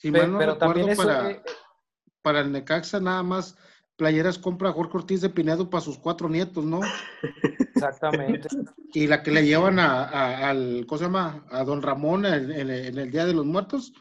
Pe- 0.00 0.10
mal 0.10 0.32
no 0.32 0.38
pero 0.38 0.52
recuerdo, 0.54 0.58
también 0.74 0.88
eso, 0.88 1.02
para, 1.06 1.30
eh, 1.32 1.42
para 2.22 2.40
el 2.40 2.50
Necaxa 2.50 2.98
nada 2.98 3.22
más 3.22 3.54
playeras 3.98 4.38
compra 4.38 4.72
Jorge 4.72 4.96
Ortiz 4.96 5.20
de 5.20 5.28
Pinedo 5.28 5.68
para 5.68 5.82
sus 5.82 5.98
cuatro 5.98 6.28
nietos, 6.30 6.64
¿no? 6.64 6.80
exactamente. 7.74 8.48
Y 8.94 9.06
la 9.06 9.22
que 9.22 9.30
le 9.30 9.44
llevan 9.44 9.78
a, 9.78 10.04
a- 10.04 10.48
al, 10.50 10.84
¿cómo 10.88 10.98
se 10.98 11.04
llama? 11.04 11.44
A 11.50 11.64
don 11.64 11.82
Ramón 11.82 12.24
en, 12.24 12.50
en- 12.50 12.70
en 12.70 12.98
el 12.98 13.10
Día 13.10 13.26
de 13.26 13.34
los 13.34 13.44
Muertos. 13.44 13.92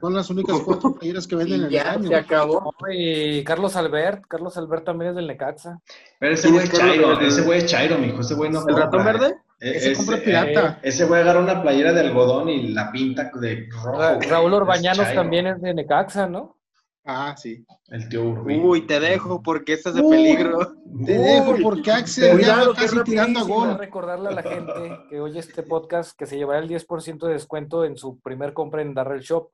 Son 0.00 0.14
las 0.14 0.28
únicas 0.30 0.58
cuatro 0.64 0.94
playeras 0.98 1.26
que 1.26 1.36
venden 1.36 1.60
Y 1.60 1.60
en 1.60 1.64
el 1.66 1.70
ya 1.70 1.92
año. 1.92 2.08
se 2.08 2.14
acabó. 2.16 2.74
Y 2.92 3.42
Carlos 3.44 3.76
Albert, 3.76 4.24
Carlos 4.28 4.56
Albert 4.56 4.84
también 4.84 5.10
es 5.10 5.16
del 5.16 5.26
Necaxa. 5.28 5.80
Pero 6.18 6.34
ese 6.34 6.42
¿Quién 6.48 6.54
güey 6.54 6.66
es 6.66 6.72
Chairo, 6.72 7.20
ese 7.20 7.42
güey 7.42 7.58
es 7.58 7.66
Chairo, 7.66 7.98
mijo, 7.98 8.20
ese 8.20 8.34
güey 8.34 8.50
no 8.50 8.58
¿El 8.60 8.64
compra, 8.66 8.84
ratón 8.84 9.00
eh. 9.00 9.04
verde? 9.04 9.36
E- 9.60 9.76
Ese 9.76 9.94
compra 9.94 10.16
pirata. 10.18 10.80
Ese 10.82 11.04
güey 11.04 11.20
agarra 11.22 11.40
una 11.40 11.62
playera 11.62 11.92
de 11.92 12.00
algodón 12.00 12.48
y 12.48 12.68
la 12.68 12.90
pinta 12.90 13.30
de 13.40 13.68
rojo. 13.70 13.92
Ra-. 13.98 14.18
Raúl 14.28 14.52
Orbañanos 14.54 15.14
también 15.14 15.46
es 15.46 15.62
de 15.62 15.72
Necaxa, 15.72 16.26
¿no? 16.26 16.56
Ah, 17.04 17.34
sí. 17.36 17.64
El 17.88 18.08
tío 18.08 18.22
Urbi. 18.24 18.58
Uy, 18.60 18.86
te 18.86 19.00
dejo 19.00 19.42
porque 19.42 19.72
este 19.72 19.88
es 19.88 19.96
de 19.96 20.02
Uy. 20.02 20.10
peligro. 20.16 20.74
Te 21.04 21.18
dejo 21.18 21.56
porque 21.62 21.90
Axel 21.90 22.38
ya 22.40 22.64
casi 22.76 23.02
tirando 23.02 23.40
a 23.40 23.42
gol. 23.42 23.76
recordarle 23.78 24.28
a 24.28 24.32
la 24.32 24.42
gente 24.42 24.98
que 25.10 25.20
oye 25.20 25.40
este 25.40 25.64
podcast 25.64 26.16
que 26.16 26.26
se 26.26 26.36
llevará 26.36 26.60
el 26.60 26.68
10% 26.68 27.26
de 27.26 27.32
descuento 27.32 27.84
en 27.84 27.96
su 27.96 28.20
primer 28.20 28.52
compra 28.52 28.82
en 28.82 28.94
Darrell 28.94 29.20
Shop. 29.22 29.50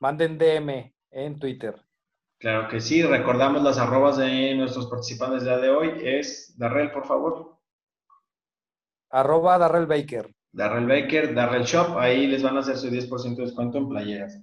Manden 0.00 0.38
DM 0.38 0.92
en 1.10 1.38
Twitter. 1.40 1.74
Claro 2.38 2.68
que 2.68 2.80
sí, 2.80 3.02
recordamos 3.02 3.62
las 3.62 3.78
arrobas 3.78 4.18
de 4.18 4.54
nuestros 4.54 4.86
participantes 4.86 5.42
del 5.42 5.54
día 5.54 5.62
de 5.62 5.70
hoy. 5.70 5.92
Es 6.04 6.54
Darrell, 6.56 6.92
por 6.92 7.06
favor. 7.06 7.56
Arroba 9.10 9.58
Darrell 9.58 9.86
Baker. 9.86 10.30
Darrell 10.52 10.86
Baker, 10.86 11.34
Darrell 11.34 11.64
Shop, 11.64 11.98
ahí 11.98 12.26
les 12.26 12.42
van 12.42 12.56
a 12.56 12.60
hacer 12.60 12.76
su 12.76 12.88
10% 12.88 13.36
de 13.36 13.42
descuento 13.42 13.78
en 13.78 13.88
playeras. 13.88 14.40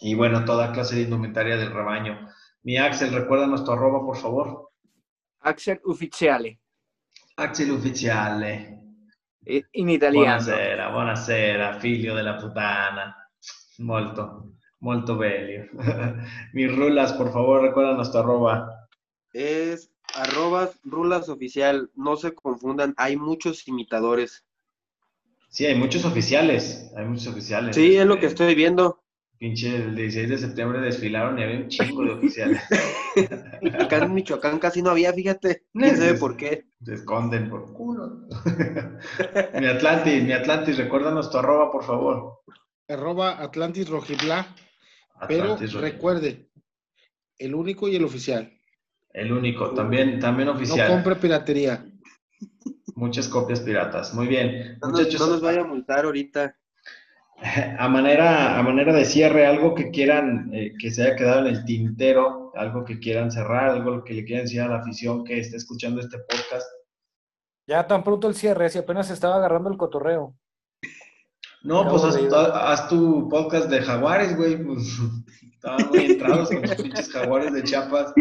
Y 0.00 0.14
bueno, 0.14 0.44
toda 0.44 0.72
clase 0.72 0.96
de 0.96 1.02
indumentaria 1.02 1.56
del 1.56 1.72
rebaño. 1.72 2.28
Mi 2.62 2.76
Axel, 2.78 3.12
recuérdanos 3.12 3.64
tu 3.64 3.72
arroba, 3.72 4.00
por 4.00 4.16
favor. 4.16 4.70
Axel 5.40 5.80
Ufficiale. 5.84 6.60
Axel 7.36 7.70
Ufficiale. 7.70 8.76
In 9.72 9.90
italiano. 9.90 10.26
Buonasera, 10.26 10.90
buonasera, 10.90 11.78
figlio 11.78 12.14
della 12.14 12.34
puttana. 12.34 13.14
Molto, 13.78 14.54
molto 14.80 15.16
bello. 15.16 15.68
Mis 16.52 16.74
rulas, 16.74 17.12
por 17.12 17.32
favor, 17.32 17.62
recuérdanos 17.62 18.10
tu 18.10 18.18
arroba. 18.18 18.88
Es 19.32 19.92
arrobas 20.14 20.80
rulas 20.82 21.28
oficial. 21.28 21.90
No 21.94 22.16
se 22.16 22.34
confundan, 22.34 22.92
hay 22.96 23.16
muchos 23.16 23.68
imitadores. 23.68 24.44
Sí, 25.48 25.64
hay 25.64 25.76
muchos 25.76 26.04
oficiales, 26.04 26.92
hay 26.96 27.04
muchos 27.04 27.28
oficiales. 27.28 27.76
Sí, 27.76 27.96
es 27.96 28.06
lo 28.06 28.18
que 28.18 28.26
estoy 28.26 28.54
viendo. 28.56 29.05
Pinche, 29.38 29.76
el 29.76 29.94
16 29.94 30.30
de 30.30 30.38
septiembre 30.38 30.80
desfilaron 30.80 31.38
y 31.38 31.42
había 31.42 31.58
un 31.58 31.68
chingo 31.68 32.04
de 32.04 32.12
oficiales. 32.12 32.62
Acá 33.80 33.98
en 33.98 34.14
Michoacán 34.14 34.58
casi 34.58 34.80
no 34.82 34.90
había, 34.90 35.12
fíjate. 35.12 35.66
¿Quién 35.72 35.96
sabe 35.96 36.14
por 36.14 36.36
qué? 36.36 36.64
Se 36.82 36.94
esconden 36.94 37.50
por 37.50 37.72
culo. 37.74 38.26
mi 39.60 39.66
Atlantis, 39.66 40.22
mi 40.22 40.32
Atlantis, 40.32 40.78
recuérdanos 40.78 41.30
tu 41.30 41.36
arroba, 41.36 41.70
por 41.70 41.84
favor. 41.84 42.40
Arroba 42.88 43.42
Atlantis 43.42 43.88
Rojibla. 43.88 44.54
Pero 45.28 45.56
recuerde, 45.56 46.50
el 47.38 47.54
único 47.54 47.88
y 47.88 47.96
el 47.96 48.04
oficial. 48.04 48.52
El 49.10 49.32
único, 49.32 49.72
también, 49.72 50.18
también 50.18 50.46
No 50.46 50.54
oficial. 50.54 50.88
compre 50.88 51.16
piratería. 51.16 51.86
Muchas 52.94 53.28
copias 53.28 53.60
piratas. 53.60 54.14
Muy 54.14 54.26
bien. 54.26 54.78
No 54.80 54.90
Muchachos, 54.90 55.20
no 55.20 55.26
nos 55.28 55.40
vaya 55.40 55.62
a 55.62 55.64
multar 55.64 56.04
ahorita. 56.04 56.56
A 57.38 57.88
manera, 57.88 58.58
a 58.58 58.62
manera 58.62 58.92
de 58.92 59.04
cierre, 59.04 59.46
algo 59.46 59.74
que 59.74 59.90
quieran 59.90 60.50
eh, 60.54 60.72
que 60.78 60.90
se 60.90 61.02
haya 61.02 61.16
quedado 61.16 61.40
en 61.40 61.54
el 61.54 61.64
tintero, 61.64 62.52
algo 62.54 62.84
que 62.84 62.98
quieran 62.98 63.30
cerrar, 63.30 63.70
algo 63.70 64.02
que 64.04 64.14
le 64.14 64.24
quieran 64.24 64.44
decir 64.44 64.62
a 64.62 64.68
la 64.68 64.78
afición 64.78 65.24
que 65.24 65.38
esté 65.38 65.56
escuchando 65.56 66.00
este 66.00 66.18
podcast. 66.18 66.66
Ya 67.66 67.86
tan 67.86 68.02
pronto 68.02 68.28
el 68.28 68.34
cierre, 68.34 68.70
si 68.70 68.78
apenas 68.78 69.10
estaba 69.10 69.36
agarrando 69.36 69.70
el 69.70 69.76
cotorreo. 69.76 70.34
No, 71.62 71.88
pues 71.88 72.04
haz, 72.04 72.88
tu 72.88 73.28
podcast 73.28 73.68
de 73.68 73.82
jaguares, 73.82 74.36
güey. 74.36 74.62
Pues, 74.62 74.98
estaban 75.52 75.88
muy 75.88 76.04
entrados 76.04 76.48
con 76.48 76.62
los 76.62 76.74
pinches 76.76 77.12
jaguares 77.12 77.52
de 77.52 77.64
Chiapas. 77.64 78.14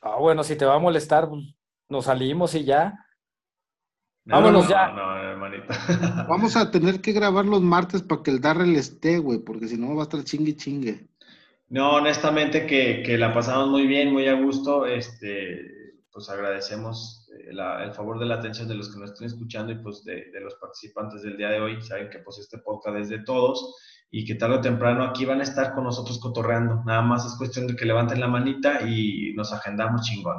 Ah, 0.00 0.16
bueno, 0.18 0.42
si 0.42 0.56
te 0.56 0.64
va 0.64 0.74
a 0.74 0.78
molestar, 0.78 1.28
pues, 1.28 1.44
nos 1.88 2.06
salimos 2.06 2.54
y 2.54 2.64
ya. 2.64 3.03
No, 4.26 4.36
Vámonos 4.36 4.64
no, 4.64 4.70
ya. 4.70 4.90
No, 4.92 5.16
hermanito. 5.18 5.66
Vamos 6.28 6.56
a 6.56 6.70
tener 6.70 7.00
que 7.00 7.12
grabar 7.12 7.44
los 7.44 7.60
martes 7.60 8.02
para 8.02 8.22
que 8.22 8.30
el 8.30 8.40
Darrell 8.40 8.74
esté, 8.76 9.18
güey, 9.18 9.38
porque 9.40 9.68
si 9.68 9.76
no 9.76 9.94
va 9.94 10.02
a 10.02 10.04
estar 10.04 10.24
chingue 10.24 10.56
chingue. 10.56 11.08
No, 11.68 11.94
honestamente 11.96 12.66
que, 12.66 13.02
que 13.04 13.18
la 13.18 13.34
pasamos 13.34 13.68
muy 13.68 13.86
bien, 13.86 14.12
muy 14.12 14.26
a 14.28 14.34
gusto. 14.34 14.86
Este, 14.86 15.60
pues 16.10 16.28
agradecemos 16.30 17.28
eh, 17.38 17.52
la- 17.52 17.84
el 17.84 17.92
favor 17.92 18.18
de 18.18 18.26
la 18.26 18.36
atención 18.36 18.68
de 18.68 18.74
los 18.76 18.92
que 18.92 18.98
nos 19.00 19.10
estén 19.12 19.26
escuchando 19.26 19.72
y 19.72 19.76
pues 19.82 20.04
de, 20.04 20.30
de 20.32 20.40
los 20.40 20.54
participantes 20.54 21.22
del 21.22 21.36
día 21.36 21.48
de 21.50 21.60
hoy. 21.60 21.82
Saben 21.82 22.08
que 22.08 22.20
pues 22.20 22.38
este 22.38 22.58
podcast 22.58 22.96
es 22.98 23.08
de 23.10 23.18
todos 23.24 23.74
y 24.10 24.24
que 24.24 24.36
tarde 24.36 24.56
o 24.56 24.60
temprano 24.60 25.04
aquí 25.04 25.24
van 25.26 25.40
a 25.40 25.44
estar 25.44 25.74
con 25.74 25.84
nosotros 25.84 26.18
cotorreando. 26.20 26.82
Nada 26.86 27.02
más 27.02 27.26
es 27.26 27.36
cuestión 27.36 27.66
de 27.66 27.76
que 27.76 27.84
levanten 27.84 28.20
la 28.20 28.28
manita 28.28 28.88
y 28.88 29.34
nos 29.34 29.52
agendamos 29.52 30.02
chingón. 30.02 30.36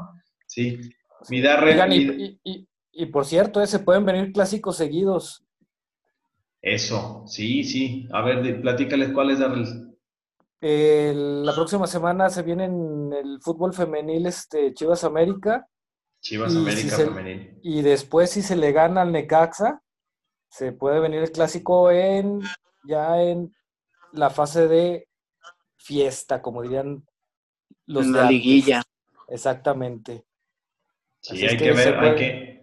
¿Sí? 0.48 0.80
Mi 1.30 1.42
Darrell, 1.42 1.74
Oigan, 1.74 1.92
y, 1.92 2.06
mi- 2.06 2.24
y- 2.24 2.40
y- 2.44 2.68
y 2.96 3.08
por 3.08 3.26
cierto, 3.26 3.62
eh, 3.62 3.68
se 3.68 3.80
pueden 3.80 4.06
venir 4.06 4.32
clásicos 4.32 4.78
seguidos. 4.78 5.44
Eso, 6.62 7.24
sí, 7.28 7.64
sí. 7.64 8.08
A 8.12 8.22
ver, 8.22 8.62
platícales 8.62 9.12
cuál 9.14 9.30
es 9.30 9.40
Darrell. 9.40 9.96
El- 10.62 11.46
la 11.46 11.54
próxima 11.54 11.86
semana 11.86 12.30
se 12.30 12.42
viene 12.42 12.66
en 12.66 13.14
el 13.14 13.40
fútbol 13.42 13.74
femenil 13.74 14.26
este, 14.26 14.74
Chivas 14.74 15.04
América 15.04 15.68
Chivas 16.22 16.54
Y 16.56 16.58
América 16.58 16.82
si 16.82 16.90
se- 16.90 17.06
Femenil. 17.06 17.60
y 17.62 17.82
después 17.84 18.32
si 18.32 18.42
se 18.42 18.56
le 18.56 18.72
gana 18.72 19.02
al 19.04 19.12
Necaxa, 19.12 19.84
se 20.50 20.72
puede 20.72 21.00
venir 21.00 21.20
el 21.22 21.32
clásico 21.32 21.92
en 21.92 22.42
ya 22.84 23.22
en 23.22 23.54
la 24.14 24.30
fase 24.32 24.68
de 24.68 25.08
fiesta, 25.78 26.42
como 26.42 26.62
dirían 26.64 27.06
los 27.86 28.06
en 28.08 28.14
de 28.14 28.20
la 28.24 28.32
liguilla. 28.32 28.82
Exactamente. 29.28 30.24
Sí, 31.20 31.34
Así 31.36 31.46
es 31.46 31.52
hay 31.52 31.58
que 31.58 31.72
ver, 31.74 31.96
puede- 32.00 32.10
hay 32.10 32.16
que... 32.16 32.55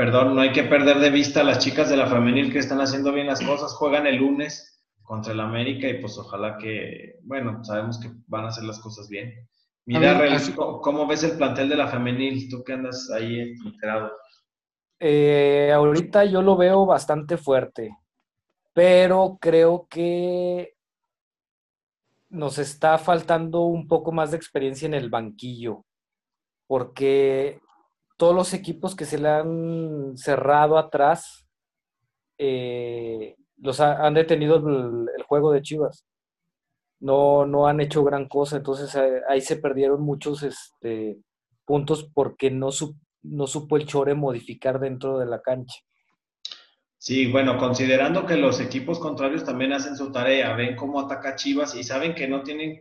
Perdón, 0.00 0.34
no 0.34 0.40
hay 0.40 0.50
que 0.52 0.62
perder 0.62 0.98
de 0.98 1.10
vista 1.10 1.42
a 1.42 1.44
las 1.44 1.58
chicas 1.58 1.90
de 1.90 1.96
la 1.98 2.06
femenil 2.06 2.50
que 2.50 2.58
están 2.58 2.80
haciendo 2.80 3.12
bien 3.12 3.26
las 3.26 3.42
cosas. 3.42 3.74
Juegan 3.74 4.06
el 4.06 4.16
lunes 4.16 4.82
contra 5.02 5.34
el 5.34 5.40
América 5.40 5.88
y 5.90 6.00
pues 6.00 6.16
ojalá 6.16 6.56
que, 6.56 7.16
bueno, 7.24 7.62
sabemos 7.62 8.00
que 8.00 8.08
van 8.26 8.46
a 8.46 8.48
hacer 8.48 8.64
las 8.64 8.80
cosas 8.80 9.10
bien. 9.10 9.46
Mira, 9.84 10.12
A 10.12 10.12
ver, 10.14 10.22
Rel, 10.22 10.32
así- 10.32 10.54
¿cómo, 10.54 10.80
cómo 10.80 11.06
ves 11.06 11.22
el 11.24 11.36
plantel 11.36 11.68
de 11.68 11.76
la 11.76 11.88
femenil? 11.88 12.48
Tú 12.48 12.64
que 12.64 12.72
andas 12.72 13.10
ahí 13.14 13.40
enterado. 13.62 14.10
Eh, 15.00 15.70
ahorita 15.70 16.24
yo 16.24 16.40
lo 16.40 16.56
veo 16.56 16.86
bastante 16.86 17.36
fuerte, 17.36 17.94
pero 18.72 19.36
creo 19.38 19.86
que 19.90 20.76
nos 22.30 22.56
está 22.56 22.96
faltando 22.96 23.64
un 23.64 23.86
poco 23.86 24.12
más 24.12 24.30
de 24.30 24.38
experiencia 24.38 24.86
en 24.86 24.94
el 24.94 25.10
banquillo, 25.10 25.84
porque 26.66 27.60
todos 28.20 28.34
los 28.34 28.52
equipos 28.52 28.94
que 28.94 29.06
se 29.06 29.16
le 29.16 29.30
han 29.30 30.12
cerrado 30.18 30.76
atrás 30.76 31.46
eh, 32.36 33.34
los 33.56 33.80
ha- 33.80 34.06
han 34.06 34.12
detenido 34.12 34.56
el, 34.56 35.22
juego 35.24 35.50
de 35.52 35.62
Chivas. 35.62 36.04
No, 37.00 37.46
no 37.46 37.66
han 37.66 37.80
hecho 37.80 38.04
gran 38.04 38.28
cosa, 38.28 38.58
entonces 38.58 38.94
eh, 38.94 39.22
ahí 39.26 39.40
se 39.40 39.56
perdieron 39.56 40.02
muchos 40.02 40.42
este, 40.42 41.16
puntos 41.64 42.10
porque 42.12 42.50
no, 42.50 42.70
su- 42.72 42.94
no 43.22 43.46
supo 43.46 43.78
el 43.78 43.86
Chore 43.86 44.14
modificar 44.14 44.78
dentro 44.80 45.18
de 45.18 45.24
la 45.24 45.40
cancha. 45.40 45.76
Sí, 46.98 47.32
bueno, 47.32 47.56
considerando 47.56 48.26
que 48.26 48.36
los 48.36 48.60
equipos 48.60 48.98
contrarios 48.98 49.44
también 49.44 49.72
hacen 49.72 49.96
su 49.96 50.12
tarea, 50.12 50.54
ven 50.54 50.76
cómo 50.76 51.00
ataca 51.00 51.36
Chivas 51.36 51.74
y 51.74 51.84
saben 51.84 52.14
que 52.14 52.28
no 52.28 52.42
tienen 52.42 52.72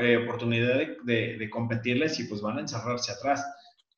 eh, 0.00 0.16
oportunidad 0.16 0.78
de, 0.78 0.96
de- 1.04 1.36
de 1.36 1.50
competirles 1.50 2.18
y 2.20 2.24
pues 2.24 2.40
van 2.40 2.56
a 2.56 2.62
encerrarse 2.62 3.12
atrás. 3.12 3.44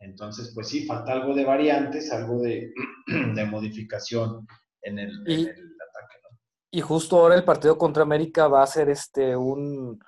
Entonces, 0.01 0.53
pues 0.55 0.69
sí, 0.69 0.87
falta 0.87 1.13
algo 1.13 1.35
de 1.35 1.45
variantes, 1.45 2.11
algo 2.13 2.41
de, 2.41 2.73
de 3.35 3.45
modificación 3.45 4.47
en 4.83 4.99
el, 4.99 5.11
en 5.27 5.39
Y- 5.39 5.43
el 5.43 5.49
ataque. 5.51 6.17
¿no? 6.23 6.39
Y 6.73 6.81
justo 6.81 7.19
ahora 7.21 7.35
el 7.35 7.45
partido 7.45 7.77
contra 7.77 8.03
América 8.03 8.49
va 8.49 8.63
a 8.63 8.67
ser 8.67 8.89
este 8.89 9.37
un, 9.37 9.99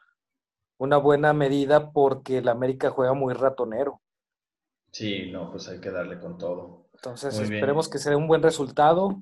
una 0.78 0.97
buena 0.97 1.32
medida 1.32 1.93
porque 1.93 2.38
el 2.38 2.49
América 2.49 2.90
juega 2.90 3.12
muy 3.12 3.34
ratonero. 3.34 4.01
Sí, 4.93 5.30
no, 5.30 5.51
pues 5.51 5.68
hay 5.68 5.80
que 5.80 5.90
darle 5.90 6.18
con 6.20 6.38
todo. 6.38 6.86
Entonces 6.95 7.34
Muy 7.34 7.43
bien. 7.45 7.55
esperemos 7.55 7.88
que 7.88 7.99
sea 7.99 8.16
un 8.16 8.28
buen 8.28 8.43
resultado, 8.43 9.20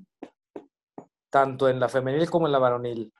tanto 1.29 1.67
en 1.69 1.79
la 1.79 1.89
femenil 1.89 2.29
como 2.29 2.45
en 2.45 2.51
la 2.51 2.59
varonil. 2.59 3.11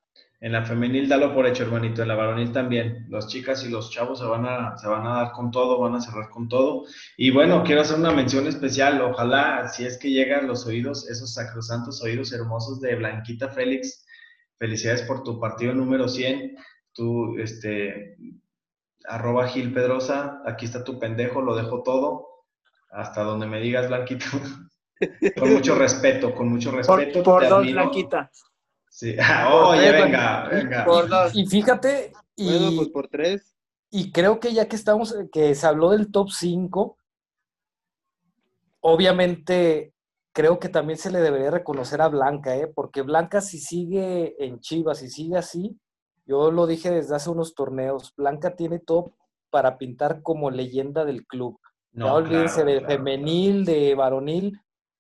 En 0.44 0.54
la 0.54 0.66
femenil 0.66 1.08
dalo 1.08 1.36
por 1.36 1.46
hecho, 1.46 1.62
hermanito. 1.64 2.02
En 2.02 2.08
la 2.08 2.16
varonil 2.16 2.52
también. 2.52 3.06
Las 3.10 3.28
chicas 3.28 3.64
y 3.64 3.70
los 3.70 3.92
chavos 3.92 4.18
se 4.18 4.26
van 4.26 4.44
a, 4.48 4.76
se 4.76 4.88
van 4.88 5.06
a 5.06 5.14
dar 5.18 5.32
con 5.34 5.52
todo, 5.52 5.80
van 5.80 5.94
a 5.94 6.02
cerrar 6.02 6.30
con 6.30 6.50
todo. 6.50 6.86
Y 7.16 7.30
bueno, 7.30 7.64
quiero 7.64 7.82
hacer 7.82 8.00
una 8.00 8.12
mención 8.12 8.48
especial. 8.48 9.00
Ojalá, 9.04 9.68
si 9.70 9.86
es 9.86 10.00
que 10.00 10.10
llegan 10.10 10.48
los 10.48 10.66
oídos, 10.66 11.08
esos 11.08 11.36
sacrosantos 11.36 12.02
oídos 12.02 12.34
hermosos 12.34 12.82
de 12.82 12.96
Blanquita 12.96 13.50
Félix. 13.50 14.04
Felicidades 14.58 15.04
por 15.04 15.22
tu 15.22 15.40
partido 15.40 15.76
número 15.76 16.08
100. 16.08 16.58
Tú, 16.92 17.38
este, 17.38 18.18
arroba 19.06 19.48
Gil 19.48 19.72
Pedrosa. 19.72 20.42
Aquí 20.48 20.66
está 20.66 20.84
tu 20.84 20.98
pendejo, 20.98 21.44
lo 21.44 21.56
dejo 21.56 21.84
todo. 21.84 22.28
Hasta 22.90 23.22
donde 23.22 23.46
me 23.46 23.62
digas, 23.62 23.90
Blanquito. 23.90 24.26
con 25.38 25.54
mucho 25.54 25.76
respeto, 25.76 26.34
con 26.34 26.50
mucho 26.50 26.72
Por, 26.72 26.98
respeto. 26.98 27.24
por 27.24 27.44
te 27.44 27.48
dos, 27.48 27.60
admiro. 27.60 27.82
Blanquita. 27.82 28.32
Sí. 28.92 29.16
Oye, 29.52 29.90
tres, 29.90 30.04
venga, 30.04 30.50
venga. 30.50 30.86
Por 30.86 31.08
dos. 31.08 31.34
Y 31.34 31.46
fíjate, 31.48 32.12
y, 32.36 32.46
Bueno, 32.46 32.72
pues 32.76 32.90
por 32.90 33.08
tres. 33.08 33.56
y 33.90 34.12
creo 34.12 34.40
que 34.40 34.54
ya 34.54 34.68
que 34.68 34.76
estamos, 34.76 35.16
que 35.32 35.56
se 35.56 35.66
habló 35.66 35.92
del 35.92 36.12
top 36.12 36.30
5, 36.30 36.98
obviamente 38.82 39.94
creo 40.34 40.60
que 40.60 40.70
también 40.70 41.00
se 41.00 41.10
le 41.10 41.20
debería 41.20 41.52
reconocer 41.52 42.02
a 42.02 42.10
Blanca, 42.10 42.56
¿eh? 42.56 42.68
porque 42.68 43.02
Blanca 43.02 43.42
si 43.42 43.60
sigue 43.60 44.36
en 44.44 44.60
Chivas, 44.60 45.00
si 45.00 45.10
sigue 45.10 45.38
así, 45.38 45.80
yo 46.26 46.52
lo 46.52 46.68
dije 46.68 46.92
desde 46.92 47.16
hace 47.16 47.30
unos 47.30 47.56
torneos, 47.56 48.14
Blanca 48.16 48.56
tiene 48.56 48.80
todo 48.80 49.16
para 49.50 49.78
pintar 49.78 50.22
como 50.22 50.52
leyenda 50.52 51.06
del 51.06 51.26
club. 51.26 51.60
No, 51.94 52.08
ya 52.08 52.14
olvídense 52.14 52.56
claro, 52.64 52.72
de 52.72 52.78
claro, 52.80 52.94
femenil, 52.94 53.66
de 53.66 53.96
varonil, 53.96 54.60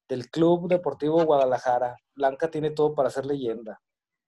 del 0.09 0.29
Club 0.29 0.67
Deportivo 0.67 1.23
Guadalajara. 1.23 1.95
Blanca 2.21 2.49
tiene 2.49 2.71
todo 2.71 2.93
para 2.93 3.09
ser 3.09 3.25
leyenda. 3.25 3.81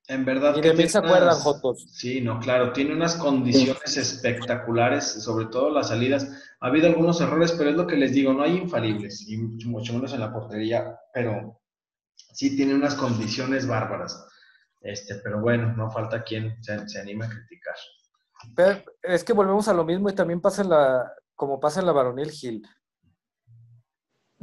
En 0.08 0.26
verdad 0.26 0.56
Y 0.58 0.62
que 0.62 0.70
de 0.70 0.74
mí 0.74 0.90
se 0.90 0.98
acuerdan, 0.98 1.36
Jotos. 1.36 1.86
Sí, 1.92 2.20
no, 2.20 2.40
claro, 2.40 2.74
tiene 2.74 2.94
unas 2.94 3.16
condiciones 3.16 3.96
espectaculares, 3.96 5.06
sobre 5.06 5.46
todo 5.46 5.70
las 5.70 5.90
salidas. 5.90 6.28
Ha 6.60 6.68
habido 6.68 6.88
algunos 6.88 7.22
errores, 7.22 7.54
pero 7.54 7.70
es 7.70 7.76
lo 7.76 7.88
que 7.88 7.96
les 7.96 8.12
digo, 8.12 8.34
no 8.34 8.44
hay 8.44 8.58
infalibles, 8.58 9.30
y 9.30 9.38
mucho, 9.38 9.70
mucho 9.70 9.94
menos 9.94 10.14
en 10.14 10.20
la 10.20 10.34
portería, 10.34 11.00
pero 11.14 11.62
sí 12.16 12.56
tiene 12.56 12.76
unas 12.76 12.96
condiciones 12.96 13.66
bárbaras. 13.66 14.28
Este, 14.82 15.16
pero 15.16 15.40
bueno, 15.40 15.74
no 15.78 15.90
falta 15.90 16.24
quien 16.24 16.62
se, 16.62 16.90
se 16.90 17.00
anime 17.00 17.26
a 17.26 17.30
criticar. 17.30 17.76
Pero 18.56 18.84
es 19.02 19.24
que 19.24 19.32
volvemos 19.32 19.70
a 19.70 19.74
lo 19.74 19.86
mismo 19.86 20.10
y 20.10 20.16
también 20.16 20.42
pasa 20.42 20.64
en 20.64 20.70
la, 20.70 21.14
como 21.36 21.60
pasa 21.62 21.80
en 21.80 21.86
la 21.86 21.94
varonil 21.94 22.32
Gil. 22.32 22.68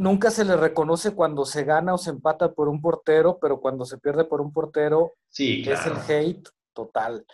Nunca 0.00 0.30
se 0.30 0.46
le 0.46 0.56
reconoce 0.56 1.14
cuando 1.14 1.44
se 1.44 1.62
gana 1.62 1.92
o 1.92 1.98
se 1.98 2.08
empata 2.08 2.54
por 2.54 2.70
un 2.70 2.80
portero, 2.80 3.38
pero 3.38 3.60
cuando 3.60 3.84
se 3.84 3.98
pierde 3.98 4.24
por 4.24 4.40
un 4.40 4.50
portero 4.50 5.12
Sí, 5.28 5.62
es 5.68 5.84
el 5.84 5.92
hate 6.08 6.48
total. 6.72 7.26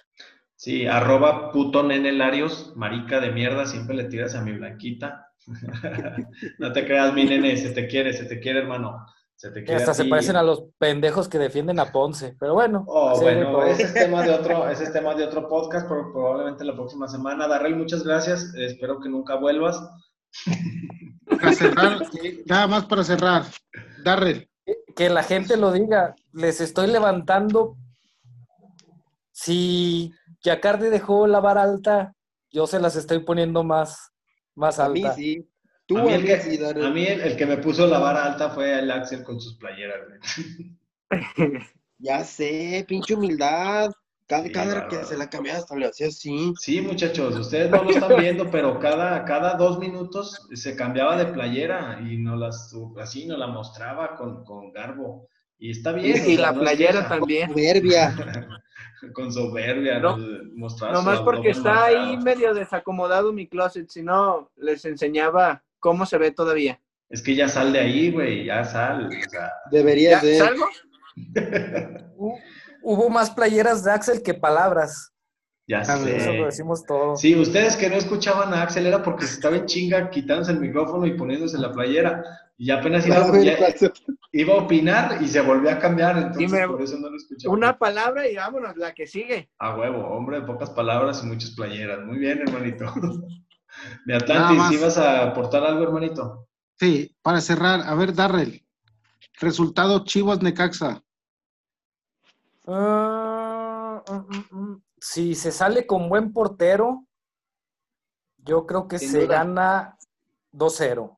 Sí, 0.56 0.84
arroba 0.84 1.52
puto 1.52 1.84
nene 1.84 2.10
Larios, 2.10 2.72
marica 2.74 3.20
de 3.20 3.30
mierda, 3.30 3.66
siempre 3.66 3.94
le 3.94 4.06
tiras 4.06 4.34
a 4.34 4.42
mi 4.42 4.50
blanquita. 4.50 5.28
no 6.58 6.72
te 6.72 6.84
creas, 6.84 7.14
mi 7.14 7.22
nene, 7.24 7.56
se 7.56 7.70
te 7.70 7.86
quiere, 7.86 8.12
se 8.12 8.24
te 8.24 8.40
quiere, 8.40 8.58
hermano. 8.58 9.06
Se 9.36 9.52
te 9.52 9.60
Y 9.60 9.64
quiere 9.64 9.80
hasta 9.80 9.94
se 9.94 10.06
parecen 10.06 10.34
a 10.34 10.42
los 10.42 10.64
pendejos 10.76 11.28
que 11.28 11.38
defienden 11.38 11.78
a 11.78 11.92
Ponce. 11.92 12.34
Pero 12.40 12.54
bueno, 12.54 12.84
Oh, 12.88 13.20
bueno, 13.20 13.62
ese 13.62 13.84
es 13.84 13.94
tema 13.94 14.24
de 14.24 14.32
otro, 14.32 14.68
ese 14.68 14.82
es 14.82 14.92
tema 14.92 15.14
de 15.14 15.22
otro 15.22 15.46
podcast, 15.46 15.86
pero 15.88 16.12
probablemente 16.12 16.64
la 16.64 16.74
próxima 16.74 17.06
semana. 17.06 17.46
Darrell, 17.46 17.76
muchas 17.76 18.02
gracias. 18.02 18.52
Espero 18.56 18.98
que 18.98 19.08
nunca 19.08 19.36
vuelvas. 19.36 19.80
Para 21.40 21.52
cerrar, 21.52 21.98
nada 22.46 22.66
más 22.66 22.84
para 22.86 23.04
cerrar. 23.04 23.44
Darrell, 24.04 24.48
que 24.94 25.08
la 25.10 25.22
gente 25.22 25.56
lo 25.56 25.72
diga. 25.72 26.14
Les 26.32 26.60
estoy 26.60 26.88
levantando. 26.88 27.76
Si 29.32 30.12
Yacardi 30.42 30.88
dejó 30.88 31.26
la 31.26 31.40
vara 31.40 31.62
alta, 31.62 32.14
yo 32.50 32.66
se 32.66 32.80
las 32.80 32.96
estoy 32.96 33.20
poniendo 33.20 33.62
más, 33.64 34.12
más 34.54 34.78
A 34.78 34.88
mí 34.88 35.02
alta. 35.02 35.14
sí. 35.14 35.48
Tú 35.88 35.98
a 35.98 36.02
mí, 36.02 36.12
el 36.14 36.24
que, 36.24 36.40
sí, 36.40 36.58
a 36.64 36.90
mí 36.90 37.06
el, 37.06 37.20
el 37.20 37.36
que 37.36 37.46
me 37.46 37.58
puso 37.58 37.86
la 37.86 37.98
vara 38.00 38.24
alta 38.24 38.50
fue 38.50 38.76
el 38.76 38.90
Axel 38.90 39.22
con 39.22 39.40
sus 39.40 39.56
playeras. 39.56 40.00
Ya 41.98 42.24
sé, 42.24 42.84
pinche 42.88 43.14
humildad. 43.14 43.92
Cada, 44.26 44.42
Sí, 44.44 44.50
cada 44.52 44.88
que 44.88 45.04
se 45.04 45.16
la 45.16 45.30
cambiaba 45.30 45.58
hasta 45.60 45.76
le 45.76 45.86
hacía 45.86 46.08
así. 46.08 46.52
Sí, 46.58 46.80
muchachos, 46.80 47.36
ustedes 47.36 47.70
no 47.70 47.84
lo 47.84 47.90
están 47.90 48.16
viendo, 48.18 48.50
pero 48.50 48.78
cada, 48.80 49.24
cada 49.24 49.54
dos 49.54 49.78
minutos 49.78 50.48
se 50.52 50.74
cambiaba 50.74 51.16
de 51.16 51.26
playera 51.26 52.00
y 52.04 52.16
no 52.18 52.34
las, 52.36 52.74
así 53.00 53.26
nos 53.26 53.38
la 53.38 53.46
mostraba 53.46 54.16
con, 54.16 54.44
con 54.44 54.72
garbo. 54.72 55.28
Y 55.58 55.70
está 55.70 55.92
bien. 55.92 56.16
Y 56.28 56.36
sea, 56.36 56.40
la 56.40 56.52
no 56.52 56.58
es 56.62 56.68
playera 56.68 56.92
queja. 57.02 57.08
también. 57.08 57.50
Soberbia. 57.50 58.14
con 59.14 59.32
soberbia, 59.32 59.98
No, 60.00 60.16
nos 60.16 60.44
mostraba 60.54 60.92
Nomás 60.94 61.20
porque 61.20 61.50
está 61.50 61.84
ahí 61.84 62.16
marcado. 62.16 62.24
medio 62.24 62.54
desacomodado 62.54 63.32
mi 63.32 63.46
closet, 63.46 63.88
si 63.88 64.02
no, 64.02 64.50
les 64.56 64.84
enseñaba 64.84 65.62
cómo 65.78 66.04
se 66.04 66.18
ve 66.18 66.32
todavía. 66.32 66.80
Es 67.08 67.22
que 67.22 67.36
ya 67.36 67.48
sal 67.48 67.72
de 67.72 67.78
ahí, 67.78 68.10
güey, 68.10 68.44
ya 68.46 68.64
sal. 68.64 69.06
O 69.06 69.30
sea, 69.30 69.52
Deberías 69.70 70.20
¿Ya 70.22 70.28
de. 70.28 70.38
salgo? 70.38 70.66
Hu- 72.86 72.94
Hubo 72.94 73.08
más 73.10 73.30
playeras 73.30 73.82
de 73.84 73.90
Axel 73.92 74.22
que 74.22 74.34
palabras. 74.34 75.12
ya 75.68 75.78
Ah, 75.78 75.82
Eso 75.82 75.98
lo 75.98 76.04
sé. 76.20 76.30
decimos 76.44 76.84
todo. 76.84 77.16
Sí, 77.16 77.34
ustedes 77.34 77.74
que 77.76 77.88
no 77.90 77.96
escuchaban 77.96 78.54
a 78.54 78.62
Axel 78.62 78.86
era 78.86 79.02
porque 79.02 79.26
se 79.26 79.34
estaba 79.34 79.56
en 79.56 79.66
chinga 79.66 80.10
quitándose 80.10 80.52
el 80.52 80.60
micrófono 80.60 81.04
y 81.06 81.14
poniéndose 81.16 81.58
la 81.58 81.72
playera. 81.72 82.22
Y 82.58 82.66
ya 82.66 82.78
apenas 82.78 83.06
iba, 83.06 83.16
A 83.16 83.42
ya- 83.42 83.58
¿cuál 83.58 83.74
se- 83.74 83.92
iba 84.32 84.54
a 84.54 84.58
opinar 84.58 85.18
y 85.20 85.26
se 85.28 85.40
volvió 85.40 85.70
a 85.70 85.78
cambiar, 85.78 86.16
entonces 86.16 86.66
por 86.68 86.80
eso 86.80 86.96
no 86.98 87.10
lo 87.10 87.16
escuchaba. 87.16 87.52
Una 87.52 87.76
palabra 87.78 88.28
y 88.28 88.36
vámonos, 88.36 88.76
la 88.76 88.94
que 88.94 89.06
sigue. 89.06 89.50
A 89.58 89.76
huevo, 89.76 90.06
hombre 90.06 90.40
de 90.40 90.46
pocas 90.46 90.70
palabras 90.70 91.22
y 91.22 91.26
muchas 91.26 91.50
playeras. 91.50 91.98
Muy 92.06 92.18
bien, 92.18 92.38
hermanito. 92.46 92.84
De 94.06 94.14
Atlantis. 94.16 94.72
¿ibas 94.80 94.96
a 94.96 95.22
aportar 95.24 95.62
algo, 95.64 95.82
hermanito? 95.82 96.48
Sí, 96.78 97.14
para 97.22 97.40
cerrar, 97.42 97.80
a 97.84 97.94
ver, 97.94 98.14
Darrell. 98.14 98.64
Resultado 99.40 100.04
Chivas 100.04 100.40
Necaxa. 100.40 101.02
Ah, 102.66 104.02
mm, 104.08 104.56
mm. 104.58 104.82
si 105.00 105.34
se 105.34 105.52
sale 105.52 105.86
con 105.86 106.08
buen 106.08 106.32
portero, 106.32 107.04
yo 108.38 108.66
creo 108.66 108.88
que 108.88 108.98
Sin 108.98 109.10
se 109.10 109.22
duda. 109.22 109.38
gana 109.38 109.96
2-0. 110.52 111.16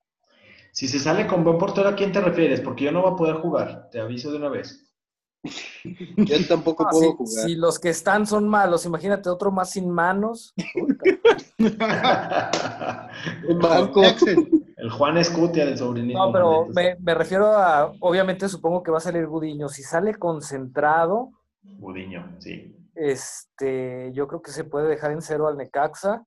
Si 0.72 0.86
se 0.88 0.98
sale 0.98 1.26
con 1.26 1.42
buen 1.44 1.58
portero, 1.58 1.88
¿a 1.88 1.94
quién 1.96 2.12
te 2.12 2.20
refieres? 2.20 2.60
Porque 2.60 2.84
yo 2.84 2.92
no 2.92 3.02
voy 3.02 3.12
a 3.12 3.16
poder 3.16 3.36
jugar, 3.36 3.88
te 3.90 4.00
aviso 4.00 4.30
de 4.30 4.36
una 4.38 4.48
vez. 4.48 4.84
Yo 6.16 6.36
tampoco 6.48 6.84
Ah, 6.86 6.90
puedo 6.90 7.10
si, 7.12 7.16
jugar. 7.16 7.44
si 7.46 7.54
los 7.56 7.78
que 7.78 7.88
están 7.90 8.26
son 8.26 8.48
malos, 8.48 8.84
imagínate 8.84 9.28
otro 9.30 9.50
más 9.50 9.70
sin 9.70 9.88
manos. 9.90 10.52
Un 13.48 13.58
banco. 13.58 14.02
Axel, 14.04 14.66
El 14.76 14.90
Juan 14.90 15.16
Escutia 15.16 15.64
del 15.64 15.78
sobrinito. 15.78 16.18
No, 16.18 16.32
pero 16.32 16.66
me 17.00 17.14
refiero 17.14 17.46
a, 17.56 17.92
obviamente 18.00 18.48
supongo 18.48 18.82
que 18.82 18.90
va 18.90 18.98
a 18.98 19.00
salir 19.00 19.26
Gudiño. 19.26 19.68
Si 19.68 19.82
sale 19.82 20.14
concentrado, 20.16 21.30
Budiño, 21.76 22.36
sí. 22.40 22.74
este, 22.94 24.10
yo 24.12 24.26
creo 24.26 24.42
que 24.42 24.50
se 24.50 24.64
puede 24.64 24.88
dejar 24.88 25.12
en 25.12 25.22
cero 25.22 25.46
al 25.46 25.56
Necaxa. 25.56 26.24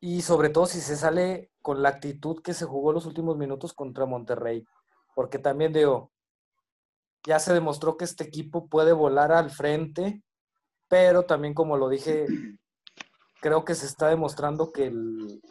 Y 0.00 0.22
sobre 0.22 0.50
todo 0.50 0.66
si 0.66 0.80
se 0.80 0.96
sale 0.96 1.50
con 1.60 1.82
la 1.82 1.90
actitud 1.90 2.42
que 2.42 2.54
se 2.54 2.64
jugó 2.64 2.92
los 2.92 3.06
últimos 3.06 3.36
minutos 3.36 3.72
contra 3.72 4.04
Monterrey. 4.04 4.64
Porque 5.14 5.38
también 5.38 5.72
digo, 5.72 6.10
ya 7.24 7.38
se 7.38 7.54
demostró 7.54 7.96
que 7.96 8.04
este 8.04 8.24
equipo 8.24 8.66
puede 8.66 8.92
volar 8.92 9.32
al 9.32 9.50
frente, 9.50 10.22
pero 10.88 11.24
también 11.24 11.54
como 11.54 11.76
lo 11.76 11.88
dije, 11.88 12.26
creo 13.40 13.64
que 13.64 13.74
se 13.74 13.86
está 13.86 14.08
demostrando 14.08 14.72
que 14.72 14.92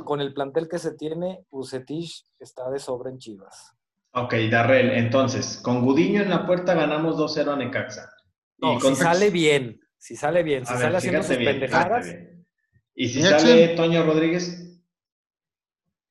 con 0.04 0.22
el 0.22 0.34
plantel 0.34 0.68
que 0.68 0.80
se 0.80 0.94
tiene, 0.94 1.46
Bucetich 1.50 2.26
está 2.40 2.70
de 2.70 2.80
sobra 2.80 3.10
en 3.10 3.18
Chivas. 3.18 3.76
Ok, 4.14 4.34
Darrell, 4.50 4.92
entonces, 4.92 5.60
con 5.64 5.82
Gudiño 5.84 6.22
en 6.22 6.30
la 6.30 6.46
puerta 6.46 6.74
ganamos 6.74 7.18
2-0 7.18 7.54
a 7.54 7.56
Necaxa. 7.56 8.10
No, 8.58 8.76
Y 8.76 8.82
si 8.82 8.96
sale 8.96 9.30
bien, 9.30 9.80
si 9.98 10.16
sale 10.16 10.44
bien, 10.44 10.66
si 10.66 10.74
A 10.74 10.76
ver, 10.76 10.84
sale 10.84 10.98
haciendo 10.98 11.24
sus 11.24 11.38
bien, 11.38 11.52
pendejadas. 11.52 12.06
bien. 12.06 12.46
¿Y 12.94 13.08
si 13.08 13.20
¿Y 13.20 13.24
sale? 13.24 13.70
Toño 13.70 14.04
Rodríguez? 14.04 14.82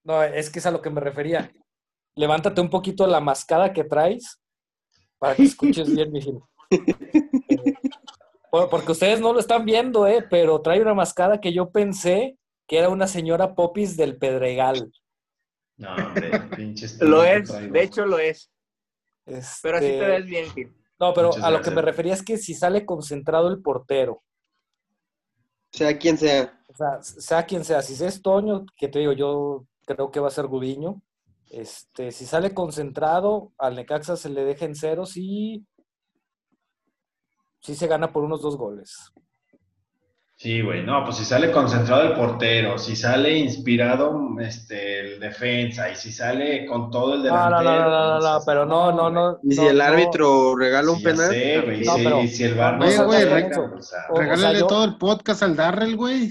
No, 0.02 0.22
es 0.22 0.48
que 0.50 0.60
es 0.60 0.66
a 0.66 0.70
lo 0.70 0.80
que 0.80 0.90
me 0.90 1.00
refería. 1.00 1.52
Levántate 2.16 2.60
un 2.60 2.70
poquito 2.70 3.06
la 3.06 3.20
mascada 3.20 3.72
que 3.72 3.84
traes 3.84 4.40
para 5.18 5.34
que 5.36 5.42
escuches 5.44 5.88
bien, 5.94 6.10
mi 6.10 6.20
Porque 8.50 8.92
ustedes 8.92 9.20
no 9.20 9.32
lo 9.34 9.40
están 9.40 9.64
viendo, 9.66 10.06
¿eh? 10.06 10.26
Pero 10.28 10.60
trae 10.62 10.80
una 10.80 10.94
mascada 10.94 11.40
que 11.40 11.52
yo 11.52 11.70
pensé 11.70 12.38
que 12.66 12.78
era 12.78 12.88
una 12.88 13.06
señora 13.06 13.54
Popis 13.54 13.96
del 13.96 14.16
Pedregal. 14.16 14.90
No, 15.80 15.94
hombre, 15.94 16.30
pinches. 16.56 17.00
Lo 17.00 17.24
es, 17.24 17.48
de 17.48 17.82
hecho 17.82 18.04
lo 18.04 18.18
es. 18.18 18.50
Pero 19.62 19.78
así 19.78 19.86
Este, 19.86 19.98
te 19.98 20.06
ves 20.06 20.26
bien, 20.26 20.50
Gil. 20.50 20.76
No, 20.98 21.14
pero 21.14 21.28
Muchas 21.28 21.42
a 21.44 21.50
lo 21.50 21.62
que 21.62 21.70
me 21.70 21.80
refería 21.80 22.12
es 22.12 22.22
que 22.22 22.36
si 22.36 22.54
sale 22.54 22.84
concentrado 22.84 23.48
el 23.48 23.62
portero, 23.62 24.22
Sea 25.72 25.98
quien 25.98 26.18
sea. 26.18 26.62
o 26.68 26.74
sea, 26.74 27.02
sea 27.02 27.46
quien 27.46 27.64
sea, 27.64 27.80
si 27.80 28.04
es 28.04 28.20
Toño, 28.20 28.66
que 28.76 28.88
te 28.88 28.98
digo, 28.98 29.12
yo 29.12 29.66
creo 29.86 30.10
que 30.10 30.20
va 30.20 30.28
a 30.28 30.32
ser 30.32 30.46
Gudiño. 30.46 31.00
Este, 31.48 32.12
si 32.12 32.26
sale 32.26 32.52
concentrado, 32.52 33.52
al 33.56 33.74
Necaxa 33.74 34.16
se 34.16 34.28
le 34.28 34.44
deja 34.44 34.66
en 34.66 34.74
cero, 34.74 35.06
sí, 35.06 35.66
sí 37.60 37.74
se 37.74 37.86
gana 37.86 38.12
por 38.12 38.22
unos 38.22 38.42
dos 38.42 38.56
goles. 38.56 39.12
Sí, 40.42 40.62
güey, 40.62 40.82
no, 40.82 41.04
pues 41.04 41.18
si 41.18 41.26
sale 41.26 41.52
concentrado 41.52 42.02
el 42.02 42.14
portero, 42.14 42.78
si 42.78 42.96
sale 42.96 43.36
inspirado 43.36 44.18
este, 44.40 45.00
el 45.00 45.20
defensa 45.20 45.90
y 45.90 45.96
si 45.96 46.10
sale 46.10 46.64
con 46.64 46.90
todo 46.90 47.12
el 47.16 47.24
No, 47.24 47.50
no, 47.50 47.58
delantero. 47.58 47.62
no, 47.62 47.90
no, 47.90 47.90
no, 47.90 48.08
no, 48.08 48.14
entonces, 48.16 48.42
pero 48.46 48.64
no, 48.64 48.90
no, 48.92 49.10
no. 49.10 49.38
Y 49.42 49.52
si 49.54 49.60
no, 49.60 49.68
el 49.68 49.76
no. 49.76 49.84
árbitro 49.84 50.56
regala 50.56 50.90
un 50.92 51.02
penal. 51.02 51.28
sé, 51.30 51.60
güey, 51.60 51.82
y 51.82 51.84
No, 51.84 51.94
si- 51.94 52.04
pero- 52.04 52.20
y 52.22 52.28
si 52.28 52.44
el 52.44 52.54
bar 52.54 52.78
no 52.78 52.86
regálale 54.16 54.60
todo 54.60 54.84
el 54.86 54.96
podcast 54.96 55.42
al 55.42 55.56
Darrell, 55.56 55.94
güey. 55.96 56.30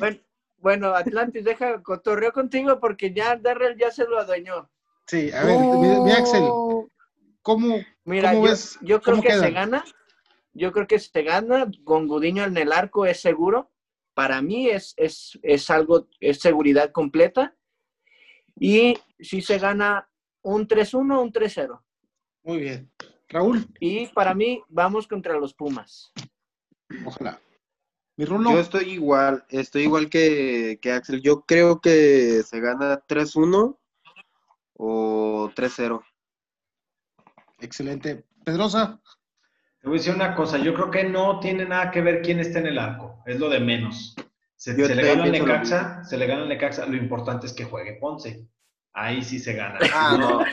Bueno, 0.57 0.88
Atlantis, 0.95 1.43
deja 1.45 1.80
cotorreo 1.84 2.34
contigo 2.34 2.80
porque 2.80 3.14
ya 3.14 3.36
Darrell 3.36 3.78
ya 3.78 3.91
se 3.91 4.05
lo 4.05 4.18
adueñó. 4.20 4.72
Sí, 5.05 5.32
a 5.32 5.43
ver, 5.43 5.60
mi, 5.60 5.99
mi 6.01 6.12
Axel, 6.14 6.43
¿cómo, 7.43 7.78
Mira, 8.05 8.32
cómo 8.32 8.43
yo, 8.45 8.49
ves? 8.49 8.78
yo 8.82 9.01
creo 9.01 9.18
cómo 9.18 9.28
que 9.28 9.34
se 9.38 9.51
gana. 9.51 9.86
Yo 10.53 10.72
creo 10.72 10.88
que 10.88 10.97
se 10.97 11.22
gana. 11.22 11.68
Con 11.84 12.07
Gudiño 12.07 12.43
en 12.43 12.57
el 12.57 12.72
arco 12.74 13.05
es 13.05 13.22
seguro. 13.22 13.70
Para 14.20 14.41
mí 14.41 14.67
es, 14.67 14.93
es, 14.97 15.39
es 15.41 15.70
algo, 15.70 16.09
es 16.20 16.41
seguridad 16.41 16.91
completa. 16.91 17.55
Y 18.59 18.97
si 19.17 19.41
se 19.41 19.57
gana 19.59 20.09
un 20.41 20.67
3-1 20.67 21.15
o 21.17 21.22
un 21.22 21.32
3-0. 21.32 21.82
Muy 22.43 22.57
bien. 22.57 22.91
Raúl, 23.30 23.65
Y 23.80 24.07
para 24.07 24.34
mí 24.34 24.61
vamos 24.67 25.07
contra 25.07 25.39
los 25.39 25.53
Pumas. 25.53 26.11
ojalá. 27.05 27.39
Mi 28.17 28.26
Rulo, 28.26 28.51
Yo 28.51 28.59
estoy 28.59 28.89
igual, 28.89 29.45
estoy 29.47 29.84
igual 29.84 30.09
que, 30.09 30.80
que 30.82 30.91
Axel. 30.91 31.22
Yo 31.22 31.45
creo 31.45 31.80
que 31.80 32.43
se 32.43 32.59
gana 32.59 33.01
3-1 33.07 33.78
o 34.74 35.49
3-0. 35.55 36.03
excelente. 37.59 38.26
Pedrosa, 38.43 39.01
Te 39.82 39.88
voy 39.88 39.97
a 39.97 39.99
decir 39.99 40.13
una 40.13 40.36
cosa, 40.36 40.57
yo 40.57 40.73
creo 40.73 40.91
que 40.91 41.05
no 41.05 41.39
tiene 41.39 41.65
nada 41.65 41.89
que 41.89 42.01
ver 42.01 42.21
quién 42.21 42.39
está 42.39 42.59
en 42.59 42.67
el 42.67 42.80
arco, 42.80 43.23
es 43.25 43.39
lo 43.39 43.49
de 43.49 43.59
menos. 43.59 44.15
Se, 44.57 44.73
le 44.73 45.15
gana 45.15 45.25
Necaxa, 45.25 46.03
se 46.03 46.17
le 46.17 46.27
gana 46.27 46.41
al 46.41 46.49
Necaxa, 46.49 46.86
lo 46.86 46.97
importante 46.97 47.47
es 47.47 47.53
que 47.53 47.63
juegue 47.63 47.93
Ponce. 47.93 48.45
Ahí 48.91 49.23
sí 49.23 49.39
se 49.39 49.53
gana. 49.53 49.80
Ah, 49.93 50.17
no. 50.19 50.43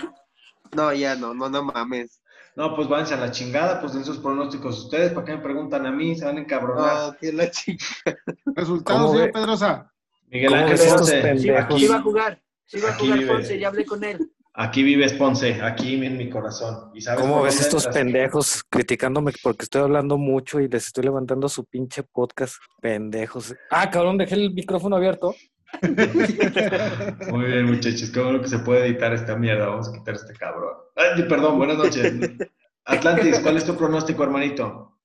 No, 0.75 0.93
ya 0.93 1.17
no, 1.17 1.35
no, 1.35 1.49
no 1.49 1.63
mames. 1.63 2.21
No, 2.55 2.75
pues 2.75 2.89
váyanse 2.89 3.15
a 3.15 3.19
la 3.19 3.31
chingada, 3.31 3.81
pues 3.81 3.95
den 3.95 4.05
sus 4.05 4.19
pronósticos 4.19 4.85
ustedes, 4.85 5.13
¿para 5.13 5.27
qué 5.27 5.33
me 5.37 5.43
preguntan 5.43 5.87
a 5.87 5.93
mí? 5.93 6.15
Se 6.17 6.25
van 6.25 6.39
a 6.39 6.41
encabronar. 6.41 7.09
No, 7.09 7.17
que 7.17 7.33
la 7.33 7.51
chica. 7.51 7.85
resultados, 8.55 9.03
¿Cómo 9.03 9.13
señor? 9.13 9.33
Pedrosa. 9.33 9.93
Miguel 10.29 10.51
¿Cómo 10.51 10.63
Ángel 10.63 10.89
Ponce, 10.89 11.21
pendejos? 11.21 11.65
aquí, 11.65 11.81
Sí 11.81 11.89
va 11.89 11.97
a 11.97 12.03
jugar. 12.03 12.43
Sí 12.65 12.81
va 12.81 12.89
a 12.91 12.95
jugar. 12.95 13.27
Ponce, 13.27 13.59
ya 13.59 13.69
hablé 13.69 13.85
con 13.85 14.05
él. 14.05 14.31
Aquí 14.57 14.83
vives 14.83 15.13
Ponce, 15.13 15.61
aquí 15.63 16.05
en 16.05 16.17
mi 16.17 16.29
corazón. 16.29 16.91
¿Y 16.95 17.01
sabes 17.01 17.21
¿Cómo 17.21 17.43
ves 17.43 17.61
estos 17.61 17.87
pendejos 17.87 18.65
criticándome 18.69 19.33
porque 19.43 19.65
estoy 19.65 19.83
hablando 19.83 20.17
mucho 20.19 20.61
y 20.61 20.69
les 20.69 20.87
estoy 20.87 21.05
levantando 21.05 21.49
su 21.49 21.65
pinche 21.65 22.03
podcast? 22.03 22.57
Pendejos. 22.81 23.55
Ah, 23.71 23.89
cabrón, 23.91 24.19
dejé 24.19 24.35
el 24.35 24.53
micrófono 24.53 24.97
abierto. 24.97 25.35
Muy 27.31 27.45
bien, 27.47 27.67
muchachos, 27.67 28.11
qué 28.11 28.21
bueno 28.21 28.41
que 28.41 28.49
se 28.49 28.59
puede 28.61 28.87
editar 28.87 29.13
esta 29.13 29.37
mierda. 29.37 29.67
Vamos 29.67 29.89
a 29.89 29.93
quitar 29.93 30.15
este 30.15 30.33
cabrón. 30.35 30.75
Ay, 30.97 31.23
perdón, 31.25 31.59
buenas 31.59 31.77
noches. 31.77 32.15
Atlantis, 32.85 33.41
¿cuál 33.41 33.57
es 33.57 33.65
tu 33.65 33.77
pronóstico, 33.77 34.23
hermanito? 34.23 34.96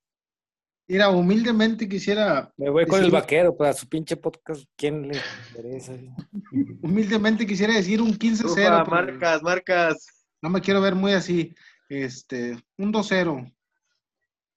Mira, 0.92 1.10
humildemente 1.10 1.88
quisiera, 1.88 2.52
Me 2.58 2.70
voy 2.70 2.86
con 2.86 3.02
el 3.02 3.12
vaquero 3.12 3.56
para 3.56 3.72
su 3.72 3.88
pinche 3.88 4.18
podcast. 4.18 4.66
¿Quién 4.76 5.08
le 5.08 5.22
interesa? 5.48 5.94
humildemente 6.84 7.46
quisiera 7.48 7.74
decir 7.76 8.02
un 8.02 8.14
15-0. 8.20 8.44
Ufa, 8.44 8.56
pero 8.56 8.86
marcas, 8.88 9.42
marcas. 9.42 10.06
No 10.42 10.50
me 10.50 10.60
quiero 10.60 10.82
ver 10.82 10.94
muy 10.96 11.14
así. 11.14 11.56
Este, 11.88 12.58
un 12.78 12.92
2-0. 12.92 13.54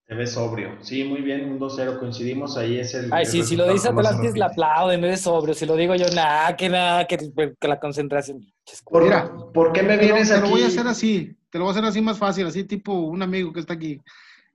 Te 0.06 0.14
ves 0.16 0.32
sobrio. 0.32 0.76
Sí, 0.82 1.04
muy 1.04 1.20
bien, 1.20 1.52
un 1.52 1.60
2-0, 1.60 2.00
coincidimos. 2.00 2.56
Ahí 2.56 2.80
es 2.80 2.94
el. 2.94 3.12
Ay, 3.12 3.26
el 3.26 3.30
sí, 3.30 3.44
si 3.44 3.54
lo 3.54 3.72
dice 3.72 3.90
Atlantis, 3.90 4.18
le 4.18 4.26
repite. 4.30 4.42
aplauden, 4.42 5.04
eres 5.04 5.20
sobrio. 5.20 5.54
Si 5.54 5.64
lo 5.66 5.76
digo 5.76 5.94
yo, 5.94 6.06
nada, 6.16 6.56
que 6.56 6.68
nada, 6.68 7.06
que, 7.06 7.16
que 7.60 7.68
la 7.68 7.78
concentración. 7.78 8.44
¿Por, 8.86 9.04
Mira, 9.04 9.32
¿por 9.54 9.72
qué 9.72 9.84
me 9.84 9.96
Te 9.96 10.08
lo, 10.08 10.14
vienes 10.14 10.30
te 10.30 10.34
lo 10.34 10.40
aquí? 10.40 10.50
voy 10.50 10.62
a 10.64 10.66
hacer 10.66 10.88
así, 10.88 11.36
te 11.48 11.58
lo 11.58 11.64
voy 11.66 11.70
a 11.70 11.74
hacer 11.78 11.84
así 11.84 12.00
más 12.00 12.18
fácil, 12.18 12.44
así 12.46 12.64
tipo 12.64 12.92
un 12.92 13.22
amigo 13.22 13.52
que 13.52 13.60
está 13.60 13.74
aquí. 13.74 14.00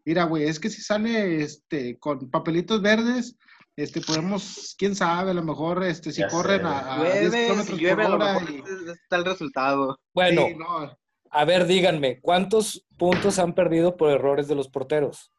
Mira, 0.09 0.23
güey, 0.23 0.45
es 0.45 0.59
que 0.59 0.71
si 0.71 0.81
sale 0.81 1.43
este 1.43 1.99
con 1.99 2.31
papelitos 2.31 2.81
verdes, 2.81 3.37
este 3.75 4.01
podemos, 4.01 4.73
quién 4.75 4.95
sabe, 4.95 5.29
a 5.29 5.33
lo 5.35 5.43
mejor 5.43 5.83
este 5.83 6.11
si 6.11 6.21
Ya 6.21 6.27
corren 6.29 6.61
sé, 6.61 6.67
a, 6.67 6.95
a 6.95 7.03
10 7.03 7.21
Llueve, 7.29 7.43
kilómetros 7.43 7.77
si 7.77 7.83
llueve, 7.83 8.03
a 8.05 8.07
por 8.09 8.09
lo 8.09 8.25
hora 8.25 8.33
mejor 8.33 8.49
y- 8.49 8.63
está 8.91 9.17
el 9.17 9.25
resultado. 9.25 9.99
Bueno, 10.15 10.47
sí, 10.47 10.55
no, 10.55 10.97
a 11.29 11.45
ver, 11.45 11.67
díganme, 11.67 12.19
¿cuántos 12.21 12.87
puntos 12.97 13.37
han 13.37 13.53
perdido 13.53 13.97
por 13.97 14.09
errores 14.09 14.47
de 14.47 14.55
los 14.55 14.67
porteros? 14.67 15.31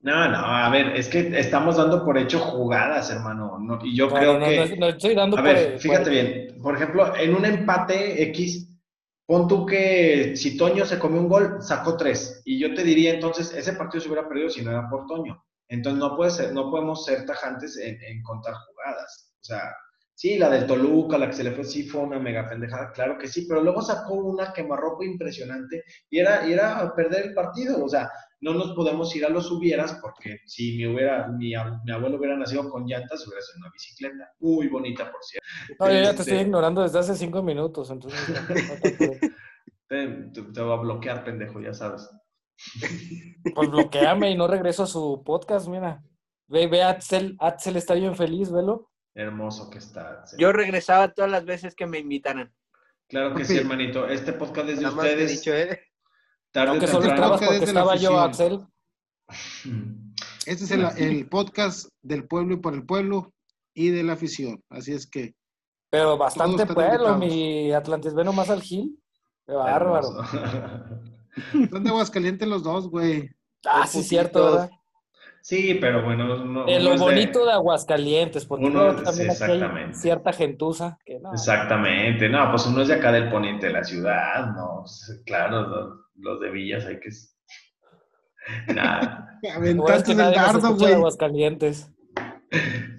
No, 0.00 0.26
no, 0.30 0.38
a 0.38 0.70
ver, 0.70 0.96
es 0.96 1.08
que 1.08 1.38
estamos 1.38 1.76
dando 1.76 2.02
por 2.06 2.16
hecho 2.16 2.38
jugadas, 2.38 3.10
hermano. 3.10 3.58
no- 3.60 3.80
y 3.84 3.94
yo 3.94 4.08
No, 4.08 4.14
creo 4.14 4.32
no, 4.32 4.38
no, 4.38 4.46
que. 4.46 4.56
no, 4.56 4.76
no 4.76 4.86
estoy 4.88 5.14
dando 5.14 5.36
A 5.36 5.42
por- 5.42 5.52
ver, 5.52 5.72
por- 5.72 5.80
fíjate 5.82 6.08
bien. 6.08 6.58
Por 6.62 6.74
ejemplo, 6.74 7.14
en 7.16 7.34
un 7.34 7.44
empate 7.44 8.22
X, 8.30 8.69
pon 9.30 9.46
tú 9.46 9.64
que 9.64 10.34
si 10.34 10.56
Toño 10.56 10.84
se 10.84 10.98
comió 10.98 11.20
un 11.20 11.28
gol, 11.28 11.62
sacó 11.62 11.96
tres. 11.96 12.42
Y 12.44 12.58
yo 12.58 12.74
te 12.74 12.82
diría 12.82 13.14
entonces, 13.14 13.54
ese 13.54 13.74
partido 13.74 14.02
se 14.02 14.08
hubiera 14.08 14.28
perdido 14.28 14.50
si 14.50 14.60
no 14.60 14.72
era 14.72 14.90
por 14.90 15.06
Toño. 15.06 15.40
Entonces 15.68 16.00
no 16.00 16.16
puede 16.16 16.32
ser, 16.32 16.52
no 16.52 16.68
podemos 16.68 17.04
ser 17.04 17.24
tajantes 17.26 17.76
en, 17.76 18.02
en 18.02 18.24
contar 18.24 18.54
jugadas. 18.54 19.32
O 19.40 19.44
sea, 19.44 19.72
sí, 20.16 20.36
la 20.36 20.50
del 20.50 20.66
Toluca, 20.66 21.16
la 21.16 21.28
que 21.28 21.34
se 21.34 21.44
le 21.44 21.52
fue, 21.52 21.62
sí 21.62 21.84
fue 21.84 22.00
una 22.00 22.18
mega 22.18 22.48
pendejada, 22.48 22.90
claro 22.90 23.18
que 23.18 23.28
sí, 23.28 23.46
pero 23.48 23.62
luego 23.62 23.82
sacó 23.82 24.14
una 24.14 24.52
quemarropa 24.52 25.04
impresionante 25.04 25.84
y 26.10 26.18
era, 26.18 26.48
y 26.48 26.52
era 26.52 26.92
perder 26.96 27.26
el 27.26 27.34
partido. 27.34 27.84
O 27.84 27.88
sea, 27.88 28.10
no 28.40 28.54
nos 28.54 28.72
podemos 28.74 29.14
ir 29.16 29.24
a 29.24 29.28
los 29.28 29.50
hubieras 29.50 29.98
porque 30.00 30.38
si 30.46 30.76
mi, 30.76 30.86
hubiera, 30.86 31.28
mi, 31.28 31.52
mi 31.84 31.92
abuelo 31.92 32.16
hubiera 32.18 32.36
nacido 32.36 32.68
con 32.70 32.86
llantas, 32.86 33.26
hubiera 33.26 33.42
sido 33.42 33.58
una 33.60 33.70
bicicleta. 33.70 34.32
Muy 34.40 34.68
bonita, 34.68 35.10
por 35.10 35.22
cierto. 35.22 35.46
No, 35.78 35.86
yo 35.88 35.94
ya 35.94 36.02
te 36.04 36.10
Este- 36.10 36.22
estoy 36.22 36.38
ignorando 36.38 36.82
desde 36.82 36.98
hace 36.98 37.14
cinco 37.16 37.42
minutos, 37.42 37.90
entonces 37.90 38.20
te. 39.88 40.20
Te, 40.52 40.60
va 40.62 40.74
a 40.74 40.80
bloquear, 40.80 41.24
pendejo, 41.24 41.60
ya 41.60 41.74
sabes. 41.74 42.08
Pues 43.54 43.70
bloqueame 43.70 44.30
y 44.30 44.36
no 44.36 44.46
regreso 44.46 44.82
a 44.84 44.86
su 44.86 45.22
podcast, 45.24 45.66
mira. 45.68 46.02
Ve, 46.46 46.66
ve 46.66 46.82
Axel, 46.82 47.36
Axel 47.40 47.76
está 47.76 47.94
bien 47.94 48.14
feliz, 48.14 48.50
velo. 48.52 48.90
Hermoso 49.14 49.70
que 49.70 49.78
está. 49.78 50.24
sí. 50.26 50.36
Yo 50.38 50.52
regresaba 50.52 51.12
todas 51.12 51.30
las 51.30 51.44
veces 51.44 51.74
que 51.74 51.86
me 51.86 51.98
invitaran. 51.98 52.52
Claro 53.08 53.34
que 53.34 53.44
sí, 53.44 53.56
hermanito. 53.56 54.06
Este 54.06 54.32
podcast 54.32 54.68
es 54.68 54.76
de 54.76 54.82
Nada 54.84 54.96
ustedes. 54.96 55.30
dicho, 55.32 55.52
¿eh? 55.54 55.80
Tarde 56.52 56.70
Aunque 56.70 56.86
solo 56.86 57.14
porque 57.38 57.56
estaba 57.64 57.96
yo. 57.96 58.18
Axel. 58.18 58.66
Este 60.46 60.64
es 60.64 60.70
el, 60.72 60.84
el 60.98 61.28
podcast 61.28 61.88
del 62.02 62.26
pueblo 62.26 62.54
y 62.54 62.56
por 62.58 62.74
el 62.74 62.84
pueblo 62.84 63.32
y 63.74 63.90
de 63.90 64.02
la 64.02 64.14
afición. 64.14 64.60
Así 64.68 64.92
es 64.92 65.08
que 65.08 65.34
Pero 65.90 66.18
bastante 66.18 66.62
están 66.62 66.74
pueblo, 66.74 67.12
invitados. 67.12 67.18
mi 67.20 67.72
Atlantis. 67.72 68.14
Ve 68.14 68.24
nomás 68.24 68.50
al 68.50 68.62
Gil. 68.62 68.98
Qué 69.46 69.54
bárbaro. 69.54 70.08
Son 71.70 71.84
de 71.84 71.90
Aguascalientes 71.90 72.48
los 72.48 72.64
dos, 72.64 72.88
güey. 72.90 73.30
Ah, 73.64 73.86
sí, 73.86 73.98
poquito. 73.98 74.08
cierto, 74.08 74.44
¿verdad? 74.44 74.70
Sí, 75.42 75.78
pero 75.80 76.04
bueno, 76.04 76.44
no, 76.44 76.64
De 76.66 76.76
uno 76.78 76.90
lo 76.90 76.98
bonito 76.98 77.46
de 77.46 77.52
Aguascalientes, 77.52 78.44
porque 78.44 78.66
Uno- 78.66 78.94
también 78.96 79.06
sí, 79.06 79.10
aquí 79.12 79.20
hay 79.22 79.28
exactamente. 79.30 79.96
cierta 79.98 80.32
gentuza 80.34 80.98
que 81.04 81.18
no. 81.18 81.32
Exactamente, 81.32 82.28
no, 82.28 82.50
pues 82.50 82.66
uno 82.66 82.82
es 82.82 82.88
de 82.88 82.94
acá 82.94 83.10
del 83.12 83.30
poniente 83.30 83.68
de 83.68 83.72
la 83.72 83.82
ciudad, 83.84 84.48
no, 84.54 84.84
claro, 85.24 85.62
los, 85.62 85.98
los 86.20 86.40
de 86.40 86.50
Villas 86.50 86.86
hay 86.86 87.00
que... 87.00 87.10
Nada. 88.74 89.38
Bueno 89.42 89.56
Aventaste 89.56 90.16
que 90.16 90.22
el 90.22 90.32
dardo, 90.32 90.74
güey. 90.74 90.92
Aguascalientes. 90.94 91.90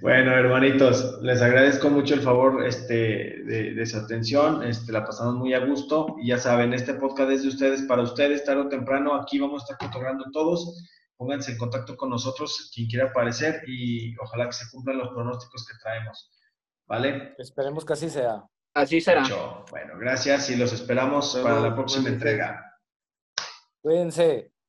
Bueno, 0.01 0.31
hermanitos, 0.31 1.19
les 1.21 1.41
agradezco 1.41 1.89
mucho 1.89 2.13
el 2.13 2.21
favor 2.21 2.65
este, 2.65 3.43
de, 3.43 3.73
de 3.75 3.85
su 3.85 3.97
atención, 3.97 4.63
este, 4.63 4.93
la 4.93 5.05
pasamos 5.05 5.35
muy 5.35 5.53
a 5.53 5.65
gusto 5.65 6.15
y 6.21 6.29
ya 6.29 6.37
saben, 6.37 6.73
este 6.73 6.93
podcast 6.93 7.31
es 7.31 7.43
de 7.43 7.49
ustedes, 7.49 7.81
para 7.83 8.01
ustedes, 8.01 8.45
tarde 8.45 8.61
o 8.61 8.69
temprano, 8.69 9.13
aquí 9.13 9.39
vamos 9.39 9.61
a 9.61 9.65
estar 9.65 9.77
cotorreando 9.77 10.25
todos, 10.31 10.87
pónganse 11.17 11.51
en 11.51 11.57
contacto 11.57 11.97
con 11.97 12.09
nosotros, 12.09 12.71
quien 12.73 12.87
quiera 12.87 13.07
aparecer 13.07 13.61
y 13.67 14.17
ojalá 14.19 14.45
que 14.45 14.53
se 14.53 14.71
cumplan 14.71 14.97
los 14.97 15.09
pronósticos 15.09 15.67
que 15.67 15.77
traemos, 15.83 16.31
¿vale? 16.87 17.35
Esperemos 17.37 17.83
que 17.83 17.93
así 17.93 18.09
sea. 18.09 18.43
Así 18.73 19.01
será. 19.01 19.21
Hecho. 19.21 19.65
Bueno, 19.69 19.99
gracias 19.99 20.49
y 20.49 20.55
los 20.55 20.71
esperamos 20.71 21.37
para 21.43 21.59
la 21.59 21.75
próxima 21.75 22.07
entrega. 22.07 22.70
Cuídense. 23.81 24.51